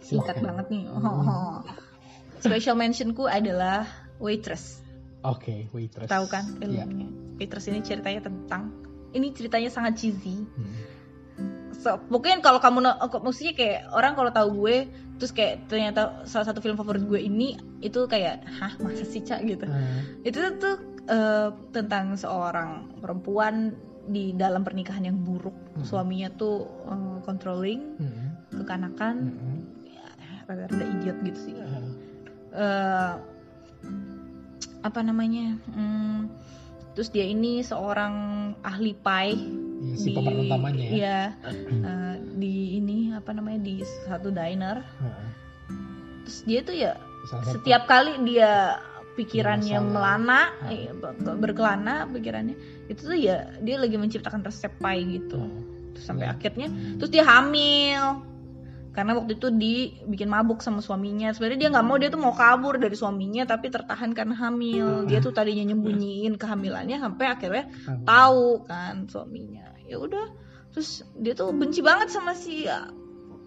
Singkat 0.00 0.36
Silakan. 0.36 0.44
banget 0.44 0.66
nih. 0.68 0.82
Oh. 0.90 1.62
Special 2.44 2.74
mentionku 2.74 3.24
adalah 3.24 3.88
Waitress. 4.18 4.78
Oke, 5.20 5.66
waitress. 5.70 6.06
Tahu 6.06 6.26
kan 6.26 6.46
Iya. 6.58 6.86
filmnya? 6.86 7.08
Waitress 7.36 7.66
ini 7.66 7.82
ceritanya 7.82 8.22
tentang 8.22 8.70
ini 9.10 9.30
ceritanya 9.30 9.66
sangat 9.66 9.98
cheesy. 9.98 10.46
Hmm. 10.46 10.74
So, 11.78 12.02
mungkin 12.10 12.42
kalau 12.42 12.58
kamu 12.58 12.82
maksudnya 13.22 13.54
kayak 13.54 13.80
orang 13.94 14.18
kalau 14.18 14.34
tahu 14.34 14.48
gue 14.66 14.76
terus 15.14 15.30
kayak 15.30 15.66
ternyata 15.66 16.26
salah 16.26 16.46
satu 16.46 16.58
film 16.58 16.74
favorit 16.74 17.06
gue 17.06 17.18
ini 17.18 17.54
itu 17.78 18.06
kayak 18.06 18.42
hah 18.46 18.74
masa 18.78 19.02
sih 19.02 19.22
cak 19.22 19.46
gitu 19.46 19.66
Hmm. 19.66 20.02
itu 20.22 20.38
tuh 20.58 20.76
eh, 21.06 21.48
tentang 21.70 22.14
seorang 22.14 22.98
perempuan 22.98 23.72
di 24.04 24.34
dalam 24.34 24.66
pernikahan 24.66 25.06
yang 25.06 25.22
buruk 25.22 25.54
Hmm. 25.74 25.86
suaminya 25.86 26.34
tuh 26.34 26.66
eh, 26.86 27.18
controlling 27.22 27.94
Hmm. 27.94 28.26
kekanakan 28.58 29.14
Hmm. 29.30 29.58
ya, 29.86 30.06
rada-rada 30.44 30.82
idiot 30.84 31.18
gitu 31.22 31.38
sih 31.38 31.54
Hmm. 31.54 31.94
Eh, 32.50 33.14
apa 34.78 35.00
namanya 35.02 35.58
hmm, 35.68 36.30
terus 36.98 37.08
dia 37.08 37.22
ini 37.22 37.62
seorang 37.62 38.14
ahli 38.60 38.90
pie 38.92 39.38
Iya, 39.78 39.94
si 39.94 40.10
pemeran 40.10 40.42
utamanya 40.42 40.82
ya. 40.82 40.90
iya, 40.90 41.18
eh, 41.78 42.14
di 42.34 42.54
ini 42.76 43.14
apa 43.14 43.30
namanya 43.30 43.62
di 43.62 43.78
satu 44.04 44.28
diner 44.28 44.82
Heeh. 44.82 45.28
terus 46.24 46.38
dia 46.42 46.60
tuh 46.60 46.74
ya 46.74 46.92
Salah 47.24 47.44
satu- 47.44 47.54
setiap 47.56 47.82
kali 47.86 48.18
dia 48.24 48.82
pikirannya 49.14 49.78
Masalah. 49.78 50.18
melana 50.18 50.40
ber- 50.92 51.38
berkelana 51.38 51.94
pikirannya 52.08 52.58
itu 52.88 53.00
tuh 53.04 53.14
ya 53.14 53.54
dia 53.60 53.78
lagi 53.78 53.94
menciptakan 53.94 54.42
resep 54.42 54.74
pie 54.76 55.02
gitu 55.14 55.38
Heeh. 55.38 55.62
Terus 55.94 56.04
sampai 56.04 56.26
akhirnya 56.26 56.68
terus 56.96 57.10
dia 57.10 57.22
hamil 57.22 58.02
karena 58.92 59.14
waktu 59.14 59.38
itu 59.38 59.48
dibikin 59.52 60.26
mabuk 60.26 60.64
sama 60.64 60.82
suaminya. 60.82 61.30
Sebenarnya 61.30 61.58
dia 61.66 61.70
nggak 61.70 61.86
mau 61.86 61.96
dia 62.00 62.10
tuh 62.10 62.20
mau 62.20 62.34
kabur 62.34 62.80
dari 62.80 62.96
suaminya 62.98 63.46
tapi 63.46 63.70
tertahan 63.70 64.10
karena 64.16 64.34
hamil. 64.34 65.06
Dia 65.06 65.22
tuh 65.22 65.30
tadinya 65.30 65.70
nyembunyiin 65.70 66.34
kehamilannya 66.34 66.98
sampai 66.98 67.26
akhirnya 67.30 67.64
Tahu. 68.02 68.66
kan 68.66 69.06
suaminya. 69.06 69.76
Ya 69.86 70.02
udah 70.02 70.26
terus 70.72 71.02
dia 71.16 71.32
tuh 71.32 71.50
benci 71.56 71.80
banget 71.80 72.12
sama 72.12 72.36
si 72.36 72.68
uh, 72.68 72.92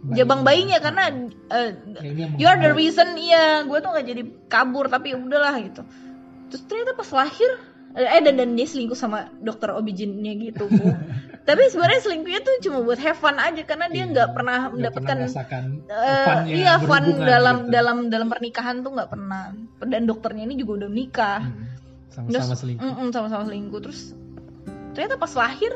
jabang 0.09 0.41
bayinya 0.41 0.81
karena 0.81 1.29
uh, 1.53 1.69
Kayaknya 2.01 2.27
you 2.41 2.49
are 2.49 2.57
the 2.57 2.73
reason 2.73 3.13
iya 3.15 3.61
gue 3.61 3.77
tuh 3.77 3.93
nggak 3.93 4.07
jadi 4.09 4.23
kabur 4.49 4.89
tapi 4.89 5.13
ya 5.13 5.17
udahlah 5.21 5.55
gitu. 5.61 5.85
Terus 6.49 6.61
ternyata 6.65 6.97
pas 6.97 7.09
lahir 7.13 7.51
eh 7.91 8.21
dan 8.23 8.39
dan 8.39 8.55
dia 8.55 8.67
selingkuh 8.67 8.95
sama 8.95 9.27
dokter 9.43 9.71
obijinnya 9.75 10.31
gitu 10.39 10.67
Bu. 10.71 10.85
tapi 11.41 11.63
sebenarnya 11.67 12.01
selingkuhnya 12.01 12.39
tuh 12.39 12.55
cuma 12.61 12.77
buat 12.81 12.97
have 12.97 13.15
fun 13.15 13.35
aja 13.35 13.61
karena 13.61 13.85
dia 13.87 13.97
Iya, 13.99 14.05
nggak 14.07 14.29
pernah 14.31 14.57
nggak 14.59 14.73
mendapatkan 14.73 15.15
merasakan 15.19 15.63
eh, 15.83 16.23
funnya 16.23 16.53
iya 16.53 16.73
fun 16.77 16.87
berhubungan 17.01 17.25
dalam 17.25 17.55
gitu. 17.57 17.69
dalam 17.71 17.97
dalam 18.07 18.27
pernikahan 18.27 18.75
tuh 18.79 18.91
nggak 18.91 19.09
pernah 19.09 19.43
dan 19.83 20.01
dokternya 20.03 20.43
ini 20.43 20.55
juga 20.55 20.71
udah 20.77 20.89
menikah 20.89 21.39
Hmm. 21.41 21.65
Sama-sama 22.11 22.53
selingkuh. 22.53 22.83
mm-mm, 22.85 23.07
sama-sama 23.09 23.43
selingkuh 23.43 23.79
terus 23.81 24.11
ternyata 24.91 25.15
pas 25.15 25.31
lahir 25.33 25.71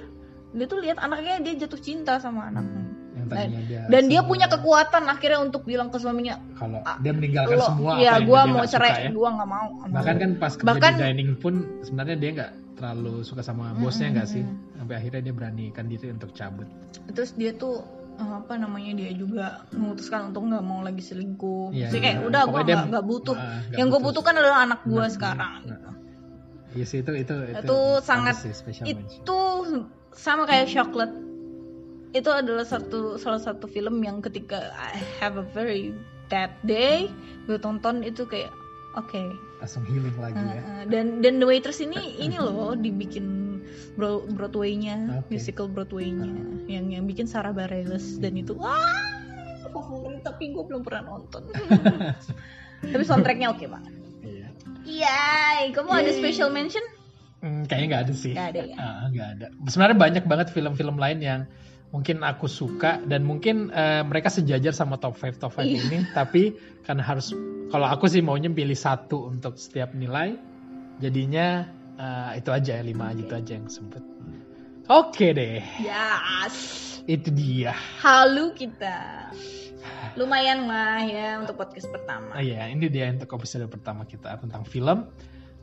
dia 0.51 0.65
tuh 0.65 0.79
lihat 0.79 0.97
anaknya 0.97 1.39
dia 1.41 1.53
jatuh 1.57 1.79
cinta 1.79 2.17
sama 2.17 2.45
anaknya 2.45 2.83
Ya 3.07 3.15
yang 3.15 3.27
tadinya 3.31 3.61
dia 3.63 3.79
dan 3.87 4.03
dia 4.05 4.21
punya 4.21 4.45
kekuatan 4.45 5.03
akhirnya 5.05 5.39
untuk 5.39 5.63
bilang 5.63 5.87
ke 5.87 5.95
suaminya 5.95 6.35
kalau 6.53 6.83
Ah, 6.83 6.99
dia 6.99 7.09
meninggalkan 7.09 7.55
lo 7.55 7.65
semua 7.65 7.91
ya 7.97 8.19
gue 8.19 8.41
mau 8.45 8.65
cerai 8.65 8.91
ya. 9.01 9.09
gue 9.09 9.29
nggak 9.29 9.47
mau 9.47 9.67
bahkan 9.89 10.15
kan 10.15 10.29
pas 10.35 10.51
kerja 10.53 10.67
Bahkan- 10.67 10.93
di 10.93 11.03
dining 11.05 11.31
pun 11.35 11.53
sebenarnya 11.81 12.15
dia 12.17 12.29
nggak 12.33 12.51
terlalu 12.75 13.23
suka 13.23 13.39
sama 13.39 13.71
bosnya 13.73 14.11
nggak 14.11 14.27
sih 14.27 14.43
sampai 14.75 14.95
akhirnya 14.99 15.21
dia 15.23 15.33
beranikan 15.33 15.85
diri 15.87 16.11
untuk 16.11 16.35
cabut 16.35 16.67
terus 17.11 17.31
dia 17.33 17.55
tuh 17.55 17.81
eh, 18.15 18.33
apa 18.35 18.55
namanya 18.55 18.91
dia 18.95 19.11
juga 19.15 19.63
memutuskan 19.71 20.29
untuk 20.29 20.47
nggak 20.47 20.63
mau 20.63 20.83
lagi 20.83 20.99
selingkuh 20.99 21.71
Iya, 21.71 21.87
Jadi 21.89 21.97
kayak 21.99 22.17
iya. 22.19 22.27
udah 22.27 22.41
gue 22.45 22.61
nggak 22.91 23.05
butuh 23.05 23.35
Ah, 23.35 23.59
nggak 23.63 23.77
yang 23.79 23.87
gue 23.87 23.99
butuh. 23.99 24.07
butuhkan 24.11 24.33
adalah 24.35 24.59
anak 24.63 24.79
gue 24.83 24.99
Nah, 24.99 25.11
sekarang 25.11 25.51
nah. 25.63 25.65
gitu. 25.71 25.89
Iya 26.75 26.85
sih 26.85 26.99
itu 26.99 27.11
itu 27.15 27.35
itu 27.55 27.77
sangat 28.03 28.35
sih, 28.35 28.51
itu 28.83 29.39
sama 30.11 30.43
kayak 30.43 30.67
chocolate 30.67 31.15
itu 32.11 32.27
adalah 32.31 32.63
satu 32.63 33.15
salah 33.15 33.39
satu 33.39 33.67
film 33.67 33.99
yang 33.99 34.19
ketika 34.19 34.71
I 34.75 34.99
have 35.19 35.35
a 35.35 35.43
very 35.55 35.95
bad 36.27 36.51
day 36.63 37.07
gue 37.47 37.55
tonton 37.55 38.03
itu 38.03 38.27
kayak 38.27 38.51
oke 38.95 39.23
langsung 39.65 39.81
healing 39.89 40.13
lagi 40.21 40.37
ya. 40.37 40.61
Uh, 40.61 40.69
uh, 40.69 40.83
dan 40.93 41.25
dan 41.25 41.41
The 41.41 41.47
Waitress 41.49 41.81
ini 41.81 42.21
ini 42.21 42.37
loh 42.37 42.77
dibikin 42.77 43.57
Bro- 43.97 44.29
Broadway-nya 44.37 45.25
Oke. 45.25 45.33
musical 45.33 45.65
Broadway-nya 45.65 46.29
yang 46.69 46.93
yang 46.93 47.09
bikin 47.09 47.25
Sarah 47.25 47.49
Bareilles 47.49 48.21
dan 48.21 48.37
itu 48.37 48.53
wah 48.53 49.25
favorit 49.73 50.21
tapi 50.21 50.53
gue 50.53 50.63
belum 50.63 50.85
pernah 50.85 51.17
nonton. 51.17 51.49
Tapi 52.85 53.01
soundtracknya 53.01 53.49
oke 53.49 53.65
banget 53.65 53.93
iya. 54.21 54.47
Iya, 54.85 55.19
kamu 55.73 55.89
ada 55.89 56.11
special 56.13 56.53
mention? 56.53 56.85
Hmm, 57.41 57.65
kayaknya 57.65 57.87
nggak 57.89 58.03
ada 58.05 58.13
sih. 58.13 58.33
Nggak 58.37 58.49
ada 58.53 58.61
ya? 58.61 58.75
Nggak 59.09 59.27
ada. 59.33 59.45
Sebenarnya 59.65 59.97
banyak 59.97 60.23
banget 60.29 60.47
film-film 60.53 61.01
lain 61.01 61.17
yang 61.17 61.41
mungkin 61.95 62.19
aku 62.21 62.51
suka 62.51 62.99
dan 63.07 63.23
mungkin 63.23 63.71
eh, 63.71 64.03
mereka 64.03 64.27
sejajar 64.27 64.75
sama 64.75 64.99
top 64.99 65.15
5 65.15 65.39
top 65.39 65.55
5 65.55 65.63
Iya. 65.63 65.79
ini 65.79 65.97
tapi 66.11 66.51
kan 66.83 66.99
harus 66.99 67.31
kalau 67.71 67.87
aku 67.87 68.11
sih 68.11 68.19
maunya 68.19 68.51
pilih 68.51 68.75
satu 68.75 69.31
untuk 69.31 69.55
setiap 69.55 69.95
nilai 69.95 70.35
jadinya 70.99 71.63
eh, 71.95 72.43
itu 72.43 72.51
aja 72.51 72.83
lima 72.83 73.15
aja 73.15 73.23
itu 73.23 73.33
aja 73.33 73.51
yang 73.55 73.71
sempet 73.71 74.03
oke 74.91 75.23
deh 75.31 75.63
Yes. 75.79 76.55
itu 77.07 77.31
dia 77.31 77.71
Halu 78.03 78.51
kita. 78.51 79.29
Lumayan 80.17 80.65
lah 80.65 81.03
ya 81.03 81.37
untuk 81.37 81.59
podcast 81.59 81.85
pertama. 81.91 82.33
Iya, 82.39 82.65
ini 82.71 82.89
dia 82.89 83.13
untuk 83.13 83.29
episode 83.29 83.69
pertama 83.69 84.01
kita 84.01 84.33
tentang 84.41 84.65
film. 84.65 85.05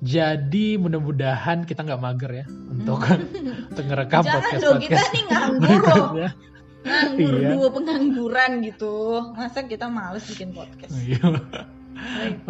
Jadi 0.02 0.74
mudah-mudahan 0.76 1.62
kita 1.62 1.86
nggak 1.86 2.02
mager 2.02 2.32
ya 2.34 2.46
untuk 2.68 3.06
untuk 3.70 3.84
ngerekam 3.86 4.26
Jangan 4.26 4.34
podcast 4.34 4.60
dong, 4.60 4.78
kita 4.82 4.98
nih 5.08 5.22
nganggur 5.30 5.62
loh. 5.62 5.62
berikutnya. 5.62 6.30
Nganggur 6.82 7.32
Iya. 7.38 7.48
dua 7.54 7.68
pengangguran 7.70 8.50
gitu. 8.66 8.94
Masa 9.32 9.62
kita 9.62 9.86
males 9.86 10.26
bikin 10.26 10.50
podcast? 10.50 10.90
Iya. 10.98 11.38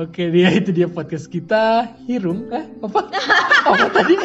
Oke, 0.00 0.32
dia 0.32 0.48
itu 0.48 0.72
dia 0.72 0.88
podcast 0.88 1.28
kita. 1.28 1.92
Hirung, 2.08 2.48
eh 2.48 2.64
apa? 2.80 3.12
apa 3.68 3.86
tadi? 3.92 4.16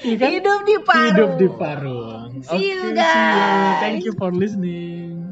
Iya 0.00 0.16
kan? 0.16 0.28
Hidup 0.32 0.60
di 0.64 0.76
Parung. 0.80 1.12
Hidup 1.12 1.32
di 1.36 1.48
Parung. 1.52 2.30
See 2.40 2.72
you, 2.72 2.96
guys. 2.96 3.84
Thank 3.84 4.08
you 4.08 4.16
for 4.16 4.32
listening. 4.32 5.23